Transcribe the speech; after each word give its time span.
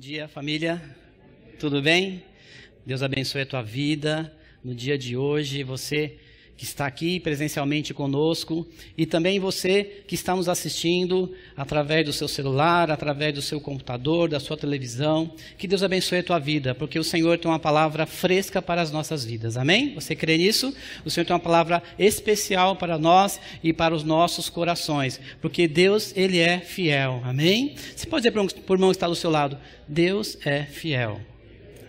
Dia, 0.00 0.26
família. 0.26 0.80
Tudo 1.58 1.82
bem? 1.82 2.24
Deus 2.86 3.02
abençoe 3.02 3.42
a 3.42 3.46
tua 3.46 3.60
vida 3.60 4.34
no 4.64 4.74
dia 4.74 4.96
de 4.96 5.14
hoje. 5.14 5.62
Você 5.62 6.18
que 6.60 6.66
está 6.66 6.84
aqui 6.84 7.18
presencialmente 7.18 7.94
conosco 7.94 8.68
e 8.94 9.06
também 9.06 9.40
você 9.40 10.02
que 10.06 10.14
está 10.14 10.36
nos 10.36 10.46
assistindo 10.46 11.32
através 11.56 12.04
do 12.04 12.12
seu 12.12 12.28
celular, 12.28 12.90
através 12.90 13.32
do 13.32 13.40
seu 13.40 13.58
computador, 13.62 14.28
da 14.28 14.38
sua 14.38 14.58
televisão. 14.58 15.32
Que 15.56 15.66
Deus 15.66 15.82
abençoe 15.82 16.18
a 16.18 16.22
tua 16.22 16.38
vida, 16.38 16.74
porque 16.74 16.98
o 16.98 17.02
Senhor 17.02 17.38
tem 17.38 17.50
uma 17.50 17.58
palavra 17.58 18.04
fresca 18.04 18.60
para 18.60 18.82
as 18.82 18.92
nossas 18.92 19.24
vidas. 19.24 19.56
Amém? 19.56 19.94
Você 19.94 20.14
crê 20.14 20.36
nisso? 20.36 20.74
O 21.02 21.08
Senhor 21.08 21.24
tem 21.24 21.32
uma 21.32 21.40
palavra 21.40 21.82
especial 21.98 22.76
para 22.76 22.98
nós 22.98 23.40
e 23.64 23.72
para 23.72 23.94
os 23.94 24.04
nossos 24.04 24.50
corações, 24.50 25.18
porque 25.40 25.66
Deus, 25.66 26.12
ele 26.14 26.40
é 26.40 26.60
fiel. 26.60 27.22
Amém? 27.24 27.74
Você 27.96 28.06
pode 28.06 28.20
dizer 28.20 28.32
para 28.32 28.42
o 28.42 28.74
irmão 28.74 28.90
que 28.90 28.96
está 28.96 29.08
do 29.08 29.16
seu 29.16 29.30
lado: 29.30 29.56
Deus 29.88 30.36
é 30.44 30.64
fiel. 30.64 31.22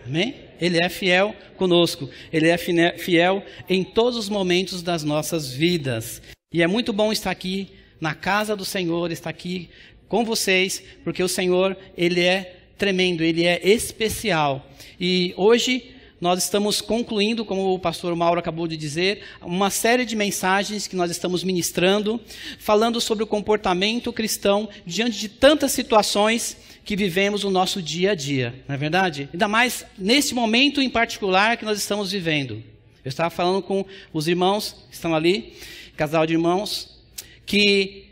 Amém? 0.06 0.34
Ele 0.62 0.78
é 0.80 0.88
fiel 0.88 1.34
conosco. 1.56 2.08
Ele 2.32 2.48
é 2.48 2.56
fiel 2.56 3.44
em 3.68 3.82
todos 3.82 4.16
os 4.16 4.28
momentos 4.28 4.80
das 4.80 5.02
nossas 5.02 5.52
vidas. 5.52 6.22
E 6.54 6.62
é 6.62 6.68
muito 6.68 6.92
bom 6.92 7.10
estar 7.10 7.32
aqui 7.32 7.70
na 8.00 8.14
casa 8.14 8.54
do 8.54 8.64
Senhor, 8.64 9.10
estar 9.10 9.28
aqui 9.28 9.68
com 10.06 10.24
vocês, 10.24 10.80
porque 11.02 11.20
o 11.20 11.28
Senhor, 11.28 11.76
ele 11.96 12.20
é 12.20 12.60
tremendo, 12.78 13.24
ele 13.24 13.44
é 13.44 13.60
especial. 13.68 14.64
E 15.00 15.34
hoje 15.36 15.90
nós 16.20 16.40
estamos 16.40 16.80
concluindo, 16.80 17.44
como 17.44 17.74
o 17.74 17.78
pastor 17.80 18.14
Mauro 18.14 18.38
acabou 18.38 18.68
de 18.68 18.76
dizer, 18.76 19.24
uma 19.40 19.68
série 19.68 20.04
de 20.04 20.14
mensagens 20.14 20.86
que 20.86 20.94
nós 20.94 21.10
estamos 21.10 21.42
ministrando, 21.42 22.20
falando 22.60 23.00
sobre 23.00 23.24
o 23.24 23.26
comportamento 23.26 24.12
cristão 24.12 24.68
diante 24.86 25.18
de 25.18 25.28
tantas 25.28 25.72
situações 25.72 26.56
que 26.84 26.96
vivemos 26.96 27.44
no 27.44 27.50
nosso 27.50 27.80
dia 27.80 28.12
a 28.12 28.14
dia, 28.14 28.54
não 28.66 28.74
é 28.74 28.78
verdade? 28.78 29.28
Ainda 29.32 29.48
mais 29.48 29.86
nesse 29.96 30.34
momento 30.34 30.80
em 30.80 30.90
particular 30.90 31.56
que 31.56 31.64
nós 31.64 31.78
estamos 31.78 32.10
vivendo. 32.12 32.62
Eu 33.04 33.08
estava 33.08 33.30
falando 33.30 33.62
com 33.62 33.84
os 34.12 34.28
irmãos 34.28 34.84
que 34.88 34.94
estão 34.94 35.14
ali, 35.14 35.54
casal 35.96 36.26
de 36.26 36.34
irmãos, 36.34 37.00
que 37.44 38.06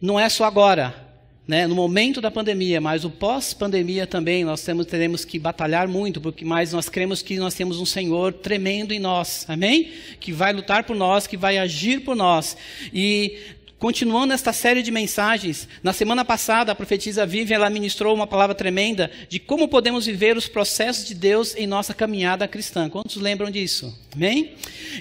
não 0.00 0.18
é 0.18 0.28
só 0.28 0.44
agora, 0.44 1.08
né, 1.46 1.66
no 1.66 1.74
momento 1.74 2.20
da 2.20 2.30
pandemia, 2.30 2.80
mas 2.80 3.04
o 3.04 3.10
pós-pandemia 3.10 4.06
também, 4.06 4.44
nós 4.44 4.62
temos, 4.62 4.86
teremos 4.86 5.24
que 5.24 5.36
batalhar 5.36 5.88
muito, 5.88 6.20
porque 6.20 6.44
mais 6.44 6.72
nós 6.72 6.88
cremos 6.88 7.22
que 7.22 7.36
nós 7.38 7.54
temos 7.54 7.80
um 7.80 7.84
Senhor 7.84 8.32
tremendo 8.32 8.92
em 8.92 9.00
nós, 9.00 9.44
amém? 9.48 9.90
Que 10.20 10.32
vai 10.32 10.52
lutar 10.52 10.84
por 10.84 10.94
nós, 10.94 11.26
que 11.26 11.36
vai 11.36 11.58
agir 11.58 12.02
por 12.02 12.14
nós. 12.14 12.56
E 12.94 13.36
Continuando 13.80 14.34
esta 14.34 14.52
série 14.52 14.82
de 14.82 14.90
mensagens, 14.90 15.66
na 15.82 15.94
semana 15.94 16.22
passada 16.22 16.70
a 16.70 16.74
profetisa 16.74 17.24
Vivian 17.24 17.56
ela 17.56 17.70
ministrou 17.70 18.14
uma 18.14 18.26
palavra 18.26 18.54
tremenda 18.54 19.10
de 19.26 19.38
como 19.38 19.68
podemos 19.68 20.04
viver 20.04 20.36
os 20.36 20.46
processos 20.46 21.06
de 21.06 21.14
Deus 21.14 21.56
em 21.56 21.66
nossa 21.66 21.94
caminhada 21.94 22.46
cristã. 22.46 22.90
Quantos 22.90 23.16
lembram 23.16 23.50
disso? 23.50 23.98
Amém? 24.14 24.52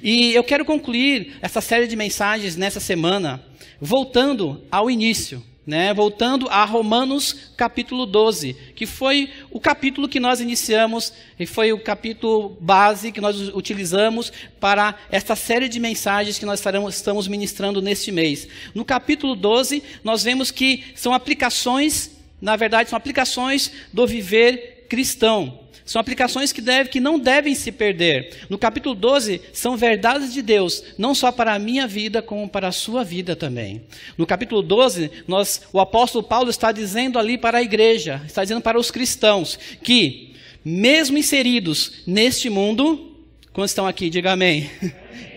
E 0.02 0.34
eu 0.34 0.46
quero 0.46 0.64
concluir 0.64 1.36
essa 1.42 1.60
série 1.60 1.88
de 1.88 1.96
mensagens 1.98 2.56
nessa 2.56 2.80
semana 2.80 3.44
voltando 3.82 4.64
ao 4.72 4.90
início. 4.90 5.44
Né, 5.68 5.94
voltando 5.94 6.48
a 6.50 6.66
Romanos 6.66 7.52
capítulo 7.56 8.08
12, 8.08 8.56
que 8.76 8.88
foi 8.88 9.30
o 9.52 9.60
capítulo 9.60 10.10
que 10.10 10.20
nós 10.20 10.42
iniciamos 10.42 11.14
e 11.40 11.46
foi 11.46 11.72
o 11.72 11.80
capítulo 11.80 12.58
base 12.60 13.12
que 13.12 13.22
nós 13.22 13.50
utilizamos 13.50 14.34
para 14.60 14.96
esta 15.12 15.36
série 15.36 15.70
de 15.70 15.80
mensagens 15.80 16.40
que 16.40 16.46
nós 16.46 16.64
estamos 16.90 17.28
ministrando 17.28 17.84
neste 17.84 18.12
mês. 18.12 18.48
No 18.74 18.84
capítulo 18.84 19.36
12, 19.36 19.84
nós 20.04 20.24
vemos 20.24 20.50
que 20.50 20.86
são 20.96 21.14
aplicações, 21.14 22.10
na 22.42 22.56
verdade, 22.56 22.90
são 22.90 22.98
aplicações 22.98 23.72
do 23.94 24.08
viver 24.08 24.79
cristão. 24.90 25.60
São 25.86 26.00
aplicações 26.00 26.52
que, 26.52 26.62
deve, 26.62 26.90
que 26.90 27.00
não 27.00 27.18
devem 27.18 27.56
se 27.56 27.72
perder. 27.72 28.46
No 28.48 28.60
capítulo 28.60 28.94
12, 28.94 29.42
são 29.54 29.76
verdades 29.76 30.32
de 30.32 30.42
Deus, 30.44 30.84
não 31.00 31.16
só 31.16 31.32
para 31.32 31.54
a 31.54 31.58
minha 31.58 31.88
vida, 31.88 32.22
como 32.22 32.48
para 32.48 32.68
a 32.68 32.72
sua 32.72 33.04
vida 33.04 33.36
também. 33.36 33.82
No 34.16 34.28
capítulo 34.28 34.62
12, 34.62 35.10
nós, 35.28 35.64
o 35.74 35.80
apóstolo 35.80 36.24
Paulo 36.24 36.52
está 36.52 36.72
dizendo 36.72 37.18
ali 37.18 37.40
para 37.40 37.58
a 37.58 37.64
igreja, 37.64 38.22
está 38.26 38.44
dizendo 38.44 38.62
para 38.62 38.78
os 38.78 38.92
cristãos, 38.92 39.58
que, 39.82 40.36
mesmo 40.64 41.18
inseridos 41.18 42.04
neste 42.06 42.52
mundo, 42.52 43.16
quantos 43.52 43.72
estão 43.72 43.88
aqui? 43.88 44.12
Diga 44.12 44.34
amém. 44.34 44.70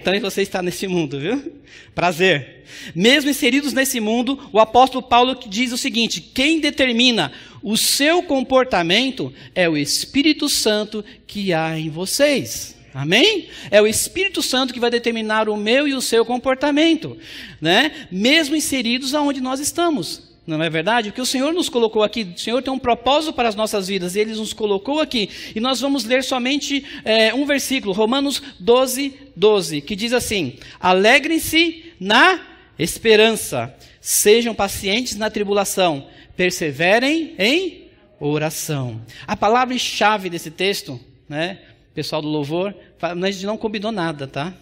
Então 0.02 0.30
você 0.30 0.42
está 0.42 0.60
nesse 0.60 0.86
mundo, 0.88 1.18
viu? 1.18 1.52
Prazer. 1.94 2.64
Mesmo 2.94 3.30
inseridos 3.30 3.72
nesse 3.72 4.00
mundo, 4.00 4.38
o 4.52 4.58
apóstolo 4.58 5.02
Paulo 5.02 5.38
diz 5.46 5.72
o 5.72 5.78
seguinte: 5.78 6.20
quem 6.20 6.60
determina 6.60 7.32
o 7.62 7.76
seu 7.76 8.22
comportamento 8.22 9.32
é 9.54 9.68
o 9.68 9.76
Espírito 9.76 10.48
Santo 10.48 11.04
que 11.26 11.52
há 11.52 11.78
em 11.78 11.88
vocês. 11.88 12.76
Amém? 12.94 13.48
É 13.70 13.80
o 13.80 13.86
Espírito 13.86 14.42
Santo 14.42 14.74
que 14.74 14.80
vai 14.80 14.90
determinar 14.90 15.48
o 15.48 15.56
meu 15.56 15.88
e 15.88 15.94
o 15.94 16.02
seu 16.02 16.24
comportamento, 16.24 17.16
né? 17.60 18.08
Mesmo 18.10 18.54
inseridos 18.54 19.14
aonde 19.14 19.40
nós 19.40 19.60
estamos. 19.60 20.31
Não 20.44 20.60
é 20.60 20.68
verdade? 20.68 21.10
Porque 21.10 21.20
o 21.20 21.26
Senhor 21.26 21.52
nos 21.52 21.68
colocou 21.68 22.02
aqui, 22.02 22.32
o 22.34 22.38
Senhor 22.38 22.60
tem 22.62 22.72
um 22.72 22.78
propósito 22.78 23.32
para 23.32 23.48
as 23.48 23.54
nossas 23.54 23.86
vidas, 23.86 24.16
e 24.16 24.20
Ele 24.20 24.34
nos 24.34 24.52
colocou 24.52 25.00
aqui. 25.00 25.30
E 25.54 25.60
nós 25.60 25.80
vamos 25.80 26.04
ler 26.04 26.24
somente 26.24 26.84
é, 27.04 27.32
um 27.32 27.46
versículo, 27.46 27.92
Romanos 27.92 28.42
12, 28.58 29.14
12, 29.36 29.80
que 29.82 29.94
diz 29.94 30.12
assim: 30.12 30.58
Alegrem-se 30.80 31.92
na 32.00 32.40
esperança, 32.76 33.72
sejam 34.00 34.52
pacientes 34.52 35.14
na 35.14 35.30
tribulação, 35.30 36.08
perseverem 36.36 37.34
em 37.38 37.82
oração. 38.18 39.00
A 39.24 39.36
palavra-chave 39.36 40.28
desse 40.28 40.50
texto, 40.50 40.98
né, 41.28 41.60
pessoal 41.94 42.20
do 42.20 42.28
louvor, 42.28 42.74
a 43.00 43.30
gente 43.30 43.46
não 43.46 43.56
combinou 43.56 43.92
nada, 43.92 44.26
tá? 44.26 44.52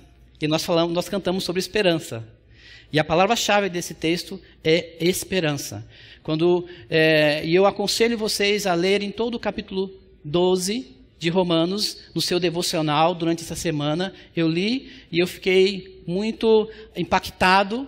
E 0.41 0.47
nós 0.47 0.63
falamos, 0.63 0.95
nós 0.95 1.09
cantamos 1.09 1.45
sobre 1.45 1.61
esperança. 1.61 2.27
E 2.93 2.99
a 2.99 3.05
palavra-chave 3.05 3.69
desse 3.69 3.95
texto 3.95 4.41
é 4.65 4.97
esperança. 5.01 5.87
Quando, 6.23 6.67
é, 6.89 7.43
e 7.45 7.55
eu 7.55 7.67
aconselho 7.67 8.19
vocês 8.19 8.67
a 8.67 8.75
lerem 8.75 9.11
todo 9.11 9.34
o 9.37 9.41
capítulo 9.41 9.91
12 10.25 10.97
de 11.19 11.28
Romanos 11.28 11.99
no 12.15 12.21
seu 12.21 12.41
devocional 12.41 13.15
durante 13.15 13.43
essa 13.43 13.55
semana. 13.55 14.12
Eu 14.34 14.49
li 14.49 14.91
e 15.12 15.19
eu 15.19 15.27
fiquei 15.27 16.03
muito 16.06 16.69
impactado. 16.97 17.87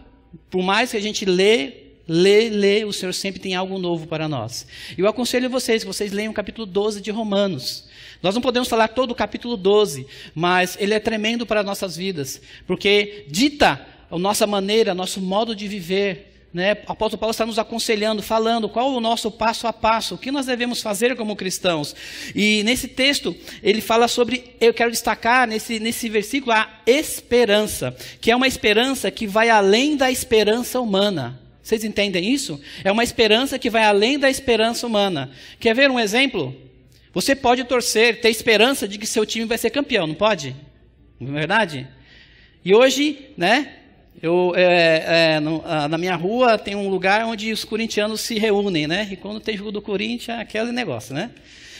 Por 0.50 0.62
mais 0.62 0.90
que 0.90 0.96
a 0.96 1.00
gente 1.00 1.24
lê 1.24 1.82
lê, 2.06 2.48
lê, 2.48 2.84
o 2.84 2.92
Senhor 2.92 3.12
sempre 3.12 3.40
tem 3.40 3.54
algo 3.54 3.78
novo 3.78 4.06
para 4.06 4.28
nós. 4.28 4.66
Eu 4.98 5.06
aconselho 5.06 5.48
vocês 5.48 5.84
vocês 5.84 6.12
leiam 6.12 6.32
o 6.32 6.34
capítulo 6.34 6.66
12 6.66 7.00
de 7.00 7.10
Romanos. 7.10 7.88
Nós 8.22 8.34
não 8.34 8.42
podemos 8.42 8.68
falar 8.68 8.88
todo 8.88 9.12
o 9.12 9.14
capítulo 9.14 9.56
12, 9.56 10.06
mas 10.34 10.76
ele 10.80 10.94
é 10.94 11.00
tremendo 11.00 11.46
para 11.46 11.62
nossas 11.62 11.96
vidas, 11.96 12.40
porque 12.66 13.24
dita 13.28 13.84
a 14.12 14.18
nossa 14.18 14.46
maneira, 14.46 14.94
nosso 14.94 15.20
modo 15.20 15.56
de 15.56 15.66
viver. 15.66 16.28
Né? 16.52 16.74
O 16.86 16.92
apóstolo 16.92 17.18
Paulo 17.18 17.30
está 17.30 17.46
nos 17.46 17.58
aconselhando, 17.58 18.22
falando 18.22 18.68
qual 18.68 18.92
o 18.92 19.00
nosso 19.00 19.30
passo 19.30 19.66
a 19.66 19.72
passo, 19.72 20.16
o 20.16 20.18
que 20.18 20.30
nós 20.30 20.44
devemos 20.44 20.82
fazer 20.82 21.16
como 21.16 21.34
cristãos. 21.34 21.96
E 22.34 22.62
nesse 22.62 22.88
texto, 22.88 23.34
ele 23.62 23.80
fala 23.80 24.06
sobre, 24.06 24.54
eu 24.60 24.74
quero 24.74 24.90
destacar 24.90 25.48
nesse, 25.48 25.80
nesse 25.80 26.10
versículo, 26.10 26.52
a 26.52 26.68
esperança, 26.86 27.96
que 28.20 28.30
é 28.30 28.36
uma 28.36 28.46
esperança 28.46 29.10
que 29.10 29.26
vai 29.26 29.48
além 29.48 29.96
da 29.96 30.10
esperança 30.10 30.78
humana. 30.78 31.40
Vocês 31.62 31.82
entendem 31.82 32.30
isso? 32.30 32.60
É 32.84 32.92
uma 32.92 33.04
esperança 33.04 33.58
que 33.58 33.70
vai 33.70 33.84
além 33.84 34.18
da 34.18 34.28
esperança 34.28 34.86
humana. 34.86 35.30
Quer 35.58 35.74
ver 35.74 35.90
um 35.90 35.98
exemplo? 35.98 36.54
Você 37.14 37.34
pode 37.34 37.64
torcer, 37.64 38.20
ter 38.20 38.28
esperança 38.28 38.86
de 38.86 38.98
que 38.98 39.06
seu 39.06 39.24
time 39.24 39.46
vai 39.46 39.56
ser 39.56 39.70
campeão, 39.70 40.06
não 40.06 40.14
pode? 40.14 40.54
Não 41.18 41.30
é 41.30 41.38
verdade? 41.38 41.88
E 42.62 42.74
hoje, 42.74 43.30
né? 43.38 43.78
Eu, 44.20 44.52
é, 44.56 45.34
é, 45.34 45.40
no, 45.40 45.62
na 45.88 45.98
minha 45.98 46.14
rua 46.14 46.58
tem 46.58 46.76
um 46.76 46.88
lugar 46.88 47.24
onde 47.24 47.52
os 47.52 47.64
corintianos 47.64 48.20
se 48.20 48.38
reúnem, 48.38 48.86
né? 48.86 49.08
E 49.10 49.16
quando 49.16 49.40
tem 49.40 49.56
jogo 49.56 49.72
do 49.72 49.82
Corinthians, 49.82 50.38
é 50.38 50.40
aquele 50.40 50.70
negócio, 50.72 51.14
né? 51.14 51.30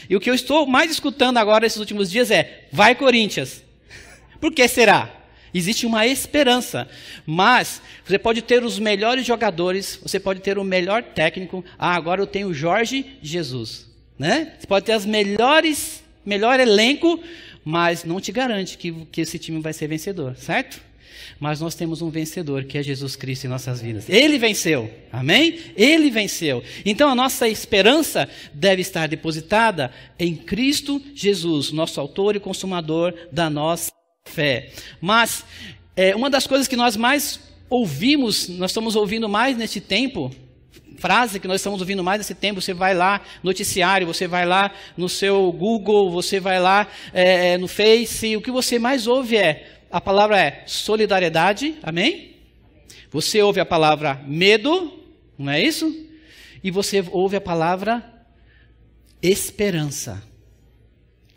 E 0.09 0.15
o 0.15 0.19
que 0.19 0.29
eu 0.29 0.33
estou 0.33 0.65
mais 0.67 0.91
escutando 0.91 1.37
agora 1.37 1.65
esses 1.65 1.79
últimos 1.79 2.11
dias 2.11 2.31
é: 2.31 2.65
vai 2.71 2.95
Corinthians. 2.95 3.63
Por 4.41 4.51
que 4.51 4.67
será? 4.67 5.09
Existe 5.53 5.85
uma 5.85 6.07
esperança. 6.07 6.87
Mas 7.25 7.81
você 8.03 8.17
pode 8.17 8.41
ter 8.41 8.63
os 8.63 8.79
melhores 8.79 9.25
jogadores, 9.25 9.99
você 10.01 10.19
pode 10.19 10.41
ter 10.41 10.57
o 10.57 10.63
melhor 10.63 11.03
técnico. 11.03 11.63
Ah, 11.77 11.95
agora 11.95 12.21
eu 12.21 12.27
tenho 12.27 12.53
Jorge 12.53 13.17
Jesus. 13.21 13.87
né? 14.17 14.53
Você 14.59 14.67
pode 14.67 14.85
ter 14.85 14.93
as 14.93 15.05
melhores, 15.05 16.03
melhor 16.25 16.59
elenco, 16.59 17.19
mas 17.63 18.03
não 18.03 18.19
te 18.19 18.31
garante 18.31 18.77
que, 18.77 18.91
que 19.11 19.21
esse 19.21 19.37
time 19.37 19.61
vai 19.61 19.73
ser 19.73 19.87
vencedor, 19.87 20.35
certo? 20.35 20.81
Mas 21.39 21.59
nós 21.59 21.75
temos 21.75 22.01
um 22.01 22.09
vencedor, 22.09 22.63
que 22.63 22.77
é 22.77 22.83
Jesus 22.83 23.15
Cristo 23.15 23.45
em 23.45 23.49
nossas 23.49 23.81
vidas. 23.81 24.09
Ele 24.09 24.37
venceu, 24.37 24.89
amém? 25.11 25.59
Ele 25.75 26.09
venceu. 26.09 26.63
Então 26.85 27.09
a 27.09 27.15
nossa 27.15 27.47
esperança 27.47 28.29
deve 28.53 28.81
estar 28.81 29.07
depositada 29.07 29.91
em 30.19 30.35
Cristo 30.35 31.01
Jesus, 31.13 31.71
nosso 31.71 31.99
autor 31.99 32.35
e 32.35 32.39
consumador 32.39 33.13
da 33.31 33.49
nossa 33.49 33.91
fé. 34.25 34.71
Mas 35.01 35.45
é, 35.95 36.15
uma 36.15 36.29
das 36.29 36.47
coisas 36.47 36.67
que 36.67 36.75
nós 36.75 36.97
mais 36.97 37.39
ouvimos, 37.69 38.49
nós 38.49 38.71
estamos 38.71 38.95
ouvindo 38.95 39.27
mais 39.27 39.57
neste 39.57 39.81
tempo, 39.81 40.31
frase 40.97 41.39
que 41.39 41.47
nós 41.47 41.59
estamos 41.59 41.81
ouvindo 41.81 42.03
mais 42.03 42.19
nesse 42.19 42.35
tempo, 42.35 42.61
você 42.61 42.73
vai 42.73 42.93
lá, 42.93 43.21
noticiário, 43.43 44.07
você 44.07 44.27
vai 44.27 44.45
lá 44.45 44.71
no 44.95 45.09
seu 45.09 45.51
Google, 45.51 46.11
você 46.11 46.39
vai 46.39 46.59
lá 46.59 46.87
é, 47.13 47.57
no 47.57 47.67
Face, 47.67 48.37
o 48.37 48.41
que 48.41 48.51
você 48.51 48.79
mais 48.79 49.07
ouve 49.07 49.35
é, 49.35 49.81
a 49.93 50.01
palavra 50.01 50.41
é 50.41 50.63
solidariedade, 50.65 51.75
amém? 51.83 52.37
Você 53.11 53.43
ouve 53.43 53.59
a 53.59 53.65
palavra 53.65 54.19
medo, 54.25 54.91
não 55.37 55.51
é 55.51 55.61
isso? 55.61 56.09
E 56.63 56.71
você 56.71 57.05
ouve 57.11 57.35
a 57.35 57.41
palavra 57.41 58.03
esperança. 59.21 60.23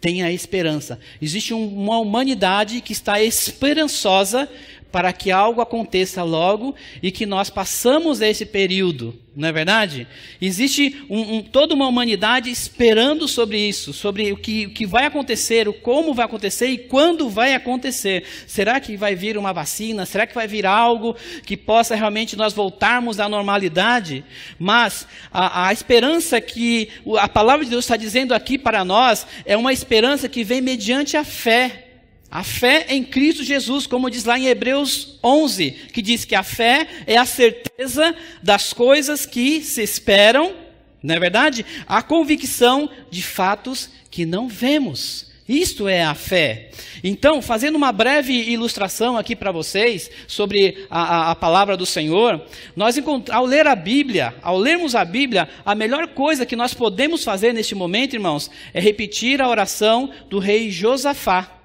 Tenha 0.00 0.32
esperança. 0.32 0.98
Existe 1.20 1.52
uma 1.52 1.98
humanidade 1.98 2.80
que 2.80 2.94
está 2.94 3.20
esperançosa 3.20 4.48
para 4.96 5.12
que 5.12 5.30
algo 5.30 5.60
aconteça 5.60 6.22
logo 6.22 6.74
e 7.02 7.12
que 7.12 7.26
nós 7.26 7.50
passamos 7.50 8.22
esse 8.22 8.46
período, 8.46 9.14
não 9.36 9.46
é 9.46 9.52
verdade? 9.52 10.08
Existe 10.40 11.04
um, 11.10 11.36
um, 11.36 11.42
toda 11.42 11.74
uma 11.74 11.86
humanidade 11.86 12.48
esperando 12.48 13.28
sobre 13.28 13.58
isso, 13.58 13.92
sobre 13.92 14.32
o 14.32 14.38
que, 14.38 14.64
o 14.64 14.70
que 14.70 14.86
vai 14.86 15.04
acontecer, 15.04 15.68
o 15.68 15.74
como 15.74 16.14
vai 16.14 16.24
acontecer 16.24 16.68
e 16.68 16.78
quando 16.78 17.28
vai 17.28 17.52
acontecer. 17.52 18.24
Será 18.46 18.80
que 18.80 18.96
vai 18.96 19.14
vir 19.14 19.36
uma 19.36 19.52
vacina? 19.52 20.06
Será 20.06 20.26
que 20.26 20.34
vai 20.34 20.48
vir 20.48 20.64
algo 20.64 21.14
que 21.44 21.58
possa 21.58 21.94
realmente 21.94 22.34
nós 22.34 22.54
voltarmos 22.54 23.20
à 23.20 23.28
normalidade? 23.28 24.24
Mas 24.58 25.06
a, 25.30 25.66
a 25.68 25.72
esperança 25.74 26.40
que 26.40 26.88
a 27.18 27.28
palavra 27.28 27.66
de 27.66 27.70
Deus 27.70 27.84
está 27.84 27.98
dizendo 27.98 28.32
aqui 28.32 28.56
para 28.56 28.82
nós 28.82 29.26
é 29.44 29.58
uma 29.58 29.74
esperança 29.74 30.26
que 30.26 30.42
vem 30.42 30.62
mediante 30.62 31.18
a 31.18 31.22
fé. 31.22 31.85
A 32.30 32.42
fé 32.42 32.86
em 32.88 33.04
Cristo 33.04 33.44
Jesus, 33.44 33.86
como 33.86 34.10
diz 34.10 34.24
lá 34.24 34.38
em 34.38 34.46
Hebreus 34.46 35.18
11, 35.22 35.70
que 35.92 36.02
diz 36.02 36.24
que 36.24 36.34
a 36.34 36.42
fé 36.42 36.88
é 37.06 37.16
a 37.16 37.24
certeza 37.24 38.14
das 38.42 38.72
coisas 38.72 39.24
que 39.24 39.62
se 39.62 39.82
esperam, 39.82 40.54
não 41.02 41.14
é 41.14 41.20
verdade? 41.20 41.64
A 41.86 42.02
convicção 42.02 42.90
de 43.10 43.22
fatos 43.22 43.88
que 44.10 44.26
não 44.26 44.48
vemos. 44.48 45.26
Isto 45.48 45.86
é 45.86 46.02
a 46.02 46.14
fé. 46.14 46.70
Então, 47.04 47.40
fazendo 47.40 47.76
uma 47.76 47.92
breve 47.92 48.32
ilustração 48.32 49.16
aqui 49.16 49.36
para 49.36 49.52
vocês 49.52 50.10
sobre 50.26 50.86
a, 50.90 51.02
a, 51.02 51.30
a, 51.30 51.34
palavra 51.36 51.76
do 51.76 51.86
Senhor, 51.86 52.44
nós 52.74 52.96
ao 53.30 53.44
ler 53.44 53.68
a 53.68 53.76
Bíblia, 53.76 54.34
ao 54.42 54.58
lermos 54.58 54.96
a 54.96 55.04
Bíblia, 55.04 55.48
a 55.64 55.72
melhor 55.76 56.08
coisa 56.08 56.44
que 56.44 56.56
nós 56.56 56.74
podemos 56.74 57.22
fazer 57.22 57.52
neste 57.54 57.76
momento, 57.76 58.14
irmãos, 58.14 58.50
é 58.74 58.80
repetir 58.80 59.40
a 59.40 59.48
oração 59.48 60.10
do 60.28 60.40
rei 60.40 60.68
Josafá. 60.68 61.55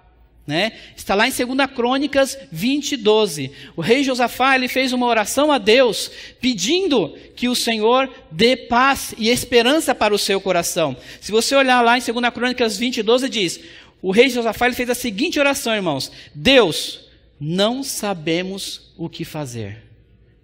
Né? 0.45 0.71
Está 0.97 1.13
lá 1.13 1.27
em 1.27 1.31
2 1.31 1.71
Crônicas 1.71 2.37
20, 2.51 2.97
12. 2.97 3.51
O 3.75 3.81
rei 3.81 4.03
Josafá 4.03 4.55
ele 4.55 4.67
fez 4.67 4.91
uma 4.91 5.05
oração 5.05 5.51
a 5.51 5.59
Deus, 5.59 6.09
pedindo 6.41 7.15
que 7.35 7.47
o 7.47 7.55
Senhor 7.55 8.09
dê 8.31 8.57
paz 8.57 9.13
e 9.17 9.29
esperança 9.29 9.93
para 9.93 10.13
o 10.13 10.19
seu 10.19 10.41
coração. 10.41 10.97
Se 11.19 11.31
você 11.31 11.55
olhar 11.55 11.81
lá 11.81 11.97
em 11.97 12.01
2 12.01 12.33
Crônicas 12.33 12.75
20, 12.75 13.03
12, 13.03 13.29
diz: 13.29 13.59
O 14.01 14.11
rei 14.11 14.29
Josafá 14.29 14.65
ele 14.65 14.75
fez 14.75 14.89
a 14.89 14.95
seguinte 14.95 15.39
oração, 15.39 15.75
irmãos: 15.75 16.11
Deus, 16.33 17.01
não 17.39 17.83
sabemos 17.83 18.91
o 18.97 19.07
que 19.07 19.23
fazer. 19.23 19.83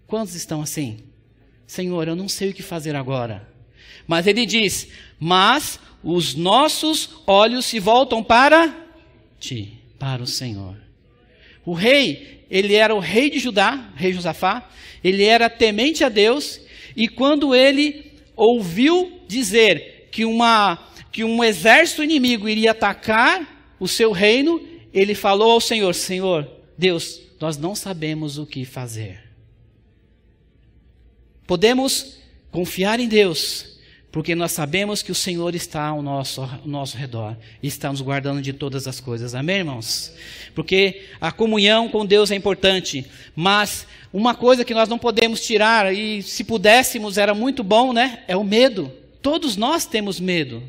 Quantos 0.06 0.36
estão 0.36 0.62
assim? 0.62 1.00
Senhor, 1.66 2.08
eu 2.08 2.16
não 2.16 2.30
sei 2.30 2.52
o 2.52 2.54
que 2.54 2.64
fazer 2.64 2.96
agora. 2.96 3.50
Mas 4.06 4.28
ele 4.28 4.46
diz: 4.46 4.90
Mas 5.20 5.80
os 6.04 6.36
nossos 6.36 7.10
olhos 7.26 7.66
se 7.66 7.80
voltam 7.80 8.24
para 8.24 8.74
ti 9.40 9.77
para 9.98 10.22
o 10.22 10.28
Senhor. 10.28 10.76
O 11.66 11.74
rei, 11.74 12.46
ele 12.50 12.76
era 12.76 12.96
o 12.96 13.00
rei 13.00 13.30
de 13.30 13.40
Judá, 13.40 13.92
rei 13.96 14.14
Josafá, 14.14 14.70
ele 15.04 15.24
era 15.24 15.50
temente 15.50 16.04
a 16.04 16.10
Deus, 16.10 16.60
e 16.96 17.08
quando 17.08 17.54
ele 17.54 18.14
ouviu 18.36 19.22
dizer 19.28 20.10
que, 20.12 20.24
uma, 20.26 20.92
que 21.12 21.24
um 21.24 21.44
exército 21.44 22.04
inimigo 22.04 22.48
iria 22.48 22.72
atacar 22.72 23.76
o 23.80 23.88
seu 23.88 24.12
reino, 24.12 24.66
ele 24.94 25.14
falou 25.14 25.52
ao 25.52 25.62
Senhor: 25.62 25.94
Senhor, 25.94 26.50
Deus, 26.78 27.22
nós 27.40 27.58
não 27.58 27.76
sabemos 27.76 28.38
o 28.38 28.46
que 28.46 28.66
fazer. 28.66 29.24
Podemos 31.46 32.18
confiar 32.52 33.00
em 33.00 33.08
Deus, 33.08 33.77
porque 34.18 34.34
nós 34.34 34.52
sabemos 34.52 35.04
que 35.04 35.12
o 35.12 35.16
Senhor 35.16 35.54
está 35.54 35.90
ao 35.90 36.02
nosso, 36.02 36.42
ao 36.42 36.62
nosso 36.66 36.98
redor 36.98 37.38
e 37.62 37.68
está 37.68 37.92
nos 37.92 38.02
guardando 38.02 38.42
de 38.42 38.52
todas 38.52 38.88
as 38.88 39.00
coisas. 39.00 39.36
Amém, 39.36 39.58
irmãos? 39.58 40.12
Porque 40.56 41.04
a 41.22 41.32
comunhão 41.32 41.88
com 41.88 42.04
Deus 42.04 42.32
é 42.32 42.36
importante, 42.36 43.06
mas 43.36 43.86
uma 44.12 44.34
coisa 44.34 44.66
que 44.66 44.74
nós 44.74 44.90
não 44.90 44.98
podemos 44.98 45.46
tirar, 45.46 45.94
e 45.94 46.24
se 46.24 46.44
pudéssemos 46.44 47.20
era 47.20 47.36
muito 47.36 47.64
bom, 47.64 47.94
né? 47.94 48.24
É 48.28 48.36
o 48.36 48.44
medo. 48.44 48.92
Todos 49.22 49.56
nós 49.56 49.86
temos 49.86 50.20
medo. 50.20 50.64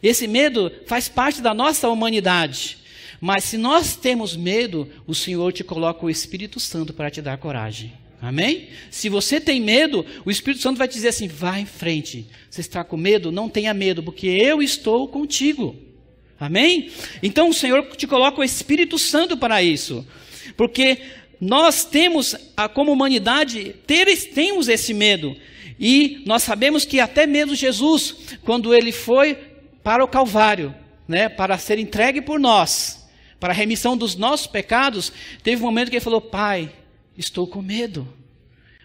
Esse 0.00 0.28
medo 0.28 0.70
faz 0.86 1.08
parte 1.08 1.42
da 1.42 1.52
nossa 1.52 1.88
humanidade. 1.88 2.78
Mas 3.20 3.42
se 3.42 3.58
nós 3.58 3.96
temos 3.96 4.36
medo, 4.36 4.88
o 5.04 5.16
Senhor 5.16 5.52
te 5.52 5.64
coloca 5.64 6.06
o 6.06 6.10
Espírito 6.10 6.60
Santo 6.60 6.92
para 6.92 7.10
te 7.10 7.20
dar 7.20 7.38
coragem. 7.38 7.92
Amém? 8.20 8.68
Se 8.90 9.08
você 9.08 9.40
tem 9.40 9.60
medo, 9.60 10.04
o 10.24 10.30
Espírito 10.30 10.62
Santo 10.62 10.78
vai 10.78 10.88
te 10.88 10.94
dizer 10.94 11.08
assim: 11.08 11.28
vá 11.28 11.58
em 11.58 11.66
frente. 11.66 12.26
Você 12.50 12.60
está 12.60 12.82
com 12.82 12.96
medo? 12.96 13.30
Não 13.30 13.48
tenha 13.48 13.72
medo, 13.72 14.02
porque 14.02 14.26
eu 14.26 14.60
estou 14.60 15.06
contigo. 15.06 15.76
Amém? 16.40 16.90
Então 17.22 17.48
o 17.48 17.54
Senhor 17.54 17.84
te 17.96 18.06
coloca 18.06 18.40
o 18.40 18.44
Espírito 18.44 18.98
Santo 18.98 19.36
para 19.36 19.62
isso. 19.62 20.06
Porque 20.56 20.98
nós 21.40 21.84
temos, 21.84 22.34
como 22.74 22.92
humanidade, 22.92 23.74
ter, 23.86 24.06
temos 24.32 24.68
esse 24.68 24.92
medo. 24.92 25.36
E 25.78 26.22
nós 26.26 26.42
sabemos 26.42 26.84
que 26.84 26.98
até 26.98 27.26
mesmo 27.26 27.54
Jesus, 27.54 28.36
quando 28.42 28.74
ele 28.74 28.90
foi 28.90 29.36
para 29.82 30.02
o 30.02 30.08
Calvário, 30.08 30.74
né, 31.06 31.28
para 31.28 31.56
ser 31.56 31.78
entregue 31.78 32.20
por 32.20 32.40
nós, 32.40 33.08
para 33.38 33.52
a 33.52 33.56
remissão 33.56 33.96
dos 33.96 34.16
nossos 34.16 34.48
pecados, 34.48 35.12
teve 35.42 35.62
um 35.62 35.66
momento 35.66 35.90
que 35.90 35.96
ele 35.96 36.04
falou: 36.04 36.20
Pai, 36.20 36.70
estou 37.16 37.46
com 37.46 37.62
medo. 37.62 38.06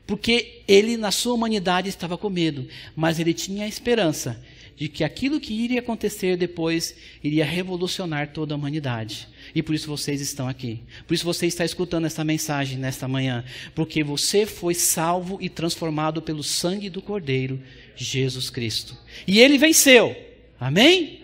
Porque 0.05 0.62
ele, 0.67 0.98
na 0.98 1.12
sua 1.12 1.33
humanidade, 1.33 1.89
estava 1.89 2.17
com 2.17 2.29
medo, 2.29 2.67
mas 2.95 3.19
ele 3.19 3.33
tinha 3.33 3.65
a 3.65 3.67
esperança 3.67 4.41
de 4.75 4.89
que 4.89 5.03
aquilo 5.03 5.39
que 5.39 5.53
iria 5.53 5.79
acontecer 5.79 6.36
depois 6.36 6.95
iria 7.24 7.45
revolucionar 7.45 8.31
toda 8.33 8.53
a 8.53 8.57
humanidade. 8.57 9.27
E 9.53 9.62
por 9.62 9.75
isso 9.75 9.88
vocês 9.88 10.19
estão 10.19 10.48
aqui. 10.48 10.81
Por 11.07 11.13
isso 11.13 11.24
você 11.24 11.45
está 11.45 11.63
escutando 11.63 12.05
essa 12.05 12.24
mensagem 12.24 12.77
nesta 12.77 13.07
manhã. 13.07 13.45
Porque 13.75 14.03
você 14.03 14.45
foi 14.45 14.74
salvo 14.74 15.38
e 15.39 15.48
transformado 15.48 16.22
pelo 16.22 16.43
sangue 16.43 16.89
do 16.89 17.01
Cordeiro, 17.01 17.62
Jesus 17.95 18.50
Cristo. 18.50 18.98
E 19.27 19.39
ele 19.39 19.57
venceu. 19.57 20.15
Amém? 20.60 21.23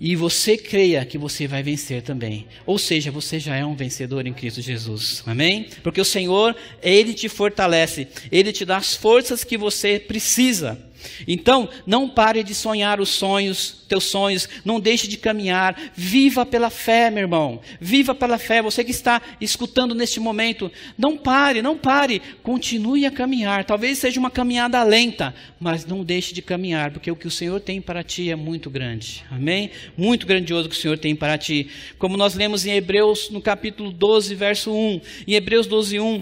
E 0.00 0.14
você 0.14 0.56
creia 0.56 1.04
que 1.04 1.18
você 1.18 1.46
vai 1.46 1.62
vencer 1.62 2.02
também. 2.02 2.46
Ou 2.64 2.78
seja, 2.78 3.10
você 3.10 3.40
já 3.40 3.56
é 3.56 3.64
um 3.64 3.74
vencedor 3.74 4.26
em 4.26 4.32
Cristo 4.32 4.62
Jesus. 4.62 5.22
Amém? 5.26 5.66
Porque 5.82 6.00
o 6.00 6.04
Senhor, 6.04 6.54
Ele 6.82 7.12
te 7.14 7.28
fortalece. 7.28 8.06
Ele 8.30 8.52
te 8.52 8.64
dá 8.64 8.76
as 8.76 8.94
forças 8.94 9.42
que 9.42 9.58
você 9.58 9.98
precisa. 9.98 10.78
Então, 11.26 11.68
não 11.86 12.08
pare 12.08 12.42
de 12.42 12.54
sonhar 12.54 13.00
os 13.00 13.08
sonhos, 13.08 13.84
teus 13.88 14.04
sonhos, 14.04 14.48
não 14.64 14.78
deixe 14.78 15.08
de 15.08 15.16
caminhar, 15.16 15.76
viva 15.94 16.44
pela 16.44 16.70
fé, 16.70 17.10
meu 17.10 17.22
irmão. 17.22 17.60
Viva 17.80 18.14
pela 18.14 18.38
fé. 18.38 18.60
Você 18.62 18.84
que 18.84 18.90
está 18.90 19.20
escutando 19.40 19.94
neste 19.94 20.20
momento, 20.20 20.70
não 20.96 21.16
pare, 21.16 21.62
não 21.62 21.76
pare, 21.76 22.20
continue 22.42 23.06
a 23.06 23.10
caminhar. 23.10 23.64
Talvez 23.64 23.98
seja 23.98 24.20
uma 24.20 24.30
caminhada 24.30 24.82
lenta, 24.82 25.34
mas 25.58 25.86
não 25.86 26.04
deixe 26.04 26.34
de 26.34 26.42
caminhar, 26.42 26.90
porque 26.90 27.10
o 27.10 27.16
que 27.16 27.26
o 27.26 27.30
Senhor 27.30 27.60
tem 27.60 27.80
para 27.80 28.02
ti 28.02 28.30
é 28.30 28.36
muito 28.36 28.68
grande. 28.70 29.24
Amém? 29.30 29.70
Muito 29.96 30.26
grandioso 30.26 30.66
o 30.66 30.70
que 30.70 30.76
o 30.76 30.78
Senhor 30.78 30.98
tem 30.98 31.16
para 31.16 31.38
ti. 31.38 31.68
Como 31.98 32.16
nós 32.16 32.34
lemos 32.34 32.66
em 32.66 32.72
Hebreus 32.72 33.30
no 33.30 33.40
capítulo 33.40 33.90
12, 33.90 34.34
verso 34.34 34.72
1, 34.72 35.00
em 35.26 35.34
Hebreus 35.34 35.66
12, 35.66 35.98
1, 36.00 36.20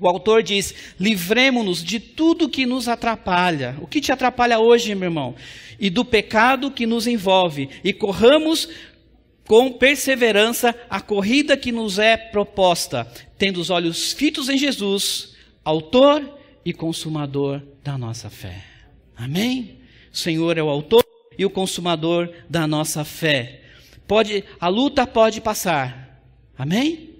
o 0.00 0.08
autor 0.08 0.42
diz: 0.42 0.74
livremos-nos 0.98 1.84
de 1.84 2.00
tudo 2.00 2.48
que 2.48 2.64
nos 2.64 2.88
atrapalha. 2.88 3.76
O 3.80 3.86
que 3.86 4.00
te 4.00 4.10
atrapalha 4.10 4.58
hoje, 4.58 4.94
meu 4.94 5.08
irmão? 5.08 5.34
E 5.78 5.90
do 5.90 6.04
pecado 6.04 6.70
que 6.70 6.86
nos 6.86 7.06
envolve. 7.06 7.68
E 7.84 7.92
corramos 7.92 8.68
com 9.46 9.72
perseverança 9.72 10.74
a 10.88 11.00
corrida 11.00 11.56
que 11.56 11.72
nos 11.72 11.98
é 11.98 12.16
proposta, 12.16 13.04
tendo 13.36 13.60
os 13.60 13.68
olhos 13.68 14.12
fitos 14.12 14.48
em 14.48 14.56
Jesus, 14.56 15.34
autor 15.64 16.38
e 16.64 16.72
consumador 16.72 17.60
da 17.82 17.98
nossa 17.98 18.30
fé. 18.30 18.64
Amém? 19.16 19.80
O 20.12 20.16
Senhor 20.16 20.56
é 20.56 20.62
o 20.62 20.68
autor 20.68 21.04
e 21.36 21.44
o 21.44 21.50
consumador 21.50 22.32
da 22.48 22.66
nossa 22.66 23.04
fé. 23.04 23.62
Pode, 24.06 24.44
a 24.60 24.68
luta 24.68 25.06
pode 25.06 25.40
passar. 25.40 26.22
Amém? 26.56 27.10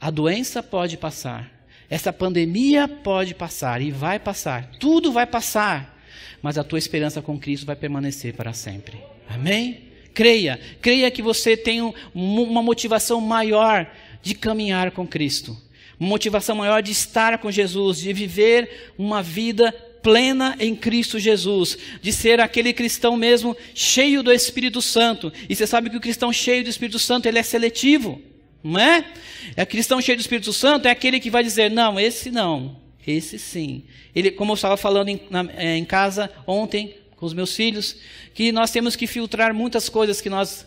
A 0.00 0.10
doença 0.10 0.62
pode 0.62 0.96
passar. 0.96 1.55
Essa 1.88 2.12
pandemia 2.12 2.88
pode 2.88 3.34
passar 3.34 3.80
e 3.80 3.90
vai 3.90 4.18
passar. 4.18 4.70
Tudo 4.80 5.12
vai 5.12 5.26
passar. 5.26 5.96
Mas 6.42 6.58
a 6.58 6.64
tua 6.64 6.78
esperança 6.78 7.22
com 7.22 7.38
Cristo 7.38 7.66
vai 7.66 7.76
permanecer 7.76 8.34
para 8.34 8.52
sempre. 8.52 8.98
Amém? 9.28 9.86
Creia, 10.12 10.58
creia 10.80 11.10
que 11.10 11.20
você 11.20 11.56
tem 11.56 11.92
uma 12.14 12.62
motivação 12.62 13.20
maior 13.20 13.86
de 14.22 14.34
caminhar 14.34 14.90
com 14.90 15.06
Cristo, 15.06 15.56
uma 16.00 16.08
motivação 16.08 16.56
maior 16.56 16.82
de 16.82 16.90
estar 16.90 17.36
com 17.38 17.50
Jesus, 17.50 17.98
de 17.98 18.12
viver 18.14 18.94
uma 18.96 19.22
vida 19.22 19.70
plena 20.02 20.56
em 20.58 20.74
Cristo 20.74 21.18
Jesus, 21.18 21.76
de 22.00 22.12
ser 22.12 22.40
aquele 22.40 22.72
cristão 22.72 23.16
mesmo 23.16 23.54
cheio 23.74 24.22
do 24.22 24.32
Espírito 24.32 24.80
Santo. 24.80 25.32
E 25.48 25.54
você 25.54 25.66
sabe 25.66 25.90
que 25.90 25.96
o 25.96 26.00
cristão 26.00 26.32
cheio 26.32 26.64
do 26.64 26.70
Espírito 26.70 26.98
Santo, 26.98 27.26
ele 27.26 27.38
é 27.38 27.42
seletivo, 27.42 28.22
não 28.72 28.80
é? 28.80 29.04
É 29.56 29.64
cristão 29.64 30.00
cheio 30.00 30.16
do 30.16 30.20
Espírito 30.20 30.52
Santo 30.52 30.86
é 30.86 30.90
aquele 30.90 31.20
que 31.20 31.30
vai 31.30 31.42
dizer: 31.42 31.70
"Não, 31.70 31.98
esse 31.98 32.30
não, 32.30 32.76
esse 33.06 33.38
sim". 33.38 33.84
Ele, 34.14 34.30
como 34.30 34.52
eu 34.52 34.54
estava 34.54 34.76
falando 34.76 35.08
em, 35.08 35.20
na, 35.30 35.46
é, 35.56 35.76
em 35.76 35.84
casa 35.84 36.30
ontem 36.46 36.94
com 37.16 37.24
os 37.24 37.32
meus 37.32 37.54
filhos, 37.56 37.96
que 38.34 38.52
nós 38.52 38.70
temos 38.70 38.94
que 38.94 39.06
filtrar 39.06 39.54
muitas 39.54 39.88
coisas 39.88 40.20
que 40.20 40.28
nós 40.28 40.66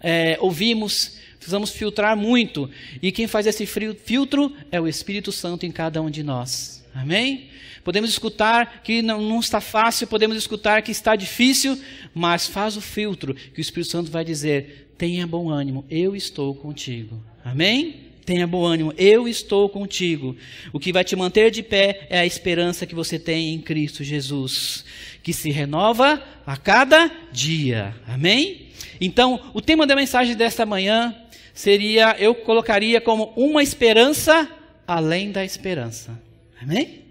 é, 0.00 0.36
ouvimos, 0.40 1.18
Precisamos 1.38 1.70
filtrar 1.70 2.16
muito. 2.16 2.68
E 3.00 3.12
quem 3.12 3.26
faz 3.26 3.46
esse 3.46 3.64
filtro 3.64 4.54
é 4.70 4.80
o 4.80 4.88
Espírito 4.88 5.30
Santo 5.32 5.64
em 5.64 5.70
cada 5.70 6.02
um 6.02 6.10
de 6.10 6.22
nós. 6.22 6.84
Amém? 6.94 7.48
Podemos 7.84 8.10
escutar 8.10 8.82
que 8.82 9.00
não, 9.00 9.22
não, 9.22 9.40
está 9.40 9.60
fácil, 9.60 10.06
podemos 10.08 10.36
escutar 10.36 10.82
que 10.82 10.90
está 10.90 11.16
difícil, 11.16 11.80
mas 12.12 12.46
faz 12.46 12.76
o 12.76 12.80
filtro 12.80 13.34
que 13.34 13.60
o 13.60 13.62
Espírito 13.62 13.90
Santo 13.90 14.10
vai 14.10 14.24
dizer: 14.24 14.92
tenha 14.98 15.26
bom 15.26 15.48
ânimo, 15.48 15.86
eu 15.88 16.14
estou 16.14 16.54
contigo. 16.54 17.22
Amém? 17.44 18.08
Tenha 18.28 18.46
bom 18.46 18.62
ânimo, 18.62 18.92
eu 18.98 19.26
estou 19.26 19.70
contigo. 19.70 20.36
O 20.70 20.78
que 20.78 20.92
vai 20.92 21.02
te 21.02 21.16
manter 21.16 21.50
de 21.50 21.62
pé 21.62 22.06
é 22.10 22.18
a 22.18 22.26
esperança 22.26 22.84
que 22.84 22.94
você 22.94 23.18
tem 23.18 23.54
em 23.54 23.58
Cristo 23.58 24.04
Jesus, 24.04 24.84
que 25.22 25.32
se 25.32 25.50
renova 25.50 26.22
a 26.46 26.54
cada 26.54 27.10
dia. 27.32 27.96
Amém? 28.06 28.68
Então, 29.00 29.50
o 29.54 29.62
tema 29.62 29.86
da 29.86 29.96
mensagem 29.96 30.36
desta 30.36 30.66
manhã 30.66 31.16
seria, 31.54 32.16
eu 32.18 32.34
colocaria 32.34 33.00
como 33.00 33.32
uma 33.34 33.62
esperança 33.62 34.46
além 34.86 35.32
da 35.32 35.42
esperança. 35.44 36.20
Amém? 36.60 37.04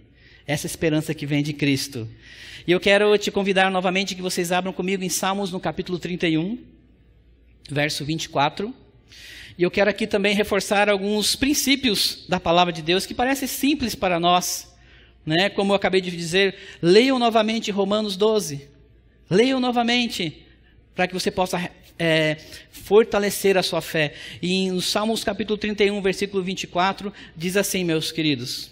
Essa 0.46 0.68
esperança 0.68 1.14
que 1.16 1.26
vem 1.26 1.42
de 1.42 1.52
Cristo. 1.54 2.08
E 2.68 2.72
eu 2.72 2.80
quero 2.80 3.18
te 3.18 3.32
convidar 3.32 3.72
novamente 3.72 4.14
que 4.14 4.22
vocês 4.22 4.52
abram 4.52 4.72
comigo 4.72 5.04
em 5.04 5.10
Salmos 5.10 5.52
no 5.52 5.60
capítulo 5.60 5.98
31, 5.98 6.60
verso 7.72 8.06
24. 8.06 8.74
E 9.58 9.64
eu 9.64 9.72
quero 9.72 9.90
aqui 9.90 10.06
também 10.06 10.36
reforçar 10.36 10.88
alguns 10.88 11.36
princípios 11.36 12.26
da 12.30 12.40
palavra 12.40 12.72
de 12.72 12.82
Deus 12.82 13.06
que 13.06 13.14
parecem 13.14 13.48
simples 13.48 13.96
para 13.96 14.20
nós. 14.20 14.72
Né? 15.26 15.50
Como 15.50 15.72
eu 15.72 15.76
acabei 15.76 16.00
de 16.00 16.12
dizer, 16.12 16.56
leiam 16.82 17.18
novamente 17.18 17.72
Romanos 17.72 18.16
12. 18.16 18.70
Leiam 19.30 19.60
novamente 19.60 20.46
para 20.94 21.08
que 21.08 21.14
você 21.14 21.32
possa 21.32 21.72
é, 21.98 22.38
fortalecer 22.72 23.58
a 23.58 23.64
sua 23.64 23.82
fé. 23.82 24.14
E 24.42 24.70
no 24.70 24.82
Salmos 24.82 25.24
capítulo 25.24 25.58
31, 25.58 26.02
versículo 26.02 26.44
24, 26.44 27.12
diz 27.36 27.58
assim, 27.58 27.84
meus 27.84 28.12
queridos: 28.12 28.72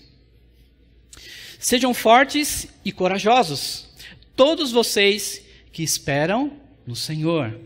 Sejam 1.60 1.94
fortes 1.94 2.68
e 2.86 2.92
corajosos, 2.92 3.90
todos 4.36 4.72
vocês 4.72 5.42
que 5.72 5.84
esperam 5.84 6.54
no 6.86 6.96
Senhor. 6.96 7.60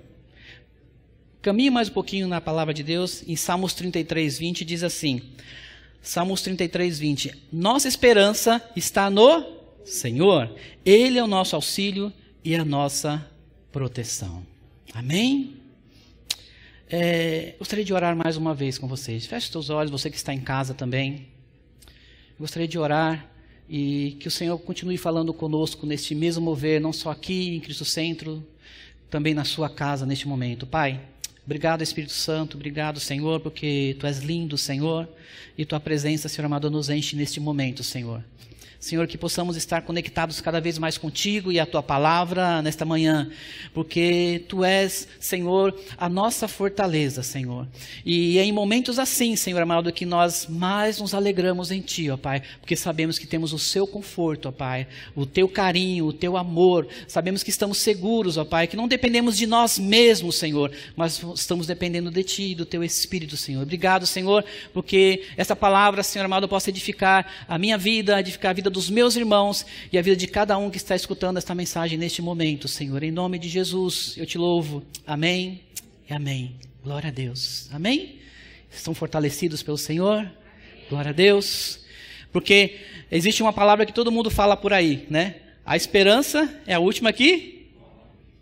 Caminhe 1.41 1.69
mais 1.69 1.87
um 1.87 1.93
pouquinho 1.93 2.27
na 2.27 2.41
palavra 2.41 2.73
de 2.73 2.83
Deus, 2.83 3.23
em 3.25 3.37
Salmos 3.37 3.73
33, 3.73 4.37
20, 4.37 4.65
diz 4.65 4.83
assim: 4.83 5.21
Salmos 6.01 6.41
33, 6.41 6.99
20: 6.99 7.33
Nossa 7.49 7.87
esperança 7.87 8.61
está 8.75 9.09
no 9.09 9.45
Senhor, 9.85 10.53
Ele 10.85 11.17
é 11.17 11.23
o 11.23 11.27
nosso 11.27 11.55
auxílio 11.55 12.11
e 12.43 12.53
a 12.57 12.65
nossa 12.65 13.25
proteção. 13.71 14.45
Amém? 14.93 15.55
É, 16.89 17.55
gostaria 17.57 17.85
de 17.85 17.93
orar 17.93 18.17
mais 18.17 18.35
uma 18.35 18.53
vez 18.53 18.77
com 18.77 18.89
vocês. 18.89 19.25
Feche 19.25 19.49
seus 19.49 19.69
olhos, 19.69 19.89
você 19.89 20.09
que 20.09 20.17
está 20.17 20.33
em 20.33 20.41
casa 20.41 20.73
também. 20.73 21.27
Gostaria 22.37 22.67
de 22.67 22.77
orar 22.77 23.25
e 23.69 24.17
que 24.19 24.27
o 24.27 24.31
Senhor 24.31 24.57
continue 24.59 24.97
falando 24.97 25.33
conosco 25.33 25.85
neste 25.85 26.13
mesmo 26.13 26.43
mover, 26.43 26.81
não 26.81 26.91
só 26.91 27.11
aqui 27.11 27.55
em 27.55 27.61
Cristo 27.61 27.85
Centro, 27.85 28.45
também 29.09 29.33
na 29.33 29.45
sua 29.45 29.69
casa 29.69 30.05
neste 30.05 30.27
momento. 30.27 30.67
Pai, 30.67 30.99
obrigado 31.49 31.81
Espírito 31.81 32.13
Santo, 32.13 32.57
obrigado 32.57 32.99
Senhor, 32.99 33.39
porque 33.39 33.95
Tu 33.99 34.05
és 34.05 34.19
lindo, 34.19 34.55
Senhor, 34.55 35.09
e 35.57 35.65
Tua 35.65 35.79
presença, 35.79 36.29
Senhor 36.29 36.45
amado, 36.45 36.69
nos 36.69 36.91
enche 36.91 37.15
neste 37.15 37.39
momento, 37.39 37.81
Senhor. 37.81 38.23
Senhor, 38.79 39.07
que 39.07 39.17
possamos 39.17 39.57
estar 39.57 39.81
conectados 39.81 40.39
cada 40.39 40.61
vez 40.61 40.77
mais 40.77 40.97
contigo 40.97 41.51
e 41.51 41.59
a 41.59 41.65
tua 41.65 41.83
palavra 41.83 42.61
nesta 42.61 42.85
manhã, 42.85 43.29
porque 43.73 44.45
tu 44.47 44.63
és, 44.63 45.05
Senhor, 45.19 45.77
a 45.97 46.07
nossa 46.07 46.47
fortaleza, 46.47 47.21
Senhor. 47.21 47.67
E 48.05 48.37
é 48.37 48.43
em 48.45 48.53
momentos 48.53 48.97
assim, 48.97 49.35
Senhor 49.35 49.61
amado, 49.61 49.91
que 49.91 50.05
nós 50.05 50.47
mais 50.47 50.97
nos 50.97 51.13
alegramos 51.13 51.71
em 51.71 51.81
ti, 51.81 52.09
ó 52.09 52.15
Pai, 52.15 52.41
porque 52.61 52.73
sabemos 52.77 53.19
que 53.19 53.27
temos 53.27 53.51
o 53.51 53.59
seu 53.59 53.85
conforto, 53.85 54.47
ó 54.47 54.51
Pai, 54.51 54.87
o 55.13 55.25
teu 55.25 55.49
carinho, 55.49 56.05
o 56.05 56.13
teu 56.13 56.37
amor. 56.37 56.87
Sabemos 57.05 57.43
que 57.43 57.49
estamos 57.49 57.79
seguros, 57.79 58.37
ó 58.37 58.45
Pai, 58.45 58.65
que 58.65 58.77
não 58.77 58.87
dependemos 58.87 59.37
de 59.37 59.45
nós 59.45 59.77
mesmos, 59.77 60.37
Senhor, 60.37 60.71
mas 60.95 61.21
estamos 61.35 61.67
dependendo 61.67 62.09
de 62.09 62.23
ti 62.23 62.51
e 62.51 62.55
do 62.55 62.65
teu 62.65 62.81
Espírito, 62.81 63.35
Senhor. 63.35 63.63
Obrigado, 63.63 64.07
Senhor, 64.07 64.45
porque 64.73 65.23
essa 65.35 65.53
palavra, 65.53 66.01
Senhor 66.01 66.23
amado, 66.23 66.47
possa 66.47 66.69
edificar 66.69 67.45
a 67.45 67.57
minha 67.57 67.77
vida, 67.77 68.17
edificar 68.17 68.51
a 68.51 68.53
vida 68.53 68.68
vida 68.69 68.71
dos 68.71 68.89
meus 68.89 69.15
irmãos 69.15 69.65
e 69.91 69.97
a 69.97 70.01
vida 70.01 70.15
de 70.15 70.27
cada 70.27 70.57
um 70.57 70.69
que 70.69 70.77
está 70.77 70.95
escutando 70.95 71.37
esta 71.37 71.55
mensagem 71.55 71.97
neste 71.97 72.21
momento, 72.21 72.67
Senhor. 72.67 73.01
Em 73.01 73.11
nome 73.11 73.39
de 73.39 73.49
Jesus, 73.49 74.13
eu 74.15 74.25
te 74.25 74.37
louvo. 74.37 74.83
Amém 75.05 75.61
e 76.07 76.13
amém. 76.13 76.55
Glória 76.83 77.09
a 77.09 77.11
Deus. 77.11 77.67
Amém? 77.73 78.19
Estão 78.71 78.93
fortalecidos 78.93 79.63
pelo 79.63 79.77
Senhor? 79.77 80.29
Glória 80.87 81.09
a 81.09 81.13
Deus. 81.13 81.79
Porque 82.31 82.77
existe 83.11 83.41
uma 83.41 83.51
palavra 83.51 83.85
que 83.85 83.93
todo 83.93 84.11
mundo 84.11 84.29
fala 84.29 84.55
por 84.55 84.71
aí, 84.71 85.07
né? 85.09 85.35
A 85.65 85.75
esperança 85.75 86.61
é 86.67 86.75
a 86.75 86.79
última 86.79 87.09
aqui, 87.09 87.71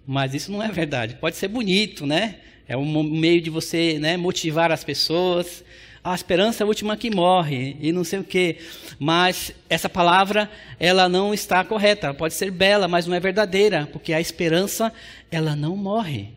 mas 0.06 0.34
isso 0.34 0.52
não 0.52 0.62
é 0.62 0.70
verdade. 0.70 1.16
Pode 1.16 1.38
ser 1.38 1.48
bonito, 1.48 2.06
né? 2.06 2.36
É 2.68 2.76
um 2.76 3.02
meio 3.02 3.40
de 3.40 3.50
você 3.50 3.98
né, 3.98 4.18
motivar 4.18 4.74
as 4.74 4.84
pessoas, 4.84 5.64
a 6.04 6.14
esperança 6.16 6.64
é 6.64 6.66
a 6.66 6.68
última 6.68 6.96
que 6.96 7.10
morre 7.10 7.78
e 7.80 7.92
não 7.92 8.04
sei 8.04 8.20
o 8.20 8.24
quê. 8.24 8.58
Mas 9.00 9.54
essa 9.70 9.90
palavra, 9.90 10.50
ela 10.80 11.10
não 11.10 11.34
está 11.34 11.64
correta. 11.64 12.14
Pode 12.14 12.34
ser 12.34 12.52
bela, 12.52 12.88
mas 12.88 13.06
não 13.06 13.16
é 13.16 13.20
verdadeira, 13.20 13.88
porque 13.92 14.14
a 14.14 14.22
esperança, 14.22 14.92
ela 15.32 15.56
não 15.56 15.76
morre. 15.76 16.30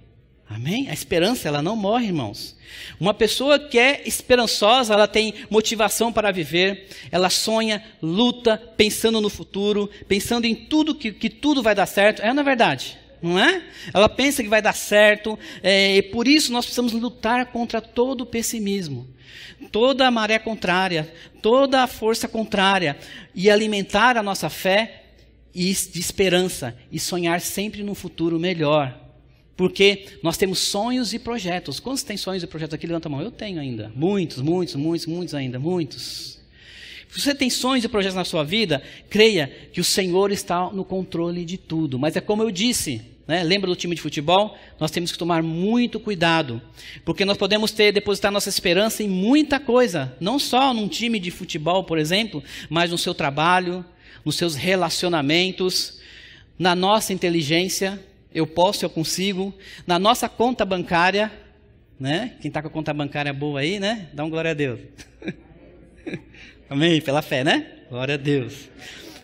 Amém? 0.48 0.90
A 0.90 0.92
esperança, 0.92 1.46
ela 1.46 1.62
não 1.62 1.76
morre, 1.76 2.06
irmãos. 2.06 2.56
Uma 2.98 3.14
pessoa 3.14 3.58
que 3.58 3.78
é 3.78 4.02
esperançosa, 4.04 4.94
ela 4.94 5.06
tem 5.06 5.34
motivação 5.48 6.12
para 6.12 6.32
viver, 6.32 6.88
ela 7.12 7.30
sonha, 7.30 7.84
luta, 8.02 8.60
pensando 8.76 9.20
no 9.20 9.30
futuro, 9.30 9.88
pensando 10.08 10.46
em 10.46 10.54
tudo 10.54 10.94
que, 10.94 11.12
que 11.12 11.30
tudo 11.30 11.62
vai 11.62 11.74
dar 11.74 11.86
certo. 11.86 12.20
É 12.20 12.32
na 12.32 12.42
é 12.42 12.44
verdade 12.44 12.98
não 13.22 13.38
é? 13.38 13.62
Ela 13.92 14.08
pensa 14.08 14.42
que 14.42 14.48
vai 14.48 14.62
dar 14.62 14.74
certo, 14.74 15.38
é, 15.62 15.96
e 15.96 16.02
por 16.02 16.26
isso 16.26 16.52
nós 16.52 16.64
precisamos 16.64 16.92
lutar 16.92 17.46
contra 17.46 17.80
todo 17.80 18.22
o 18.22 18.26
pessimismo 18.26 19.06
toda 19.70 20.06
a 20.06 20.10
maré 20.10 20.38
contrária, 20.38 21.12
toda 21.42 21.82
a 21.82 21.86
força 21.86 22.26
contrária 22.26 22.98
e 23.34 23.50
alimentar 23.50 24.16
a 24.16 24.22
nossa 24.22 24.48
fé 24.48 25.04
e 25.54 25.72
de 25.72 26.00
esperança 26.00 26.76
e 26.90 26.98
sonhar 26.98 27.40
sempre 27.40 27.82
num 27.82 27.94
futuro 27.94 28.38
melhor. 28.38 28.98
Porque 29.56 30.06
nós 30.22 30.38
temos 30.38 30.58
sonhos 30.60 31.12
e 31.12 31.18
projetos. 31.18 31.78
Quantos 31.78 32.02
têm 32.02 32.16
sonhos 32.16 32.42
e 32.42 32.46
projetos 32.46 32.74
aqui? 32.74 32.86
Levanta 32.86 33.08
a 33.08 33.10
mão. 33.10 33.20
Eu 33.20 33.30
tenho 33.30 33.60
ainda. 33.60 33.92
Muitos, 33.94 34.40
muitos, 34.40 34.74
muitos, 34.74 35.06
muitos 35.06 35.34
ainda. 35.34 35.58
Muitos. 35.58 36.40
Se 37.10 37.20
você 37.20 37.34
tem 37.34 37.50
sonhos 37.50 37.84
e 37.84 37.88
projetos 37.88 38.16
na 38.16 38.24
sua 38.24 38.42
vida, 38.42 38.82
creia 39.10 39.48
que 39.72 39.80
o 39.80 39.84
Senhor 39.84 40.32
está 40.32 40.70
no 40.70 40.84
controle 40.84 41.44
de 41.44 41.58
tudo. 41.58 41.98
Mas 41.98 42.16
é 42.16 42.20
como 42.22 42.42
eu 42.42 42.50
disse, 42.50 43.02
né? 43.26 43.42
Lembra 43.42 43.68
do 43.68 43.76
time 43.76 43.94
de 43.94 44.02
futebol? 44.02 44.56
Nós 44.78 44.90
temos 44.90 45.12
que 45.12 45.18
tomar 45.18 45.42
muito 45.42 46.00
cuidado, 46.00 46.60
porque 47.04 47.24
nós 47.24 47.36
podemos 47.36 47.70
ter 47.70 47.92
depositar 47.92 48.32
nossa 48.32 48.48
esperança 48.48 49.02
em 49.02 49.08
muita 49.08 49.60
coisa, 49.60 50.16
não 50.20 50.38
só 50.38 50.74
num 50.74 50.88
time 50.88 51.18
de 51.18 51.30
futebol, 51.30 51.84
por 51.84 51.98
exemplo, 51.98 52.42
mas 52.68 52.90
no 52.90 52.98
seu 52.98 53.14
trabalho, 53.14 53.84
nos 54.24 54.36
seus 54.36 54.54
relacionamentos, 54.54 56.00
na 56.58 56.74
nossa 56.74 57.12
inteligência. 57.12 57.98
Eu 58.32 58.46
posso, 58.46 58.84
eu 58.84 58.90
consigo, 58.90 59.52
na 59.86 59.98
nossa 59.98 60.28
conta 60.28 60.64
bancária, 60.64 61.32
né? 61.98 62.34
Quem 62.40 62.48
está 62.48 62.62
com 62.62 62.68
a 62.68 62.70
conta 62.70 62.94
bancária 62.94 63.32
boa 63.32 63.60
aí, 63.60 63.80
né? 63.80 64.08
Dá 64.12 64.24
um 64.24 64.30
glória 64.30 64.52
a 64.52 64.54
Deus. 64.54 64.78
Amém? 66.70 67.00
Pela 67.00 67.22
fé, 67.22 67.42
né? 67.42 67.66
Glória 67.90 68.14
a 68.14 68.18
Deus 68.18 68.68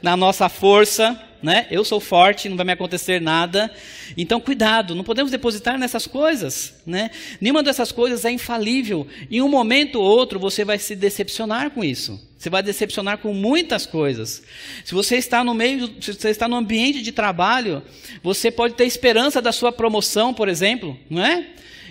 na 0.06 0.16
nossa 0.16 0.48
força, 0.48 1.20
né? 1.42 1.66
Eu 1.68 1.84
sou 1.84 1.98
forte, 1.98 2.48
não 2.48 2.56
vai 2.56 2.64
me 2.64 2.70
acontecer 2.70 3.20
nada. 3.20 3.68
Então, 4.16 4.40
cuidado, 4.40 4.94
não 4.94 5.02
podemos 5.02 5.32
depositar 5.32 5.76
nessas 5.76 6.06
coisas, 6.06 6.75
né? 6.86 7.10
Nenhuma 7.40 7.60
dessas 7.60 7.90
coisas 7.90 8.25
é 8.25 8.30
infalível. 8.30 9.04
Em 9.28 9.42
um 9.42 9.48
momento 9.48 9.96
ou 9.96 10.04
outro, 10.04 10.38
você 10.38 10.64
vai 10.64 10.78
se 10.78 10.94
decepcionar 10.94 11.72
com 11.72 11.82
isso. 11.82 12.25
Você 12.38 12.48
vai 12.48 12.62
decepcionar 12.62 13.18
com 13.18 13.34
muitas 13.34 13.84
coisas. 13.84 14.44
Se 14.84 14.94
você 14.94 15.16
está 15.16 15.42
no 15.42 15.54
meio, 15.54 15.90
se 16.00 16.12
você 16.12 16.30
está 16.30 16.46
no 16.46 16.54
ambiente 16.54 17.02
de 17.02 17.10
trabalho, 17.10 17.82
você 18.22 18.48
pode 18.48 18.75
ter 18.75 18.84
esperança 18.84 19.42
da 19.42 19.50
sua 19.50 19.72
promoção, 19.72 20.32
por 20.32 20.48
exemplo, 20.48 20.96
não 21.10 21.26
é? 21.26 21.48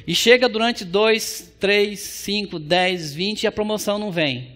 E 0.07 0.15
chega 0.15 0.48
durante 0.48 0.86
dois, 0.86 1.51
três, 1.60 2.00
cinco, 2.00 2.60
dez, 2.60 3.13
vinte 3.13 3.43
e 3.43 3.48
a 3.48 3.51
promoção 3.51 4.00
não 4.00 4.10
vem. 4.10 4.55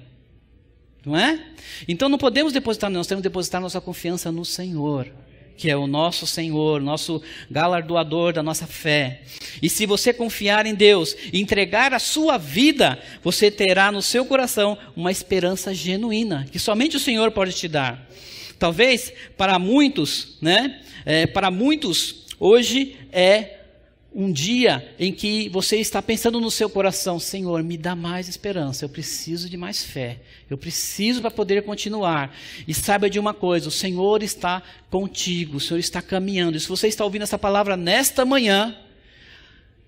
Não 1.09 1.17
é? 1.17 1.39
Então 1.87 2.07
não 2.07 2.19
podemos 2.19 2.53
depositar, 2.53 2.87
nós 2.87 3.07
temos 3.07 3.23
que 3.23 3.29
depositar 3.29 3.59
nossa 3.59 3.81
confiança 3.81 4.31
no 4.31 4.45
Senhor, 4.45 5.07
que 5.57 5.67
é 5.67 5.75
o 5.75 5.87
nosso 5.87 6.27
Senhor, 6.27 6.79
nosso 6.79 7.19
galardoador 7.49 8.31
da 8.31 8.43
nossa 8.43 8.67
fé. 8.67 9.23
E 9.59 9.67
se 9.71 9.87
você 9.87 10.13
confiar 10.13 10.67
em 10.67 10.75
Deus 10.75 11.15
e 11.33 11.41
entregar 11.41 11.95
a 11.95 11.99
sua 11.99 12.37
vida, 12.37 13.01
você 13.23 13.49
terá 13.49 13.91
no 13.91 14.03
seu 14.03 14.23
coração 14.23 14.77
uma 14.95 15.11
esperança 15.11 15.73
genuína, 15.73 16.45
que 16.51 16.59
somente 16.59 16.95
o 16.95 16.99
Senhor 16.99 17.31
pode 17.31 17.53
te 17.53 17.67
dar. 17.67 18.07
Talvez 18.59 19.11
para 19.35 19.57
muitos, 19.57 20.37
né? 20.39 20.79
É, 21.03 21.25
para 21.25 21.49
muitos, 21.49 22.27
hoje 22.39 22.95
é 23.11 23.58
um 24.13 24.31
dia 24.31 24.93
em 24.97 25.13
que 25.13 25.49
você 25.49 25.77
está 25.77 26.01
pensando 26.01 26.41
no 26.41 26.49
seu 26.49 26.69
coração, 26.69 27.19
Senhor, 27.19 27.61
me 27.63 27.77
dá 27.77 27.95
mais 27.95 28.27
esperança, 28.27 28.83
eu 28.83 28.89
preciso 28.89 29.47
de 29.47 29.55
mais 29.55 29.83
fé, 29.83 30.19
eu 30.49 30.57
preciso 30.57 31.21
para 31.21 31.29
poder 31.29 31.63
continuar. 31.63 32.35
E 32.67 32.73
saiba 32.73 33.09
de 33.09 33.19
uma 33.19 33.33
coisa: 33.33 33.67
o 33.67 33.71
Senhor 33.71 34.23
está 34.23 34.63
contigo, 34.89 35.57
o 35.57 35.59
Senhor 35.59 35.79
está 35.79 36.01
caminhando. 36.01 36.57
E 36.57 36.59
se 36.59 36.67
você 36.67 36.87
está 36.87 37.03
ouvindo 37.03 37.21
essa 37.21 37.37
palavra 37.37 37.77
nesta 37.77 38.25
manhã, 38.25 38.75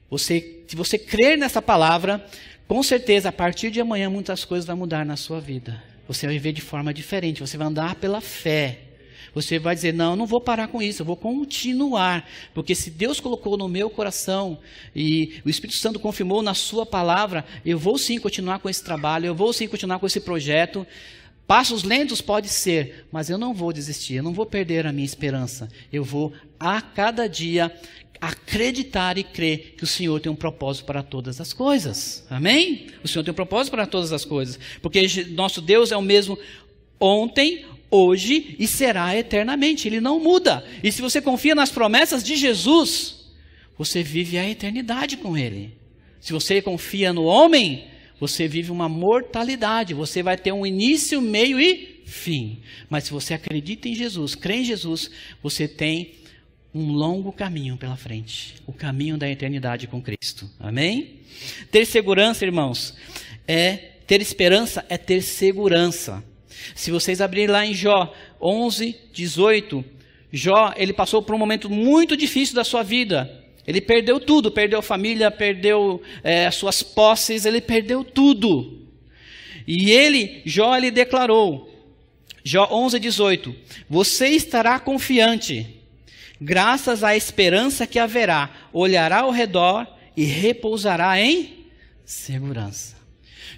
você, 0.09 0.63
se 0.67 0.75
você 0.75 0.99
crer 0.99 1.37
nessa 1.37 1.61
palavra, 1.61 2.23
com 2.67 2.83
certeza 2.83 3.29
a 3.29 3.31
partir 3.31 3.71
de 3.71 3.81
amanhã 3.81 4.09
muitas 4.09 4.45
coisas 4.45 4.67
vão 4.67 4.77
mudar 4.77 5.05
na 5.05 5.17
sua 5.17 5.41
vida. 5.41 5.81
Você 6.07 6.25
vai 6.27 6.35
viver 6.35 6.51
de 6.51 6.61
forma 6.61 6.93
diferente, 6.93 7.41
você 7.41 7.57
vai 7.57 7.67
andar 7.67 7.95
pela 7.95 8.21
fé. 8.21 8.90
Você 9.33 9.59
vai 9.59 9.75
dizer: 9.75 9.93
Não, 9.93 10.11
eu 10.11 10.15
não 10.15 10.25
vou 10.25 10.41
parar 10.41 10.67
com 10.67 10.81
isso, 10.81 11.01
eu 11.01 11.05
vou 11.05 11.15
continuar. 11.15 12.27
Porque 12.53 12.75
se 12.75 12.89
Deus 12.89 13.19
colocou 13.19 13.57
no 13.57 13.67
meu 13.67 13.89
coração 13.89 14.59
e 14.95 15.41
o 15.45 15.49
Espírito 15.49 15.77
Santo 15.77 15.99
confirmou 15.99 16.41
na 16.41 16.53
Sua 16.53 16.85
palavra, 16.85 17.45
eu 17.65 17.77
vou 17.77 17.97
sim 17.97 18.19
continuar 18.19 18.59
com 18.59 18.69
esse 18.69 18.83
trabalho, 18.83 19.25
eu 19.25 19.35
vou 19.35 19.51
sim 19.53 19.67
continuar 19.67 19.99
com 19.99 20.07
esse 20.07 20.19
projeto. 20.19 20.85
Passos 21.47 21.83
lentos 21.83 22.21
pode 22.21 22.47
ser, 22.47 23.05
mas 23.11 23.29
eu 23.29 23.37
não 23.37 23.53
vou 23.53 23.73
desistir, 23.73 24.15
eu 24.15 24.23
não 24.23 24.33
vou 24.33 24.45
perder 24.45 24.87
a 24.87 24.93
minha 24.93 25.05
esperança. 25.05 25.67
Eu 25.91 26.03
vou 26.03 26.31
a 26.59 26.81
cada 26.81 27.27
dia 27.27 27.69
acreditar 28.21 29.17
e 29.17 29.23
crer 29.23 29.73
que 29.75 29.83
o 29.83 29.87
Senhor 29.87 30.19
tem 30.19 30.31
um 30.31 30.35
propósito 30.35 30.85
para 30.85 31.01
todas 31.01 31.41
as 31.41 31.51
coisas. 31.51 32.23
Amém? 32.29 32.87
O 33.03 33.07
Senhor 33.07 33.23
tem 33.23 33.31
um 33.31 33.35
propósito 33.35 33.71
para 33.71 33.87
todas 33.87 34.13
as 34.13 34.23
coisas, 34.23 34.59
porque 34.79 35.25
nosso 35.31 35.59
Deus 35.59 35.91
é 35.91 35.97
o 35.97 36.01
mesmo 36.01 36.37
ontem, 36.99 37.65
hoje 37.91 38.55
e 38.57 38.65
será 38.65 39.15
eternamente. 39.15 39.87
Ele 39.87 40.01
não 40.01 40.19
muda. 40.19 40.65
E 40.81 40.91
se 40.91 41.01
você 41.01 41.21
confia 41.21 41.53
nas 41.53 41.69
promessas 41.69 42.23
de 42.23 42.35
Jesus, 42.35 43.29
você 43.77 44.01
vive 44.01 44.37
a 44.37 44.49
eternidade 44.49 45.17
com 45.17 45.37
Ele. 45.37 45.77
Se 46.19 46.33
você 46.33 46.61
confia 46.61 47.11
no 47.11 47.25
homem, 47.25 47.85
você 48.19 48.47
vive 48.47 48.71
uma 48.71 48.87
mortalidade. 48.87 49.93
Você 49.93 50.23
vai 50.23 50.37
ter 50.37 50.51
um 50.51 50.65
início, 50.65 51.21
meio 51.21 51.59
e 51.59 52.01
fim. 52.05 52.61
Mas 52.89 53.03
se 53.03 53.11
você 53.11 53.33
acredita 53.33 53.89
em 53.89 53.95
Jesus, 53.95 54.33
crê 54.33 54.57
em 54.57 54.63
Jesus, 54.63 55.11
você 55.43 55.67
tem 55.67 56.13
um 56.73 56.93
longo 56.93 57.33
caminho 57.33 57.75
pela 57.75 57.97
frente 57.97 58.55
o 58.65 58.71
caminho 58.71 59.17
da 59.17 59.29
eternidade 59.29 59.87
com 59.87 60.01
Cristo. 60.01 60.49
Amém? 60.59 61.19
Ter 61.69 61.85
segurança, 61.85 62.45
irmãos, 62.45 62.95
é 63.47 63.75
ter 64.07 64.21
esperança, 64.21 64.85
é 64.87 64.97
ter 64.97 65.21
segurança. 65.21 66.23
Se 66.75 66.91
vocês 66.91 67.21
abrirem 67.21 67.49
lá 67.49 67.65
em 67.65 67.73
Jó 67.73 68.13
11, 68.41 68.95
18, 69.13 69.83
Jó, 70.31 70.73
ele 70.77 70.93
passou 70.93 71.21
por 71.21 71.35
um 71.35 71.37
momento 71.37 71.69
muito 71.69 72.15
difícil 72.15 72.55
da 72.55 72.63
sua 72.63 72.83
vida. 72.83 73.29
Ele 73.67 73.81
perdeu 73.81 74.19
tudo, 74.19 74.51
perdeu 74.51 74.81
família, 74.81 75.29
perdeu 75.29 76.01
é, 76.23 76.47
as 76.47 76.55
suas 76.55 76.81
posses, 76.81 77.45
ele 77.45 77.61
perdeu 77.61 78.03
tudo. 78.03 78.79
E 79.67 79.91
ele, 79.91 80.41
Jó, 80.45 80.75
ele 80.75 80.89
declarou, 80.89 81.69
Jó 82.43 82.67
11, 82.71 82.99
18: 82.99 83.55
Você 83.89 84.29
estará 84.29 84.79
confiante, 84.79 85.67
graças 86.39 87.03
à 87.03 87.15
esperança 87.15 87.85
que 87.85 87.99
haverá, 87.99 88.49
olhará 88.73 89.19
ao 89.19 89.31
redor 89.31 89.87
e 90.15 90.23
repousará 90.23 91.19
em 91.19 91.67
segurança. 92.03 92.95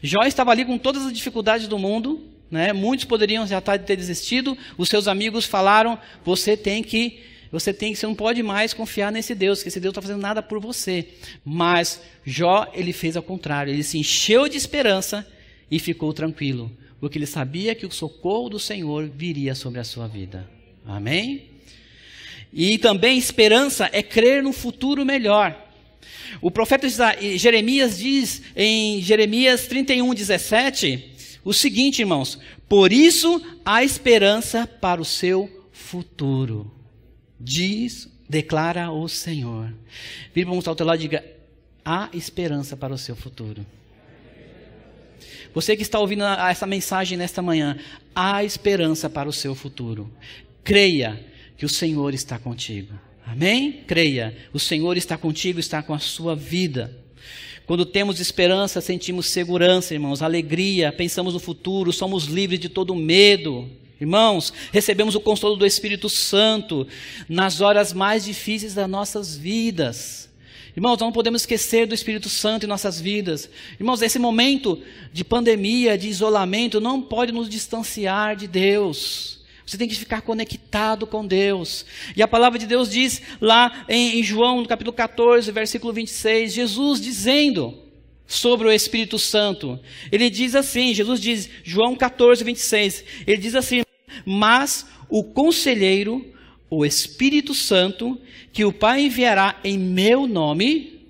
Jó 0.02 0.24
estava 0.24 0.52
ali 0.52 0.66
com 0.66 0.78
todas 0.78 1.06
as 1.06 1.14
dificuldades 1.14 1.68
do 1.68 1.80
mundo, 1.80 2.22
né? 2.54 2.72
Muitos 2.72 3.04
poderiam 3.06 3.48
já 3.48 3.60
ter 3.60 3.98
desistido. 3.98 4.56
Os 4.78 4.88
seus 4.88 5.08
amigos 5.08 5.44
falaram: 5.44 5.98
você 6.24 6.56
tem 6.56 6.84
que, 6.84 7.20
você 7.52 7.74
tem 7.74 7.92
que, 7.92 8.00
você 8.00 8.06
não 8.06 8.14
pode 8.14 8.44
mais 8.44 8.76
confiar 8.76 9.12
nesse 9.12 9.34
Deus, 9.34 9.64
que 9.64 9.70
esse 9.70 9.80
Deus 9.80 9.92
está 9.92 10.02
fazendo 10.04 10.22
nada 10.22 10.44
por 10.44 10.60
você. 10.60 11.08
Mas 11.44 12.00
Jó 12.24 12.72
ele 12.74 12.94
fez 12.94 13.18
ao 13.18 13.24
contrário. 13.24 13.74
Ele 13.74 13.82
se 13.82 13.98
encheu 13.98 14.48
de 14.48 14.56
esperança 14.56 15.28
e 15.70 15.80
ficou 15.80 16.14
tranquilo, 16.14 16.72
porque 17.00 17.18
ele 17.18 17.26
sabia 17.26 17.74
que 17.74 17.88
o 17.88 17.92
socorro 17.92 18.50
do 18.50 18.60
Senhor 18.60 19.10
viria 19.10 19.56
sobre 19.56 19.80
a 19.80 19.84
sua 19.84 20.08
vida. 20.08 20.48
Amém? 20.86 21.50
E 22.54 22.78
também 22.78 23.18
esperança 23.18 23.90
é 23.92 24.04
crer 24.04 24.44
no 24.44 24.54
futuro 24.54 25.04
melhor. 25.04 25.60
O 26.40 26.52
profeta 26.52 26.88
Jeremias 27.36 27.98
diz 27.98 28.44
em 28.56 29.02
Jeremias 29.02 29.66
31, 29.66 30.14
17 30.14 31.13
o 31.44 31.54
seguinte, 31.54 32.00
irmãos: 32.00 32.40
por 32.68 32.92
isso 32.92 33.42
há 33.66 33.84
esperança 33.84 34.66
para 34.66 35.02
o 35.02 35.06
seu 35.06 35.68
futuro. 35.72 36.72
Diz, 37.40 38.10
declara 38.30 38.92
o 38.92 39.08
Senhor. 39.08 39.74
Vire 40.34 40.46
para 40.46 40.72
o 40.72 40.76
teu 40.76 40.86
lado 40.86 41.00
e 41.00 41.02
diga: 41.02 41.24
há 41.84 42.10
esperança 42.14 42.78
para 42.78 42.94
o 42.94 42.98
seu 42.98 43.16
futuro. 43.16 43.66
Você 45.54 45.76
que 45.76 45.84
está 45.84 46.00
ouvindo 46.00 46.24
essa 46.24 46.66
mensagem 46.66 47.18
nesta 47.18 47.42
manhã, 47.42 47.78
há 48.16 48.44
esperança 48.44 49.10
para 49.10 49.30
o 49.30 49.34
seu 49.34 49.54
futuro. 49.54 50.12
Creia 50.64 51.24
que 51.58 51.66
o 51.66 51.70
Senhor 51.70 52.14
está 52.14 52.40
contigo. 52.40 52.94
Amém? 53.26 53.84
Creia, 53.88 54.36
o 54.52 54.60
Senhor 54.60 54.98
está 54.98 55.18
contigo, 55.18 55.60
está 55.60 55.82
com 55.84 55.94
a 55.94 56.00
sua 56.00 56.36
vida. 56.36 57.03
Quando 57.66 57.86
temos 57.86 58.20
esperança, 58.20 58.82
sentimos 58.82 59.28
segurança, 59.28 59.94
irmãos, 59.94 60.22
alegria, 60.22 60.92
pensamos 60.92 61.34
no 61.34 61.40
futuro, 61.40 61.94
somos 61.94 62.26
livres 62.26 62.60
de 62.60 62.68
todo 62.68 62.94
medo. 62.94 63.70
Irmãos, 64.02 64.52
recebemos 64.72 65.16
o 65.16 65.22
consolo 65.22 65.56
do 65.56 65.66
Espírito 65.66 66.10
Santo 66.10 66.86
nas 67.30 67.62
horas 67.62 67.94
mais 67.94 68.26
difíceis 68.26 68.74
das 68.74 68.90
nossas 68.90 69.38
vidas. 69.38 70.30
Irmãos, 70.76 71.00
não 71.00 71.12
podemos 71.12 71.44
esquecer 71.44 71.86
do 71.86 71.94
Espírito 71.94 72.28
Santo 72.28 72.66
em 72.66 72.70
nossas 72.70 73.00
vidas. 73.00 73.50
Irmãos, 73.80 74.02
esse 74.02 74.20
momento 74.20 74.82
de 75.14 75.24
pandemia, 75.24 75.98
de 75.98 76.10
isolamento, 76.10 76.82
não 76.82 77.02
pode 77.02 77.32
nos 77.32 77.48
distanciar 77.48 78.36
de 78.36 78.48
Deus. 78.48 79.43
Você 79.66 79.78
tem 79.78 79.88
que 79.88 79.96
ficar 79.96 80.22
conectado 80.22 81.08
com 81.08 81.26
Deus. 81.26 81.86
E 82.16 82.22
a 82.22 82.28
palavra 82.28 82.60
de 82.60 82.68
Deus 82.68 82.90
diz 82.90 83.22
lá 83.40 83.86
em, 83.88 84.22
João, 84.22 84.62
no 84.62 84.68
capítulo 84.68 84.94
14, 84.94 85.52
versículo 85.52 85.94
26, 85.94 86.54
Jesus 86.54 87.00
dizendo 87.00 87.78
sobre 88.28 88.68
o 88.68 88.72
Espírito 88.72 89.18
Santo. 89.18 89.80
Ele 90.12 90.30
diz 90.30 90.56
assim, 90.56 90.94
Jesus 90.94 91.20
diz, 91.20 91.50
João 91.64 91.96
14, 91.96 92.44
26, 92.44 93.06
ele 93.26 93.38
diz 93.38 93.56
assim: 93.56 93.84
Mas 94.26 94.86
o 95.10 95.24
conselheiro, 95.24 96.26
o 96.70 96.86
Espírito 96.86 97.54
Santo, 97.54 98.20
que 98.52 98.66
o 98.66 98.74
Pai 98.74 99.06
enviará 99.06 99.60
em 99.64 99.78
meu 99.78 100.28
nome, 100.28 101.08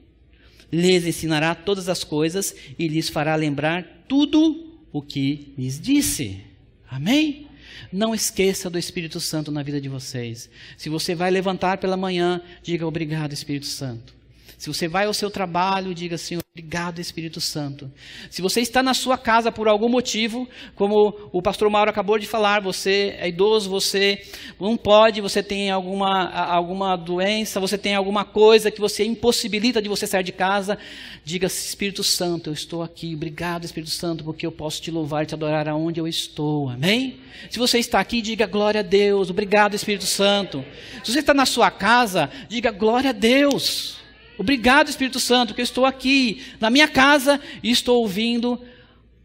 lhes 0.72 1.06
ensinará 1.06 1.56
todas 1.56 1.90
as 1.90 2.04
coisas 2.04 2.56
e 2.78 2.88
lhes 2.88 3.10
fará 3.10 3.36
lembrar 3.36 4.06
tudo 4.08 4.80
o 4.92 5.02
que 5.02 5.54
lhes 5.58 5.80
disse. 5.80 6.42
Amém? 6.90 7.48
Não 7.92 8.14
esqueça 8.14 8.70
do 8.70 8.80
Espírito 8.80 9.20
Santo 9.20 9.52
na 9.52 9.64
vida 9.64 9.80
de 9.80 9.90
vocês. 9.90 10.50
Se 10.78 10.90
você 10.90 11.14
vai 11.16 11.32
levantar 11.32 11.78
pela 11.78 11.98
manhã, 11.98 12.42
diga 12.62 12.88
obrigado, 12.88 13.34
Espírito 13.34 13.66
Santo. 13.66 14.23
Se 14.64 14.70
você 14.70 14.88
vai 14.88 15.08
ao 15.08 15.14
seu 15.14 15.30
trabalho, 15.30 15.94
diga 15.94 16.18
Senhor, 16.18 16.42
obrigado 16.54 17.02
Espírito 17.02 17.42
Santo. 17.42 17.92
Se 18.30 18.42
você 18.42 18.62
está 18.62 18.82
na 18.82 18.94
sua 18.94 19.18
casa 19.18 19.52
por 19.52 19.68
algum 19.68 19.90
motivo, 19.90 20.48
como 20.74 21.30
o 21.34 21.42
pastor 21.42 21.70
Mauro 21.70 21.90
acabou 21.90 22.18
de 22.18 22.26
falar, 22.26 22.62
você 22.62 23.14
é 23.20 23.28
idoso, 23.28 23.70
você 23.70 24.26
não 24.58 24.78
pode, 24.78 25.20
você 25.20 25.44
tem 25.44 25.70
alguma, 25.70 26.30
alguma 26.30 26.96
doença, 26.96 27.60
você 27.60 27.78
tem 27.78 27.94
alguma 27.94 28.24
coisa 28.24 28.72
que 28.72 28.80
você 28.80 29.04
impossibilita 29.04 29.82
de 29.82 29.90
você 29.90 30.08
sair 30.08 30.24
de 30.24 30.32
casa, 30.32 30.78
diga 31.26 31.48
Espírito 31.48 32.02
Santo, 32.02 32.50
eu 32.50 32.54
estou 32.54 32.82
aqui. 32.82 33.14
Obrigado 33.14 33.66
Espírito 33.66 33.92
Santo, 33.92 34.24
porque 34.24 34.46
eu 34.46 34.52
posso 34.54 34.82
te 34.82 34.90
louvar 34.90 35.24
e 35.24 35.26
te 35.26 35.34
adorar 35.34 35.68
aonde 35.68 36.00
eu 36.00 36.08
estou. 36.08 36.70
Amém? 36.70 37.20
Se 37.50 37.60
você 37.60 37.80
está 37.80 38.00
aqui, 38.00 38.22
diga 38.22 38.46
glória 38.46 38.80
a 38.80 38.84
Deus. 38.84 39.30
Obrigado 39.30 39.76
Espírito 39.76 40.06
Santo. 40.06 40.64
Se 41.04 41.12
você 41.12 41.20
está 41.20 41.34
na 41.34 41.46
sua 41.46 41.70
casa, 41.70 42.30
diga 42.48 42.72
glória 42.72 43.10
a 43.10 43.14
Deus. 43.14 44.02
Obrigado, 44.38 44.90
Espírito 44.90 45.20
Santo, 45.20 45.50
porque 45.50 45.62
eu 45.62 45.66
estou 45.66 45.86
aqui 45.86 46.44
na 46.60 46.70
minha 46.70 46.88
casa 46.88 47.40
e 47.62 47.72
estou 47.72 48.02
ouvindo 48.02 48.60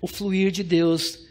o 0.01 0.07
fluir 0.07 0.51
de 0.51 0.63
Deus 0.63 1.27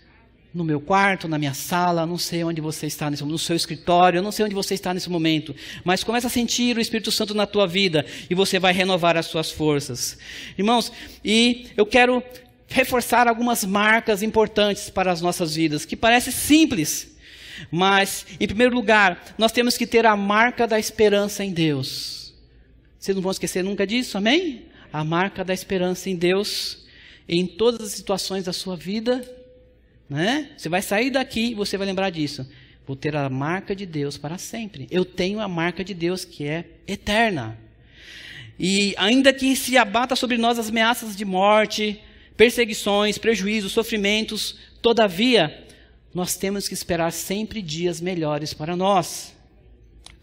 no 0.54 0.64
meu 0.64 0.82
quarto, 0.82 1.28
na 1.28 1.38
minha 1.38 1.54
sala, 1.54 2.06
não 2.06 2.18
sei 2.18 2.44
onde 2.44 2.60
você 2.60 2.88
está 2.88 3.12
nesse 3.12 3.24
no 3.24 3.38
seu 3.38 3.56
escritório, 3.56 4.22
não 4.22 4.32
sei 4.32 4.46
onde 4.46 4.56
você 4.56 4.74
está 4.74 4.94
nesse 4.94 5.10
momento, 5.10 5.56
mas 5.84 6.04
começa 6.04 6.28
a 6.28 6.30
sentir 6.30 6.76
o 6.76 6.82
Espírito 6.82 7.12
Santo 7.12 7.36
na 7.36 7.46
tua 7.46 7.68
vida 7.68 8.06
e 8.30 8.34
você 8.34 8.58
vai 8.58 8.74
renovar 8.74 9.16
as 9.16 9.28
suas 9.28 9.52
forças. 9.52 10.18
Irmãos, 10.58 10.92
e 11.24 11.68
eu 11.78 11.86
quero 11.86 12.24
reforçar 12.68 13.28
algumas 13.28 13.64
marcas 13.64 14.24
importantes 14.24 14.90
para 14.90 15.12
as 15.12 15.22
nossas 15.22 15.56
vidas, 15.56 15.86
que 15.86 15.96
parece 15.96 16.32
simples, 16.32 17.16
mas 17.72 18.26
em 18.40 18.48
primeiro 18.48 18.74
lugar, 18.74 19.36
nós 19.38 19.52
temos 19.52 19.78
que 19.78 19.86
ter 19.86 20.06
a 20.06 20.16
marca 20.16 20.66
da 20.66 20.80
esperança 20.80 21.44
em 21.44 21.52
Deus. 21.52 22.27
Vocês 23.08 23.16
não 23.16 23.24
vão 23.24 23.32
esquecer 23.32 23.64
nunca 23.64 23.88
disso, 23.88 24.18
amém? 24.18 24.66
A 24.92 25.02
marca 25.02 25.42
da 25.42 25.54
esperança 25.54 26.10
em 26.10 26.16
Deus 26.18 26.86
em 27.26 27.48
todas 27.48 27.88
as 27.88 27.94
situações 27.94 28.44
da 28.44 28.52
sua 28.52 28.76
vida, 28.76 29.26
né? 30.10 30.50
Você 30.58 30.68
vai 30.68 30.82
sair 30.82 31.10
daqui 31.10 31.52
e 31.52 31.54
você 31.54 31.78
vai 31.78 31.88
lembrar 31.88 32.10
disso. 32.10 32.46
Vou 32.86 32.98
ter 32.98 33.16
a 33.16 33.30
marca 33.30 33.74
de 33.74 33.86
Deus 33.86 34.18
para 34.18 34.38
sempre. 34.38 34.90
Eu 34.92 35.06
tenho 35.06 35.40
a 35.40 35.48
marca 35.48 35.86
de 35.86 35.94
Deus 35.94 36.26
que 36.26 36.46
é 36.46 36.66
eterna. 36.86 37.58
E 38.60 38.94
ainda 38.98 39.32
que 39.32 39.56
se 39.56 39.78
abata 39.78 40.14
sobre 40.14 40.38
nós 40.38 40.60
as 40.60 40.68
ameaças 40.68 41.16
de 41.16 41.24
morte, 41.24 42.02
perseguições, 42.36 43.18
prejuízos, 43.18 43.72
sofrimentos, 43.72 44.58
todavia, 44.82 45.66
nós 46.14 46.36
temos 46.36 46.68
que 46.68 46.74
esperar 46.74 47.14
sempre 47.14 47.62
dias 47.62 48.02
melhores 48.02 48.54
para 48.54 48.76
nós 48.76 49.38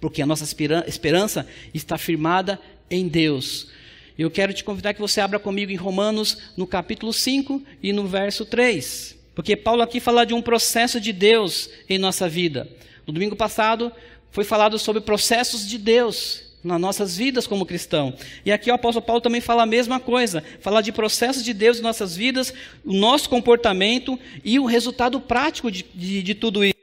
porque 0.04 0.20
a 0.20 0.26
nossa 0.26 0.44
esperança 0.86 1.46
está 1.72 1.96
firmada 1.96 2.60
em 2.90 3.08
Deus. 3.08 3.68
Eu 4.16 4.30
quero 4.30 4.54
te 4.54 4.62
convidar 4.62 4.94
que 4.94 5.00
você 5.00 5.20
abra 5.20 5.38
comigo 5.38 5.72
em 5.72 5.76
Romanos, 5.76 6.38
no 6.56 6.66
capítulo 6.66 7.12
5 7.12 7.62
e 7.82 7.92
no 7.92 8.06
verso 8.06 8.44
3. 8.44 9.18
Porque 9.34 9.56
Paulo 9.56 9.82
aqui 9.82 9.98
fala 9.98 10.24
de 10.24 10.32
um 10.32 10.40
processo 10.40 11.00
de 11.00 11.12
Deus 11.12 11.68
em 11.88 11.98
nossa 11.98 12.28
vida. 12.28 12.68
No 13.06 13.12
domingo 13.12 13.34
passado 13.34 13.92
foi 14.30 14.44
falado 14.44 14.78
sobre 14.78 15.00
processos 15.00 15.66
de 15.66 15.78
Deus 15.78 16.44
nas 16.64 16.80
nossas 16.80 17.16
vidas 17.16 17.46
como 17.46 17.66
cristão. 17.66 18.14
E 18.44 18.50
aqui 18.50 18.70
o 18.70 18.74
apóstolo 18.74 19.04
Paulo 19.04 19.20
também 19.20 19.40
fala 19.40 19.64
a 19.64 19.66
mesma 19.66 20.00
coisa, 20.00 20.42
fala 20.60 20.80
de 20.80 20.90
processos 20.90 21.44
de 21.44 21.52
Deus 21.52 21.78
em 21.78 21.82
nossas 21.82 22.16
vidas, 22.16 22.54
o 22.84 22.92
nosso 22.92 23.28
comportamento 23.28 24.18
e 24.42 24.58
o 24.58 24.64
resultado 24.64 25.20
prático 25.20 25.70
de, 25.70 25.84
de, 25.94 26.22
de 26.22 26.34
tudo 26.34 26.64
isso. 26.64 26.74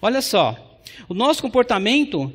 Olha 0.00 0.20
só, 0.20 0.80
o 1.08 1.14
nosso 1.14 1.40
comportamento 1.40 2.32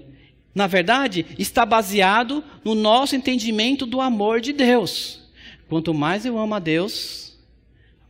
na 0.57 0.65
verdade, 0.65 1.23
está 1.37 1.63
baseado 1.63 2.43
no 2.63 2.73
nosso 2.73 3.15
entendimento 3.15 3.85
do 3.85 4.01
amor 4.01 4.41
de 4.41 4.51
Deus. 4.51 5.21
Quanto 5.69 5.93
mais 5.93 6.25
eu 6.25 6.35
amo 6.35 6.55
a 6.55 6.59
Deus, 6.59 7.37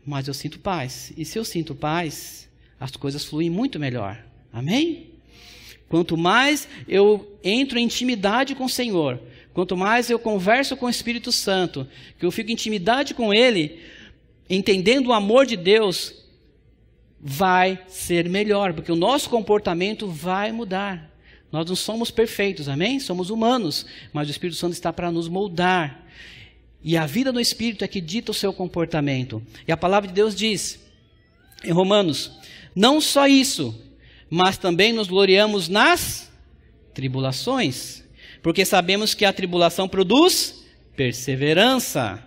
mais 0.06 0.30
eu 0.30 0.34
sinto 0.34 0.58
paz. 0.58 1.12
E 1.18 1.26
se 1.26 1.38
eu 1.38 1.44
sinto 1.44 1.76
paz, 1.76 2.48
as 2.80 2.92
coisas 2.92 3.26
fluem 3.26 3.50
muito 3.50 3.78
melhor. 3.78 4.24
Amém? 4.54 5.10
Quanto 5.90 6.16
mais 6.16 6.70
eu 6.88 7.38
entro 7.44 7.78
em 7.78 7.84
intimidade 7.84 8.56
com 8.56 8.64
o 8.64 8.70
Senhor, 8.70 9.20
quanto 9.54 9.76
mais 9.76 10.10
eu 10.10 10.18
converso 10.18 10.78
com 10.78 10.86
o 10.86 10.90
Espírito 10.90 11.34
Santo, 11.34 11.86
que 12.18 12.26
eu 12.26 12.32
fico 12.32 12.50
em 12.50 12.54
intimidade 12.54 13.14
com 13.14 13.34
Ele, 13.34 13.78
entendendo 14.50 15.08
o 15.08 15.14
amor 15.14 15.46
de 15.46 15.58
Deus, 15.58 16.24
vai 17.20 17.78
ser 17.90 18.30
melhor, 18.30 18.72
porque 18.72 18.92
o 18.92 18.96
nosso 18.96 19.30
comportamento 19.30 20.08
vai 20.08 20.54
mudar. 20.54 21.17
Nós 21.52 21.68
não 21.68 21.76
somos 21.76 22.12
perfeitos, 22.12 22.68
amém? 22.68 23.00
Somos 23.00 23.30
humanos, 23.30 23.86
mas 24.12 24.28
o 24.28 24.32
Espírito 24.32 24.58
Santo 24.58 24.74
está 24.74 24.92
para 24.92 25.12
nos 25.12 25.28
moldar. 25.28 26.06
E 26.84 26.98
a 26.98 27.06
vida 27.06 27.32
do 27.32 27.40
Espírito 27.40 27.84
é 27.84 27.88
que 27.88 28.02
dita 28.02 28.32
o 28.32 28.36
seu 28.36 28.54
comportamento. 28.54 29.42
E 29.68 29.72
a 29.72 29.78
palavra 29.78 30.08
de 30.08 30.14
Deus 30.14 30.36
diz, 30.36 30.80
em 31.64 31.72
Romanos: 31.72 32.32
não 32.76 33.00
só 33.00 33.28
isso, 33.28 33.80
mas 34.30 34.58
também 34.58 34.94
nos 34.94 35.08
gloriamos 35.08 35.70
nas 35.70 36.32
tribulações, 36.94 38.04
porque 38.44 38.66
sabemos 38.66 39.14
que 39.14 39.26
a 39.26 39.34
tribulação 39.34 39.88
produz 39.88 40.66
perseverança, 40.96 42.24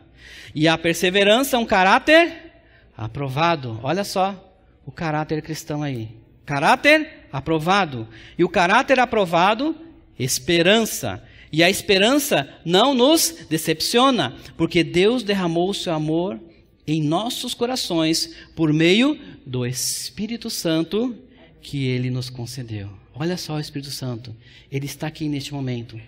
e 0.55 0.67
a 0.67 0.77
perseverança 0.79 1.57
é 1.57 1.59
um 1.59 1.67
caráter 1.67 2.53
aprovado. 2.97 3.79
Olha 3.83 4.05
só 4.05 4.53
o 4.85 4.91
caráter 4.91 5.43
cristão 5.43 5.83
aí. 5.83 6.09
Caráter 6.45 7.20
aprovado. 7.33 8.09
E 8.39 8.45
o 8.45 8.49
caráter 8.49 8.99
aprovado, 8.99 9.77
esperança. 10.19 11.23
E 11.53 11.63
a 11.63 11.71
esperança 11.71 12.49
não 12.65 12.95
nos 12.95 13.47
decepciona, 13.49 14.37
porque 14.57 14.85
Deus 14.85 15.23
derramou 15.23 15.71
o 15.71 15.75
seu 15.75 15.93
amor 15.93 16.39
em 16.87 17.03
nossos 17.03 17.55
corações 17.55 18.35
por 18.55 18.73
meio 18.73 19.19
do 19.45 19.67
Espírito 19.67 20.49
Santo 20.49 21.17
que 21.61 21.87
ele 21.87 22.11
nos 22.11 22.31
concedeu. 22.31 22.91
Olha 23.15 23.37
só 23.37 23.55
o 23.55 23.61
Espírito 23.61 23.91
Santo, 23.91 24.35
ele 24.71 24.87
está 24.87 25.07
aqui 25.07 25.29
neste 25.29 25.53
momento. 25.53 26.01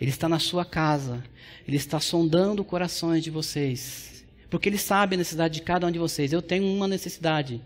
Ele 0.00 0.10
está 0.10 0.28
na 0.28 0.38
sua 0.38 0.64
casa, 0.64 1.22
ele 1.66 1.76
está 1.76 2.00
sondando 2.00 2.64
corações 2.64 3.22
de 3.22 3.30
vocês, 3.30 4.24
porque 4.50 4.68
ele 4.68 4.78
sabe 4.78 5.14
a 5.14 5.18
necessidade 5.18 5.54
de 5.54 5.62
cada 5.62 5.86
um 5.86 5.90
de 5.90 5.98
vocês. 5.98 6.32
Eu 6.32 6.42
tenho 6.42 6.66
uma 6.66 6.86
necessidade, 6.86 7.60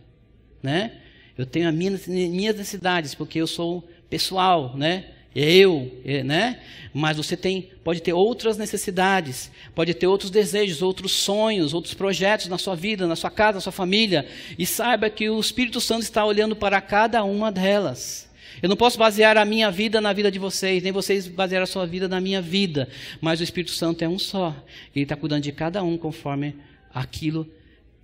né? 0.62 0.98
Eu 1.38 1.46
tenho 1.46 1.68
as 1.68 1.74
minhas, 1.74 2.09
minhas 2.09 2.57
necessidades, 2.57 3.14
porque 3.14 3.40
eu 3.40 3.46
sou 3.46 3.88
pessoal, 4.11 4.77
né? 4.77 5.05
É 5.37 5.53
eu, 5.53 5.92
é, 6.05 6.24
né? 6.24 6.59
Mas 6.92 7.16
você 7.16 7.37
tem, 7.37 7.70
pode 7.85 8.03
ter 8.03 8.12
outras 8.12 8.59
necessidades, 8.59 9.53
pode 9.72 9.94
ter 9.94 10.09
outros 10.09 10.33
desejos, 10.33 10.83
outros 10.83 11.12
sonhos, 11.12 11.72
outros 11.72 11.94
projetos 11.94 12.48
na 12.48 12.59
sua 12.59 12.74
vida, 12.74 13.07
na 13.07 13.14
sua 13.14 13.31
casa, 13.31 13.55
na 13.55 13.61
sua 13.61 13.70
família. 13.70 14.27
E 14.59 14.66
saiba 14.66 15.09
que 15.09 15.31
o 15.31 15.38
Espírito 15.38 15.81
Santo 15.81 16.03
está 16.03 16.24
olhando 16.24 16.57
para 16.57 16.81
cada 16.81 17.22
uma 17.22 17.53
delas. 17.53 18.29
Eu 18.61 18.68
não 18.68 18.77
posso 18.77 18.98
basear 18.98 19.37
a 19.37 19.44
minha 19.44 19.70
vida 19.70 20.01
na 20.01 20.12
vida 20.12 20.33
de 20.33 20.40
vocês, 20.40 20.83
nem 20.83 20.90
vocês 20.90 21.29
basear 21.29 21.62
a 21.62 21.66
sua 21.66 21.87
vida 21.87 22.09
na 22.09 22.20
minha 22.20 22.42
vida. 22.42 22.88
Mas 23.20 23.38
o 23.38 23.44
Espírito 23.44 23.70
Santo 23.70 24.03
é 24.03 24.09
um 24.09 24.18
só. 24.18 24.57
Ele 24.92 25.05
está 25.05 25.14
cuidando 25.14 25.42
de 25.44 25.53
cada 25.53 25.85
um 25.85 25.96
conforme 25.96 26.57
aquilo 26.92 27.48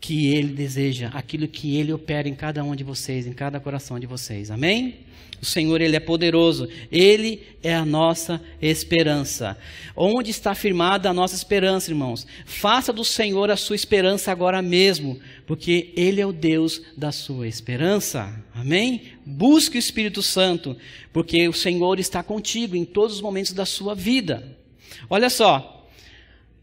que 0.05 0.35
Ele 0.35 0.49
deseja, 0.49 1.09
aquilo 1.15 1.49
que 1.49 1.79
Ele 1.79 1.91
opera 1.91 2.29
em 2.29 2.35
cada 2.35 2.63
um 2.63 2.77
de 2.77 2.85
vocês, 2.85 3.27
em 3.27 3.33
cada 3.33 3.59
coração 3.59 3.99
de 3.99 4.07
vocês. 4.07 4.51
Amém? 4.51 4.99
O 5.41 5.47
Senhor, 5.47 5.81
Ele 5.81 5.97
é 5.97 6.01
poderoso. 6.01 6.69
Ele 6.93 7.41
é 7.63 7.75
a 7.75 7.87
nossa 7.87 8.39
esperança. 8.61 9.57
Onde 9.97 10.31
está 10.31 10.55
firmada 10.55 11.09
a 11.09 11.15
nossa 11.15 11.35
esperança, 11.35 11.91
irmãos? 11.91 12.27
Faça 12.45 12.93
do 12.93 13.03
Senhor 13.03 13.51
a 13.51 13.57
sua 13.57 13.77
esperança 13.77 14.31
agora 14.31 14.61
mesmo, 14.61 15.19
porque 15.47 15.91
Ele 15.97 16.21
é 16.21 16.27
o 16.27 16.35
Deus 16.35 16.83
da 16.95 17.11
sua 17.11 17.49
esperança. 17.49 18.31
Amém? 18.55 19.05
Busque 19.25 19.79
o 19.79 19.81
Espírito 19.81 20.23
Santo, 20.23 20.77
porque 21.15 21.49
o 21.49 21.53
Senhor 21.55 21.99
está 21.99 22.23
contigo 22.23 22.77
em 22.77 22.85
todos 22.85 23.17
os 23.17 23.23
momentos 23.23 23.55
da 23.55 23.65
sua 23.65 23.95
vida. 23.95 24.55
Olha 25.09 25.31
só. 25.31 25.89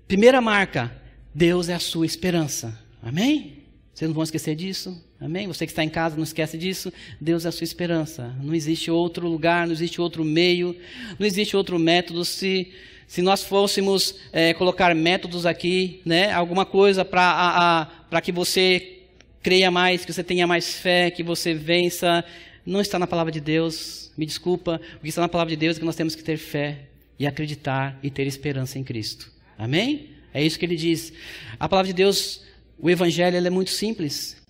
Primeira 0.08 0.40
marca: 0.40 0.96
Deus 1.34 1.70
é 1.70 1.74
a 1.74 1.80
sua 1.80 2.06
esperança. 2.06 2.80
Amém? 3.02 3.62
Vocês 3.94 4.08
não 4.08 4.16
vão 4.16 4.24
esquecer 4.24 4.56
disso? 4.56 5.04
Amém? 5.20 5.48
Você 5.48 5.66
que 5.66 5.72
está 5.72 5.84
em 5.84 5.90
casa, 5.90 6.16
não 6.16 6.24
esquece 6.24 6.58
disso. 6.58 6.92
Deus 7.20 7.46
é 7.46 7.50
a 7.50 7.52
sua 7.52 7.64
esperança. 7.64 8.36
Não 8.42 8.54
existe 8.54 8.90
outro 8.90 9.28
lugar, 9.28 9.68
não 9.68 9.74
existe 9.74 10.00
outro 10.00 10.24
meio, 10.24 10.76
não 11.20 11.28
existe 11.28 11.56
outro 11.56 11.78
método. 11.78 12.24
Se, 12.24 12.72
se 13.06 13.22
nós 13.22 13.44
fôssemos 13.44 14.16
é, 14.32 14.54
colocar 14.54 14.96
métodos 14.96 15.46
aqui, 15.46 16.02
né, 16.06 16.32
alguma 16.32 16.66
coisa 16.66 17.04
para 17.04 18.22
que 18.24 18.32
você 18.32 19.00
creia 19.44 19.70
mais, 19.70 20.06
que 20.06 20.14
você 20.14 20.24
tenha 20.24 20.48
mais 20.48 20.76
fé, 20.76 21.12
que 21.12 21.24
você 21.24 21.54
vença, 21.54 22.24
não 22.66 22.82
está 22.82 22.98
na 22.98 23.08
palavra 23.08 23.32
de 23.32 23.42
Deus. 23.42 24.12
Me 24.18 24.26
desculpa, 24.26 24.80
o 24.98 25.02
que 25.02 25.10
está 25.10 25.22
na 25.22 25.30
palavra 25.30 25.52
de 25.52 25.58
Deus 25.58 25.78
é 25.78 25.80
que 25.80 25.86
nós 25.86 25.96
temos 25.96 26.16
que 26.16 26.24
ter 26.24 26.38
fé 26.38 26.86
e 27.20 27.28
acreditar 27.28 28.00
e 28.02 28.10
ter 28.10 28.26
esperança 28.26 28.80
em 28.80 28.84
Cristo. 28.84 29.32
Amém? 29.58 30.10
É 30.34 30.44
isso 30.44 30.58
que 30.58 30.66
ele 30.66 30.76
diz. 30.76 31.14
A 31.60 31.68
palavra 31.68 31.88
de 31.88 31.94
Deus 31.94 32.42
o 32.82 32.90
evangelho 32.90 33.38
é 33.38 33.50
muito 33.50 33.70
simples. 33.70 34.42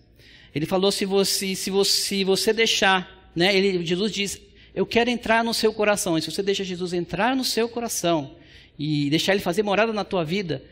Ele 0.56 0.66
falou 0.66 0.92
se 0.92 1.06
você, 1.06 1.54
se 1.54 1.70
você, 1.70 1.92
se 1.92 2.24
você 2.24 2.54
deixar, 2.54 3.30
né? 3.36 3.56
Ele, 3.56 3.86
Jesus 3.86 4.12
diz, 4.12 4.42
eu 4.74 4.86
quero 4.86 5.10
entrar 5.10 5.44
no 5.44 5.54
seu 5.54 5.74
coração. 5.74 6.18
E 6.18 6.22
se 6.22 6.32
você 6.32 6.42
deixa 6.42 6.64
Jesus 6.64 6.94
entrar 6.94 7.36
no 7.36 7.44
seu 7.44 7.68
coração 7.68 8.36
e 8.80 9.10
deixar 9.10 9.34
Ele 9.34 9.42
fazer 9.42 9.64
morada 9.64 9.92
na 9.92 10.06
tua 10.06 10.24
vida, 10.24 10.64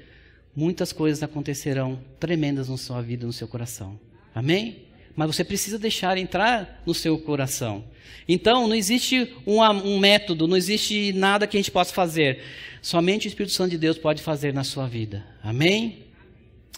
muitas 0.55 0.93
coisas 0.93 1.21
acontecerão 1.21 1.99
tremendas 2.19 2.69
na 2.69 2.77
sua 2.77 3.01
vida, 3.01 3.25
no 3.25 3.33
seu 3.33 3.47
coração. 3.47 3.99
Amém? 4.33 4.83
Mas 5.15 5.35
você 5.35 5.43
precisa 5.43 5.77
deixar 5.77 6.17
entrar 6.17 6.81
no 6.85 6.93
seu 6.93 7.17
coração. 7.17 7.83
Então, 8.27 8.69
não 8.69 8.75
existe 8.75 9.33
um, 9.45 9.61
um 9.61 9.99
método, 9.99 10.47
não 10.47 10.55
existe 10.55 11.11
nada 11.11 11.45
que 11.45 11.57
a 11.57 11.59
gente 11.59 11.71
possa 11.71 11.93
fazer. 11.93 12.41
Somente 12.81 13.27
o 13.27 13.29
Espírito 13.29 13.53
Santo 13.53 13.71
de 13.71 13.77
Deus 13.77 13.97
pode 13.97 14.21
fazer 14.21 14.53
na 14.53 14.63
sua 14.63 14.87
vida. 14.87 15.25
Amém? 15.43 16.08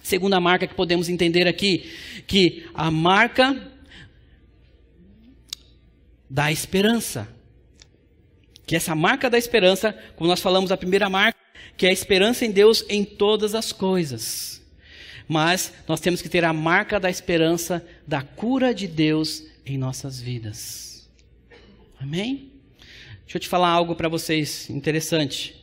Segunda 0.02 0.40
marca 0.40 0.68
que 0.68 0.74
podemos 0.74 1.10
entender 1.10 1.48
aqui, 1.48 1.92
que 2.28 2.66
a 2.74 2.90
marca 2.90 3.72
da 6.30 6.52
esperança. 6.52 7.28
Que 8.66 8.76
essa 8.76 8.96
marca 8.96 9.30
da 9.30 9.38
esperança, 9.38 9.94
como 10.16 10.30
nós 10.30 10.40
falamos, 10.40 10.72
a 10.72 10.78
primeira 10.78 11.10
marca, 11.10 11.38
que 11.76 11.86
é 11.86 11.90
a 11.90 11.94
esperança 11.94 12.46
em 12.46 12.52
Deus 12.52 12.86
em 12.90 13.04
todas 13.04 13.54
as 13.54 13.72
coisas. 13.72 14.62
Mas 15.28 15.74
nós 15.88 16.00
temos 16.00 16.22
que 16.22 16.30
ter 16.30 16.44
a 16.46 16.54
marca 16.54 17.00
da 17.00 17.10
esperança 17.10 17.86
da 18.08 18.22
cura 18.22 18.74
de 18.74 18.88
Deus 18.88 19.44
em 19.66 19.78
nossas 19.78 20.20
vidas. 20.20 21.10
Amém? 22.00 22.52
Deixa 23.24 23.38
eu 23.38 23.42
te 23.42 23.48
falar 23.48 23.70
algo 23.70 23.96
para 23.96 24.10
vocês 24.10 24.70
interessante. 24.70 25.56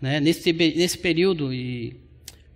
Né? 0.00 0.18
Nesse, 0.18 0.52
nesse 0.52 0.98
período, 0.98 1.52
e 1.52 1.96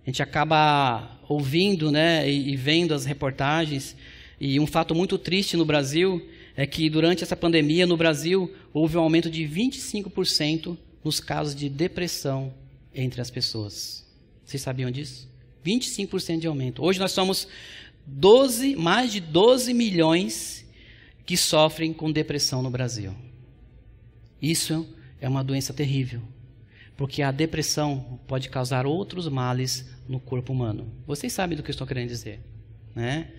a 0.03 0.09
gente 0.09 0.21
acaba 0.21 1.16
ouvindo 1.27 1.91
né, 1.91 2.29
e, 2.29 2.51
e 2.51 2.55
vendo 2.55 2.93
as 2.93 3.05
reportagens, 3.05 3.95
e 4.39 4.59
um 4.59 4.67
fato 4.67 4.93
muito 4.93 5.17
triste 5.17 5.57
no 5.57 5.65
Brasil 5.65 6.27
é 6.55 6.65
que 6.65 6.89
durante 6.89 7.23
essa 7.23 7.35
pandemia 7.35 7.85
no 7.85 7.97
Brasil 7.97 8.53
houve 8.73 8.97
um 8.97 9.01
aumento 9.01 9.29
de 9.29 9.43
25% 9.43 10.77
nos 11.03 11.19
casos 11.19 11.55
de 11.55 11.69
depressão 11.69 12.53
entre 12.93 13.21
as 13.21 13.29
pessoas. 13.29 14.05
Vocês 14.45 14.61
sabiam 14.61 14.89
disso? 14.91 15.29
25% 15.65 16.39
de 16.39 16.47
aumento. 16.47 16.83
Hoje 16.83 16.99
nós 16.99 17.11
somos 17.11 17.47
12, 18.05 18.75
mais 18.75 19.11
de 19.11 19.19
12 19.19 19.73
milhões 19.73 20.65
que 21.25 21.35
sofrem 21.35 21.91
com 21.91 22.11
depressão 22.11 22.61
no 22.61 22.69
Brasil. 22.69 23.13
Isso 24.41 24.87
é 25.19 25.27
uma 25.27 25.43
doença 25.43 25.73
terrível, 25.73 26.21
porque 26.97 27.21
a 27.21 27.31
depressão 27.31 28.19
pode 28.27 28.49
causar 28.49 28.85
outros 28.87 29.29
males 29.29 29.85
no 30.09 30.19
corpo 30.19 30.51
humano. 30.51 30.91
Vocês 31.05 31.31
sabem 31.31 31.55
do 31.55 31.63
que 31.63 31.69
eu 31.69 31.73
estou 31.73 31.85
querendo 31.85 32.09
dizer, 32.09 32.39
né? 32.95 33.29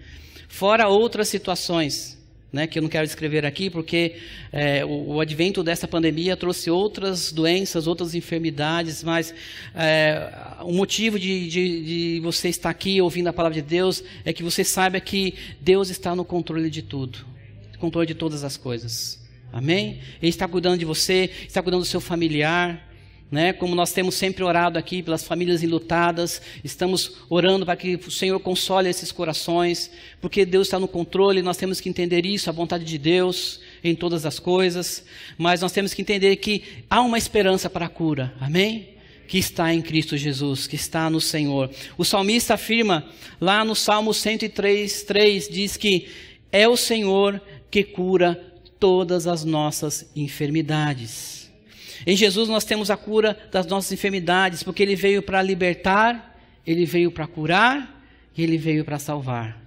Fora 0.49 0.89
outras 0.89 1.29
situações 1.29 2.17
né, 2.53 2.67
que 2.67 2.79
eu 2.79 2.83
não 2.83 2.89
quero 2.89 3.07
descrever 3.07 3.45
aqui, 3.45 3.69
porque 3.69 4.17
é, 4.51 4.85
o, 4.85 5.15
o, 5.15 5.21
advento 5.21 5.63
dessa 5.63 5.87
pandemia 5.87 6.37
trouxe 6.37 6.71
outras 6.71 7.31
doenças, 7.31 7.87
outras 7.87 8.15
enfermidades, 8.15 9.05
mas 9.05 9.35
é, 9.75 10.33
o 10.63 10.73
motivo 10.73 11.19
de, 11.19 11.49
de, 11.49 11.85
de, 11.85 12.21
você 12.21 12.49
estar 12.49 12.71
aqui 12.71 13.03
ouvindo 13.03 13.29
a 13.29 13.33
palavra 13.33 13.61
de 13.61 13.63
Deus 13.63 14.03
é 14.25 14.33
que 14.33 14.43
você 14.43 14.65
saiba 14.65 14.99
que 14.99 15.35
Deus 15.61 15.91
está 15.91 16.17
no 16.17 16.25
controle 16.25 16.71
de 16.71 16.81
tudo, 16.81 17.19
controle 17.79 18.07
de 18.07 18.15
todas 18.15 18.43
as 18.45 18.57
coisas. 18.57 19.23
Amém? 19.53 20.01
Ele 20.21 20.31
está 20.31 20.47
cuidando 20.49 20.79
de 20.79 20.85
você, 20.85 21.31
está 21.47 21.63
cuidando 21.63 21.83
do 21.83 21.87
seu 21.87 22.01
familiar, 22.01 22.88
né? 23.31 23.53
Como 23.53 23.75
nós 23.75 23.93
temos 23.93 24.15
sempre 24.15 24.43
orado 24.43 24.79
aqui 24.79 25.03
pelas 25.03 25.23
famílias 25.23 25.63
enlutadas, 25.63 26.41
estamos 26.65 27.17
orando 27.29 27.67
para 27.67 27.77
que 27.77 27.97
o 27.97 28.11
Senhor 28.11 28.39
console 28.41 28.89
esses 28.89 29.13
corações, 29.13 29.91
porque 30.21 30.47
Deus 30.47 30.67
está 30.67 30.79
no 30.79 30.89
controle, 30.89 31.43
nós 31.43 31.57
temos 31.57 31.81
que 31.81 31.89
entender 31.89 32.25
isso, 32.25 32.49
a 32.49 32.53
vontade 32.53 32.85
de 32.85 32.97
Deus 32.97 33.61
em 33.85 33.95
todas 33.95 34.25
as 34.25 34.39
coisas, 34.39 35.05
mas 35.37 35.61
nós 35.61 35.73
temos 35.73 35.93
que 35.93 36.03
entender 36.03 36.37
que 36.37 36.63
há 36.89 37.01
uma 37.01 37.19
esperança 37.19 37.69
para 37.69 37.87
a 37.87 37.91
cura, 37.91 38.35
amém? 38.41 38.91
Que 39.27 39.39
está 39.39 39.75
em 39.75 39.83
Cristo 39.83 40.17
Jesus, 40.17 40.67
que 40.67 40.77
está 40.77 41.11
no 41.11 41.21
Senhor. 41.21 41.71
O 41.99 42.05
salmista 42.05 42.55
afirma 42.55 43.05
lá 43.39 43.63
no 43.63 43.75
Salmo 43.75 44.15
103, 44.15 45.03
3, 45.03 45.49
diz 45.51 45.77
que 45.77 46.09
é 46.51 46.67
o 46.67 46.79
Senhor 46.79 47.41
que 47.71 47.85
cura 47.85 48.43
todas 48.81 49.27
as 49.27 49.45
nossas 49.45 50.09
enfermidades. 50.17 51.38
Em 52.07 52.17
Jesus 52.17 52.49
nós 52.49 52.65
temos 52.65 52.91
a 52.91 52.97
cura 52.97 53.39
das 53.51 53.67
nossas 53.67 53.93
enfermidades, 53.93 54.63
porque 54.63 54.83
ele 54.83 54.97
veio 54.97 55.23
para 55.23 55.43
libertar, 55.43 56.39
ele 56.67 56.85
veio 56.85 57.11
para 57.11 57.27
curar 57.27 58.03
e 58.37 58.43
ele 58.43 58.57
veio 58.57 58.85
para 58.85 58.99
salvar. 58.99 59.61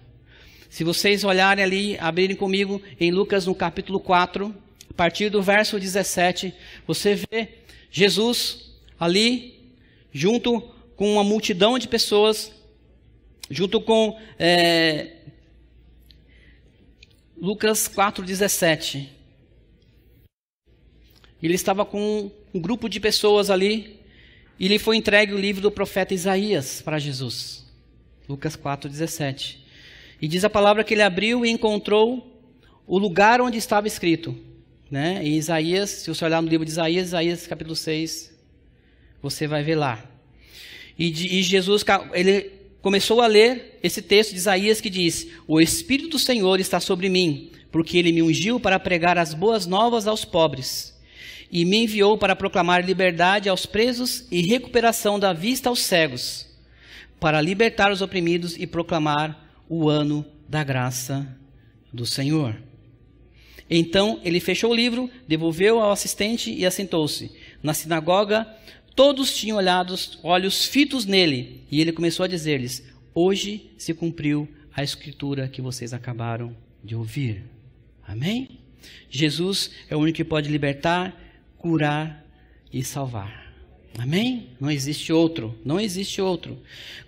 Se 0.70 0.84
vocês 0.84 1.24
olharem 1.24 1.64
ali, 1.64 1.98
abrirem 2.00 2.36
comigo 2.36 2.82
em 3.00 3.12
Lucas 3.12 3.46
no 3.46 3.54
capítulo 3.54 4.00
4, 4.00 4.56
a 4.90 4.94
partir 4.94 5.30
do 5.30 5.42
verso 5.42 5.80
17, 5.80 6.54
você 6.88 7.16
vê 7.16 7.50
Jesus 7.92 8.72
ali, 8.98 9.60
junto 10.14 10.62
com 10.96 11.14
uma 11.14 11.24
multidão 11.24 11.78
de 11.78 11.88
pessoas, 11.88 12.54
junto 13.50 13.82
com 13.82 14.18
é, 14.40 15.14
Lucas 17.36 17.90
4,17. 17.90 19.08
Ele 21.42 21.56
estava 21.56 21.84
com 21.84 22.32
um 22.54 22.60
grupo 22.60 22.88
de 22.88 23.00
pessoas 23.00 23.50
ali 23.50 24.00
e 24.60 24.68
lhe 24.68 24.78
foi 24.78 24.96
entregue 24.96 25.34
o 25.34 25.40
livro 25.40 25.62
do 25.62 25.72
profeta 25.72 26.14
Isaías 26.14 26.82
para 26.82 27.00
Jesus. 27.00 27.66
Lucas 28.30 28.56
4,17. 28.56 29.58
E 30.22 30.28
diz 30.28 30.44
a 30.44 30.50
palavra 30.50 30.84
que 30.84 30.94
ele 30.94 31.02
abriu 31.02 31.44
e 31.44 31.50
encontrou 31.50 32.40
o 32.86 32.98
lugar 33.00 33.42
onde 33.42 33.58
estava 33.58 33.88
escrito. 33.88 34.38
Né? 34.90 35.20
Em 35.24 35.36
Isaías, 35.36 35.90
se 35.90 36.10
você 36.10 36.24
olhar 36.24 36.42
no 36.42 36.48
livro 36.48 36.66
de 36.66 36.72
Isaías, 36.72 37.08
Isaías 37.08 37.48
capítulo 37.48 37.76
6, 37.76 38.32
você 39.20 39.48
vai 39.48 39.64
ver 39.64 39.76
lá. 39.76 40.06
E, 41.00 41.40
e 41.40 41.42
Jesus, 41.42 41.84
ele 42.14 42.52
começou 42.84 43.20
a 43.22 43.28
ler 43.28 43.80
esse 43.82 44.02
texto 44.02 44.32
de 44.32 44.38
Isaías 44.38 44.80
que 44.80 44.90
diz: 44.90 45.28
O 45.48 45.60
Espírito 45.60 46.10
do 46.10 46.20
Senhor 46.20 46.60
está 46.60 46.80
sobre 46.80 47.10
mim, 47.10 47.50
porque 47.72 47.98
ele 47.98 48.12
me 48.12 48.22
ungiu 48.22 48.60
para 48.60 48.78
pregar 48.78 49.18
as 49.18 49.34
boas 49.34 49.66
novas 49.66 50.06
aos 50.06 50.24
pobres 50.24 50.91
e 51.52 51.66
me 51.66 51.84
enviou 51.84 52.18
para 52.18 52.36
proclamar 52.36 52.86
liberdade 52.86 53.50
aos 53.50 53.66
presos 53.66 54.26
e 54.32 54.42
recuperação 54.42 55.20
da 55.20 55.34
vista 55.34 55.68
aos 55.68 55.82
cegos, 55.82 56.48
para 57.20 57.42
libertar 57.42 57.92
os 57.92 58.02
oprimidos 58.02 58.58
e 58.58 58.66
proclamar 58.66 59.52
o 59.68 59.90
ano 59.90 60.26
da 60.48 60.64
graça 60.64 61.28
do 61.92 62.06
Senhor. 62.06 62.56
Então 63.70 64.20
ele 64.24 64.40
fechou 64.40 64.72
o 64.72 64.76
livro, 64.76 65.10
devolveu 65.28 65.80
ao 65.80 65.92
assistente 65.92 66.54
e 66.54 66.66
assentou-se. 66.66 67.32
Na 67.62 67.74
sinagoga, 67.74 68.48
todos 68.96 69.36
tinham 69.36 69.58
olhado, 69.58 69.96
olhos 70.24 70.66
fitos 70.66 71.06
nele, 71.06 71.64
e 71.72 71.80
ele 71.80 71.92
começou 71.94 72.24
a 72.24 72.28
dizer-lhes: 72.28 72.84
Hoje 73.14 73.72
se 73.78 73.94
cumpriu 73.94 74.48
a 74.74 74.84
escritura 74.84 75.48
que 75.48 75.62
vocês 75.62 75.94
acabaram 75.94 76.56
de 76.84 76.96
ouvir. 76.96 77.44
Amém? 78.06 78.60
Jesus 79.10 79.72
é 79.90 79.96
o 79.96 80.00
único 80.00 80.18
que 80.18 80.24
pode 80.24 80.50
libertar, 80.50 81.16
curar 81.62 82.26
e 82.74 82.84
salvar. 82.84 83.54
Amém? 83.98 84.50
Não 84.60 84.72
existe 84.72 85.14
outro, 85.14 85.56
não 85.64 85.80
existe 85.80 86.22
outro. 86.22 86.58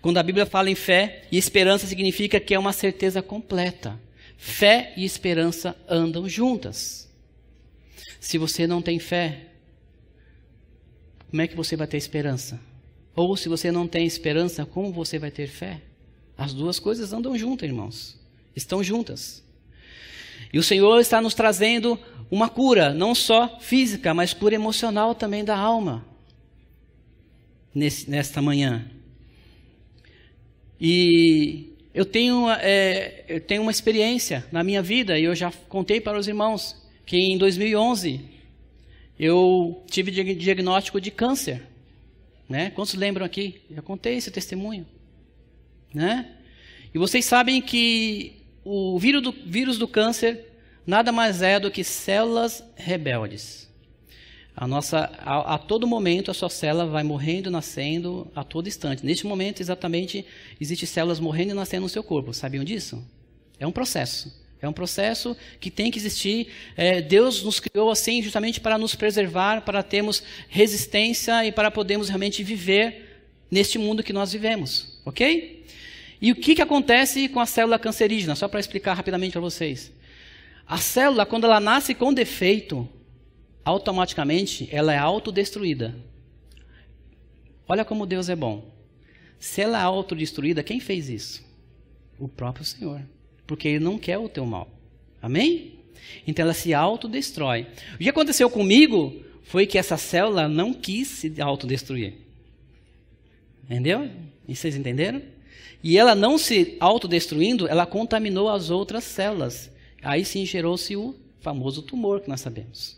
Quando 0.01 0.17
a 0.17 0.23
Bíblia 0.23 0.45
fala 0.45 0.69
em 0.69 0.75
fé 0.75 1.23
e 1.31 1.37
esperança, 1.37 1.87
significa 1.87 2.39
que 2.39 2.53
é 2.53 2.59
uma 2.59 2.71
certeza 2.71 3.21
completa. 3.21 3.99
Fé 4.37 4.93
e 4.95 5.03
esperança 5.03 5.75
andam 5.89 6.29
juntas. 6.29 7.09
Se 8.19 8.37
você 8.37 8.67
não 8.67 8.81
tem 8.81 8.99
fé, 8.99 9.47
como 11.29 11.41
é 11.41 11.47
que 11.47 11.55
você 11.55 11.75
vai 11.75 11.87
ter 11.87 11.97
esperança? 11.97 12.59
Ou 13.15 13.35
se 13.35 13.49
você 13.49 13.71
não 13.71 13.87
tem 13.87 14.05
esperança, 14.05 14.65
como 14.65 14.91
você 14.91 15.17
vai 15.17 15.31
ter 15.31 15.47
fé? 15.47 15.81
As 16.37 16.53
duas 16.53 16.79
coisas 16.79 17.11
andam 17.11 17.37
juntas, 17.37 17.67
irmãos. 17.67 18.19
Estão 18.55 18.83
juntas. 18.83 19.42
E 20.53 20.59
o 20.59 20.63
Senhor 20.63 20.99
está 20.99 21.19
nos 21.19 21.33
trazendo 21.33 21.99
uma 22.29 22.47
cura, 22.47 22.93
não 22.93 23.15
só 23.15 23.59
física, 23.59 24.13
mas 24.13 24.33
cura 24.33 24.53
emocional 24.53 25.15
também 25.15 25.43
da 25.43 25.57
alma, 25.57 26.05
nesse, 27.73 28.07
nesta 28.07 28.39
manhã. 28.39 28.87
E 30.79 31.73
eu 31.91 32.05
tenho, 32.05 32.47
é, 32.51 33.25
eu 33.27 33.41
tenho 33.41 33.63
uma 33.63 33.71
experiência 33.71 34.45
na 34.51 34.63
minha 34.63 34.81
vida, 34.81 35.17
e 35.17 35.23
eu 35.23 35.33
já 35.33 35.51
contei 35.67 35.99
para 35.99 36.19
os 36.19 36.27
irmãos, 36.27 36.75
que 37.03 37.17
em 37.17 37.35
2011 37.35 38.21
eu 39.19 39.83
tive 39.89 40.11
diagnóstico 40.11 41.01
de 41.01 41.09
câncer. 41.09 41.63
Né? 42.47 42.69
Quantos 42.71 42.93
lembram 42.93 43.25
aqui? 43.25 43.61
Já 43.71 43.81
contei 43.81 44.17
esse 44.17 44.29
testemunho. 44.29 44.85
Né? 45.91 46.29
E 46.93 46.99
vocês 46.99 47.25
sabem 47.25 47.59
que 47.59 48.42
o 48.63 48.97
vírus 48.97 49.21
do, 49.21 49.31
vírus 49.31 49.77
do 49.77 49.87
câncer 49.87 50.51
nada 50.85 51.11
mais 51.11 51.41
é 51.41 51.59
do 51.59 51.71
que 51.71 51.83
células 51.83 52.63
rebeldes. 52.75 53.63
A 54.55 54.67
nossa, 54.67 55.09
a, 55.17 55.55
a, 55.55 55.57
todo 55.57 55.87
momento 55.87 56.29
a 56.29 56.33
sua 56.33 56.49
célula 56.49 56.85
vai 56.85 57.01
morrendo, 57.01 57.49
nascendo 57.49 58.31
a 58.35 58.43
todo 58.43 58.67
instante. 58.67 59.03
Neste 59.03 59.25
momento, 59.25 59.61
exatamente, 59.61 60.25
existem 60.61 60.87
células 60.87 61.19
morrendo 61.19 61.51
e 61.51 61.55
nascendo 61.55 61.83
no 61.83 61.89
seu 61.89 62.03
corpo. 62.03 62.33
Sabiam 62.33 62.63
disso? 62.63 63.03
É 63.59 63.65
um 63.65 63.71
processo. 63.71 64.43
É 64.61 64.69
um 64.69 64.73
processo 64.73 65.35
que 65.59 65.71
tem 65.71 65.89
que 65.89 65.97
existir. 65.97 66.47
É, 66.77 67.01
Deus 67.01 67.43
nos 67.43 67.59
criou 67.59 67.89
assim 67.89 68.21
justamente 68.21 68.61
para 68.61 68.77
nos 68.77 68.93
preservar, 68.95 69.61
para 69.61 69.81
termos 69.81 70.23
resistência 70.47 71.45
e 71.45 71.51
para 71.51 71.71
podermos 71.71 72.07
realmente 72.07 72.43
viver 72.43 73.25
neste 73.49 73.77
mundo 73.77 74.03
que 74.03 74.13
nós 74.13 74.31
vivemos. 74.31 75.01
Ok? 75.03 75.62
E 76.21 76.31
o 76.31 76.35
que, 76.35 76.55
que 76.55 76.61
acontece 76.61 77.27
com 77.27 77.39
a 77.39 77.45
célula 77.45 77.79
cancerígena? 77.79 78.35
Só 78.35 78.47
para 78.47 78.59
explicar 78.59 78.93
rapidamente 78.93 79.33
para 79.33 79.41
vocês. 79.41 79.91
A 80.65 80.77
célula, 80.77 81.25
quando 81.25 81.45
ela 81.45 81.59
nasce 81.59 81.93
com 81.93 82.13
defeito, 82.13 82.87
automaticamente 83.63 84.67
ela 84.71 84.93
é 84.93 84.97
autodestruída. 84.97 85.95
Olha 87.67 87.85
como 87.85 88.05
Deus 88.05 88.29
é 88.29 88.35
bom. 88.35 88.71
Se 89.39 89.61
ela 89.61 89.79
é 89.79 89.83
autodestruída, 89.83 90.63
quem 90.63 90.79
fez 90.79 91.09
isso? 91.09 91.45
O 92.17 92.27
próprio 92.27 92.65
Senhor. 92.65 93.01
Porque 93.45 93.67
Ele 93.67 93.83
não 93.83 93.97
quer 93.97 94.17
o 94.17 94.29
teu 94.29 94.45
mal. 94.45 94.69
Amém? 95.21 95.79
Então 96.25 96.43
ela 96.43 96.53
se 96.53 96.73
autodestrói. 96.73 97.67
O 97.95 97.97
que 97.97 98.09
aconteceu 98.09 98.49
comigo 98.49 99.21
foi 99.43 99.65
que 99.65 99.77
essa 99.77 99.97
célula 99.97 100.47
não 100.47 100.73
quis 100.73 101.07
se 101.07 101.41
autodestruir. 101.41 102.13
Entendeu? 103.65 104.09
E 104.47 104.55
vocês 104.55 104.75
entenderam? 104.75 105.21
E 105.83 105.97
ela 105.97 106.15
não 106.15 106.37
se 106.37 106.77
autodestruindo, 106.79 107.67
ela 107.67 107.85
contaminou 107.85 108.49
as 108.49 108.69
outras 108.69 109.03
células. 109.03 109.69
Aí 110.01 110.23
sim 110.23 110.45
gerou-se 110.45 110.95
o 110.95 111.13
famoso 111.41 111.81
tumor 111.81 112.21
que 112.21 112.29
nós 112.29 112.39
sabemos. 112.39 112.97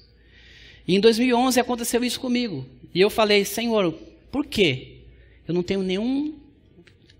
E 0.88 0.96
em 0.96 1.00
2011 1.00 1.60
aconteceu 1.60 2.04
isso 2.04 2.20
comigo. 2.20 2.64
E 2.94 3.02
eu 3.02 3.10
falei, 3.10 3.44
Senhor, 3.44 3.92
por 4.32 4.46
quê? 4.46 5.00
Eu 5.48 5.54
não 5.54 5.64
tenho 5.64 5.82
nenhum, 5.82 6.36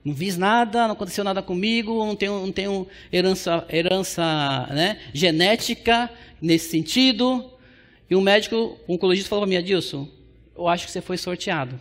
não 0.04 0.16
fiz 0.16 0.38
nada, 0.38 0.86
não 0.86 0.94
aconteceu 0.94 1.24
nada 1.24 1.42
comigo, 1.42 2.06
não 2.06 2.16
tenho, 2.16 2.46
não 2.46 2.52
tenho 2.52 2.88
herança, 3.12 3.66
herança 3.68 4.68
né, 4.70 5.00
genética 5.14 6.12
nesse 6.40 6.70
sentido. 6.70 7.44
E 8.08 8.16
um 8.16 8.22
médico, 8.22 8.78
um 8.88 8.94
oncologista 8.94 9.30
falou 9.30 9.44
para 9.44 9.50
mim, 9.50 9.58
Adilson, 9.58 10.08
eu 10.56 10.68
acho 10.68 10.86
que 10.86 10.92
você 10.92 11.02
foi 11.02 11.18
sorteado. 11.18 11.80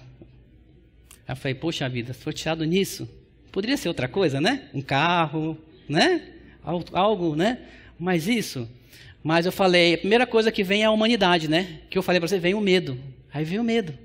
Aí 1.28 1.32
eu 1.32 1.36
falei, 1.36 1.54
poxa 1.54 1.86
vida, 1.86 2.14
sorteado 2.14 2.64
nisso? 2.64 3.06
Poderia 3.54 3.76
ser 3.76 3.86
outra 3.86 4.08
coisa, 4.08 4.40
né? 4.40 4.68
Um 4.74 4.82
carro, 4.82 5.56
né? 5.88 6.22
Algo, 6.92 7.36
né? 7.36 7.60
Mas 7.96 8.26
isso. 8.26 8.68
Mas 9.22 9.46
eu 9.46 9.52
falei, 9.52 9.94
a 9.94 9.98
primeira 9.98 10.26
coisa 10.26 10.50
que 10.50 10.64
vem 10.64 10.82
é 10.82 10.86
a 10.86 10.90
humanidade, 10.90 11.46
né? 11.46 11.82
Que 11.88 11.96
eu 11.96 12.02
falei 12.02 12.18
para 12.18 12.26
você, 12.26 12.36
vem 12.36 12.54
o 12.54 12.60
medo. 12.60 12.98
Aí 13.32 13.44
vem 13.44 13.60
o 13.60 13.62
medo. 13.62 13.96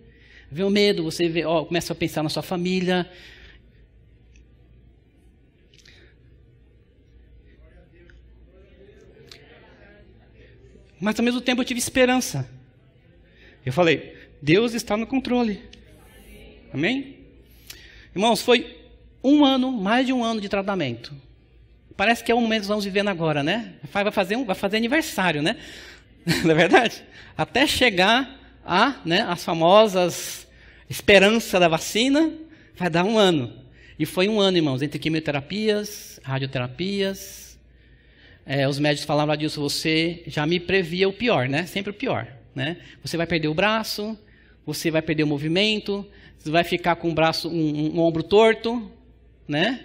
Vem 0.51 0.63
o 0.63 0.69
medo, 0.69 1.03
você 1.03 1.27
vê, 1.27 1.45
ó, 1.45 1.65
começa 1.65 1.93
a 1.93 1.95
pensar 1.95 2.21
na 2.21 2.29
sua 2.29 2.43
família. 2.43 3.09
Mas 11.01 11.17
ao 11.17 11.25
mesmo 11.25 11.41
tempo 11.41 11.59
eu 11.59 11.65
tive 11.65 11.79
esperança. 11.79 12.47
Eu 13.65 13.73
falei, 13.73 14.15
Deus 14.43 14.75
está 14.75 14.95
no 14.95 15.07
controle. 15.07 15.59
Amém? 16.71 17.17
Irmãos, 18.13 18.43
foi 18.43 18.77
um 19.23 19.43
ano, 19.43 19.71
mais 19.71 20.05
de 20.05 20.13
um 20.13 20.23
ano 20.23 20.39
de 20.39 20.49
tratamento. 20.49 21.13
Parece 21.95 22.23
que 22.23 22.31
é 22.31 22.35
o 22.35 22.39
momento 22.39 22.61
que 22.61 22.65
estamos 22.65 22.85
vivendo 22.85 23.09
agora, 23.09 23.43
né? 23.43 23.73
Vai 23.91 24.09
fazer, 24.11 24.35
um, 24.35 24.45
vai 24.45 24.55
fazer 24.55 24.77
aniversário, 24.77 25.41
né? 25.41 25.57
Não 26.43 26.51
é 26.51 26.55
verdade? 26.55 27.03
Até 27.37 27.67
chegar 27.67 28.39
a, 28.65 28.95
né, 29.03 29.21
as 29.27 29.43
famosas 29.43 30.47
esperança 30.89 31.59
da 31.59 31.67
vacina, 31.67 32.33
vai 32.75 32.89
dar 32.89 33.05
um 33.05 33.17
ano. 33.17 33.53
E 33.97 34.05
foi 34.05 34.27
um 34.27 34.39
ano, 34.39 34.57
irmãos, 34.57 34.81
entre 34.81 34.97
quimioterapias, 34.97 36.19
radioterapias. 36.23 37.59
É, 38.45 38.67
os 38.67 38.79
médicos 38.79 39.05
falavam 39.05 39.37
disso, 39.37 39.61
você 39.61 40.23
já 40.25 40.47
me 40.47 40.59
previa 40.59 41.07
o 41.07 41.13
pior, 41.13 41.47
né? 41.47 41.65
Sempre 41.67 41.91
o 41.91 41.93
pior, 41.93 42.27
né? 42.55 42.77
Você 43.03 43.15
vai 43.17 43.27
perder 43.27 43.49
o 43.49 43.53
braço, 43.53 44.17
você 44.65 44.89
vai 44.89 45.01
perder 45.01 45.23
o 45.23 45.27
movimento, 45.27 46.05
você 46.37 46.49
vai 46.49 46.63
ficar 46.63 46.95
com 46.95 47.11
o 47.11 47.13
braço, 47.13 47.49
um, 47.49 47.95
um 47.95 47.99
ombro 47.99 48.23
torto, 48.23 48.91
né? 49.49 49.83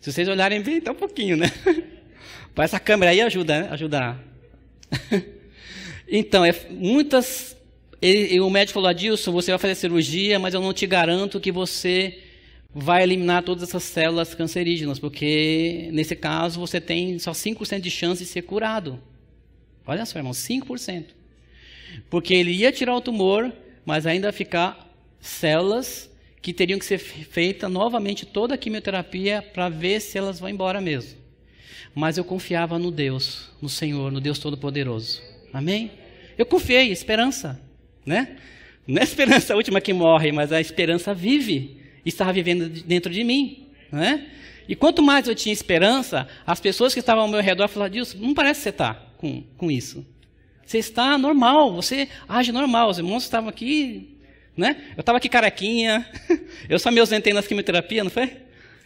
Se 0.00 0.12
vocês 0.12 0.28
olharem 0.28 0.62
bem, 0.62 0.80
tá 0.80 0.92
um 0.92 0.94
pouquinho, 0.96 1.36
né? 1.36 1.50
Essa 2.56 2.78
câmera 2.78 3.10
aí 3.10 3.20
ajuda, 3.20 3.62
né? 3.62 3.68
Ajudar. 3.72 4.22
então, 6.08 6.44
é, 6.44 6.54
muitas. 6.70 7.56
Ele, 8.00 8.38
o 8.38 8.48
médico 8.48 8.74
falou, 8.74 8.88
Adilson, 8.88 9.32
você 9.32 9.50
vai 9.50 9.58
fazer 9.58 9.74
cirurgia, 9.74 10.38
mas 10.38 10.54
eu 10.54 10.60
não 10.60 10.72
te 10.72 10.86
garanto 10.86 11.40
que 11.40 11.50
você 11.50 12.20
vai 12.72 13.02
eliminar 13.02 13.42
todas 13.42 13.62
essas 13.68 13.82
células 13.82 14.34
cancerígenas, 14.34 14.98
porque 14.98 15.88
nesse 15.92 16.14
caso 16.14 16.60
você 16.60 16.80
tem 16.80 17.18
só 17.18 17.32
5% 17.32 17.80
de 17.80 17.90
chance 17.90 18.22
de 18.22 18.28
ser 18.28 18.42
curado. 18.42 19.00
Olha 19.86 20.04
só, 20.04 20.18
irmão, 20.18 20.32
5%. 20.32 21.06
Porque 22.10 22.34
ele 22.34 22.52
ia 22.52 22.72
tirar 22.72 22.94
o 22.94 23.00
tumor, 23.00 23.52
mas 23.84 24.06
ainda 24.06 24.32
ficar 24.32 24.92
células 25.20 26.10
que 26.44 26.52
teriam 26.52 26.78
que 26.78 26.84
ser 26.84 26.98
feita 26.98 27.70
novamente 27.70 28.26
toda 28.26 28.54
a 28.54 28.58
quimioterapia 28.58 29.40
para 29.40 29.70
ver 29.70 29.98
se 29.98 30.18
elas 30.18 30.38
vão 30.38 30.50
embora 30.50 30.78
mesmo. 30.78 31.18
Mas 31.94 32.18
eu 32.18 32.24
confiava 32.24 32.78
no 32.78 32.90
Deus, 32.90 33.48
no 33.62 33.68
Senhor, 33.70 34.12
no 34.12 34.20
Deus 34.20 34.38
Todo-Poderoso. 34.38 35.22
Amém? 35.54 35.90
Eu 36.36 36.44
confiei, 36.44 36.92
esperança, 36.92 37.58
né? 38.04 38.36
Não 38.86 38.98
é 38.98 39.00
a 39.00 39.04
esperança 39.04 39.56
última 39.56 39.80
que 39.80 39.94
morre, 39.94 40.32
mas 40.32 40.52
a 40.52 40.60
esperança 40.60 41.14
vive, 41.14 41.78
estava 42.04 42.30
vivendo 42.30 42.68
dentro 42.68 43.10
de 43.10 43.24
mim, 43.24 43.68
né? 43.90 44.26
E 44.68 44.76
quanto 44.76 45.02
mais 45.02 45.26
eu 45.26 45.34
tinha 45.34 45.52
esperança, 45.52 46.28
as 46.46 46.60
pessoas 46.60 46.92
que 46.92 47.00
estavam 47.00 47.22
ao 47.22 47.28
meu 47.30 47.40
redor 47.40 47.68
falavam, 47.68 47.94
Deus, 47.94 48.12
não 48.12 48.34
parece 48.34 48.60
que 48.60 48.64
você 48.64 48.68
está 48.68 48.92
com, 49.16 49.42
com 49.56 49.70
isso. 49.70 50.04
Você 50.66 50.76
está 50.76 51.16
normal, 51.16 51.72
você 51.72 52.06
age 52.28 52.52
normal. 52.52 52.90
Os 52.90 52.98
irmãos 52.98 53.22
estavam 53.22 53.48
aqui 53.48 54.13
né? 54.56 54.76
Eu 54.96 55.00
estava 55.00 55.18
aqui 55.18 55.28
carequinha, 55.28 56.06
eu 56.68 56.78
só 56.78 56.90
me 56.90 57.00
ausentei 57.00 57.32
nas 57.32 57.46
quimioterapia, 57.46 58.04
não 58.04 58.10
foi? 58.10 58.30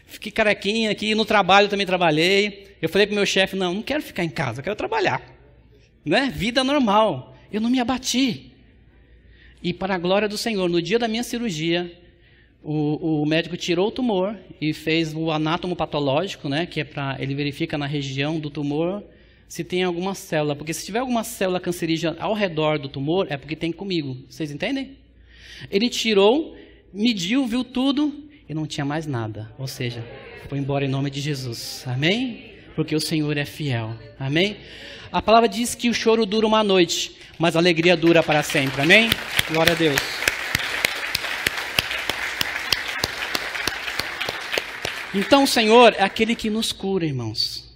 Fiquei 0.07 0.33
carequinha 0.33 0.91
aqui, 0.91 1.15
no 1.15 1.25
trabalho 1.25 1.69
também 1.69 1.87
trabalhei. 1.87 2.77
Eu 2.81 2.89
falei 2.89 3.07
para 3.07 3.13
o 3.13 3.17
meu 3.17 3.27
chefe, 3.27 3.57
não, 3.57 3.75
não 3.75 3.83
quero 3.83 4.03
ficar 4.03 4.25
em 4.25 4.31
casa, 4.31 4.63
quero 4.63 4.75
trabalhar. 4.75 5.21
Né? 6.05 6.33
Vida 6.35 6.65
normal. 6.65 7.37
Eu 7.53 7.61
não 7.61 7.69
me 7.69 7.79
abati. 7.79 8.53
E 9.63 9.75
para 9.75 9.95
a 9.95 9.99
glória 9.99 10.29
do 10.29 10.39
Senhor, 10.39 10.69
no 10.69 10.81
dia 10.81 10.99
da 10.99 11.09
minha 11.09 11.23
cirurgia, 11.23 11.93
o, 12.63 13.23
o 13.23 13.27
médico 13.27 13.57
tirou 13.57 13.89
o 13.89 13.91
tumor 13.91 14.37
e 14.61 14.73
fez 14.73 15.15
o 15.15 15.31
anátomo 15.31 15.77
patológico, 15.77 16.49
né, 16.49 16.67
que 16.67 16.81
é 16.81 16.85
para 16.85 17.17
ele 17.19 17.35
verifica 17.35 17.77
na 17.79 17.87
região 17.87 18.39
do 18.39 18.51
tumor 18.51 19.03
se 19.49 19.65
tem 19.65 19.83
alguma 19.83 20.15
célula, 20.15 20.55
porque 20.55 20.75
se 20.75 20.85
tiver 20.85 20.99
alguma 20.99 21.25
célula 21.25 21.59
cancerígena 21.59 22.17
ao 22.21 22.35
redor 22.35 22.79
do 22.79 22.89
tumor, 22.89 23.27
é 23.31 23.37
porque 23.37 23.57
tem 23.57 23.73
comigo. 23.73 24.17
Vocês 24.29 24.51
entendem? 24.51 24.99
Ele 25.71 25.89
tirou, 25.89 26.57
mediu, 26.93 27.47
viu 27.47 27.65
tudo 27.65 28.29
e 28.49 28.55
não 28.55 28.67
tinha 28.67 28.85
mais 28.85 29.07
nada. 29.07 29.53
Ou 29.59 29.67
seja, 29.67 30.05
foi 30.49 30.59
embora 30.59 30.85
em 30.85 30.89
nome 30.89 31.11
de 31.11 31.21
Jesus. 31.21 31.85
Amém? 31.87 32.53
Porque 32.75 32.95
o 32.95 33.01
Senhor 33.01 33.37
é 33.37 33.45
fiel. 33.45 33.95
Amém? 34.19 34.57
A 35.11 35.21
palavra 35.21 35.49
diz 35.49 35.75
que 35.75 35.89
o 35.89 35.95
choro 35.95 36.25
dura 36.25 36.47
uma 36.47 36.63
noite, 36.63 37.17
mas 37.39 37.57
a 37.57 37.59
alegria 37.59 37.97
dura 37.97 38.23
para 38.23 38.43
sempre. 38.43 38.83
Amém? 38.83 39.11
Glória 39.51 39.73
a 39.73 39.77
Deus. 39.77 40.01
Então 45.15 45.45
o 45.45 45.47
Senhor 45.47 45.95
é 45.97 46.03
aquele 46.03 46.35
que 46.35 46.51
nos 46.51 46.71
cura, 46.73 47.05
irmãos. 47.05 47.75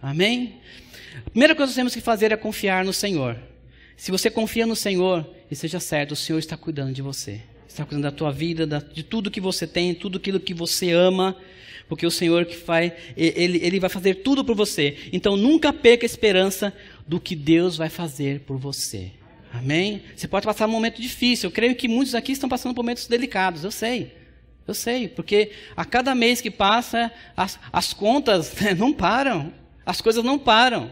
Amém? 0.00 0.60
A 1.26 1.30
primeira 1.30 1.54
coisa 1.54 1.70
que 1.70 1.76
temos 1.76 1.94
que 1.94 2.00
fazer 2.00 2.32
é 2.32 2.36
confiar 2.36 2.84
no 2.84 2.92
Senhor. 2.92 3.36
Se 4.00 4.10
você 4.10 4.30
confia 4.30 4.66
no 4.66 4.74
Senhor, 4.74 5.28
e 5.50 5.54
seja 5.54 5.78
certo, 5.78 6.12
o 6.12 6.16
Senhor 6.16 6.38
está 6.38 6.56
cuidando 6.56 6.90
de 6.90 7.02
você. 7.02 7.42
Está 7.68 7.84
cuidando 7.84 8.04
da 8.04 8.10
tua 8.10 8.32
vida, 8.32 8.66
de 8.94 9.02
tudo 9.02 9.30
que 9.30 9.42
você 9.42 9.66
tem, 9.66 9.94
tudo 9.94 10.16
aquilo 10.16 10.40
que 10.40 10.54
você 10.54 10.90
ama, 10.90 11.36
porque 11.86 12.06
o 12.06 12.10
Senhor 12.10 12.46
que 12.46 12.56
faz, 12.56 12.94
ele, 13.14 13.58
ele 13.62 13.78
vai 13.78 13.90
fazer 13.90 14.14
tudo 14.22 14.42
por 14.42 14.56
você. 14.56 14.96
Então 15.12 15.36
nunca 15.36 15.70
perca 15.70 16.06
a 16.06 16.08
esperança 16.08 16.72
do 17.06 17.20
que 17.20 17.36
Deus 17.36 17.76
vai 17.76 17.90
fazer 17.90 18.40
por 18.40 18.56
você. 18.56 19.10
Amém? 19.52 20.00
Você 20.16 20.26
pode 20.26 20.46
passar 20.46 20.66
um 20.66 20.70
momento 20.70 21.02
difícil. 21.02 21.48
Eu 21.48 21.52
creio 21.52 21.76
que 21.76 21.86
muitos 21.86 22.14
aqui 22.14 22.32
estão 22.32 22.48
passando 22.48 22.74
por 22.74 22.82
momentos 22.82 23.06
delicados. 23.06 23.64
Eu 23.64 23.70
sei. 23.70 24.14
Eu 24.66 24.72
sei, 24.72 25.08
porque 25.08 25.50
a 25.76 25.84
cada 25.84 26.14
mês 26.14 26.40
que 26.40 26.50
passa, 26.50 27.12
as, 27.36 27.60
as 27.70 27.92
contas 27.92 28.54
não 28.78 28.94
param. 28.94 29.52
As 29.84 30.00
coisas 30.00 30.24
não 30.24 30.38
param. 30.38 30.90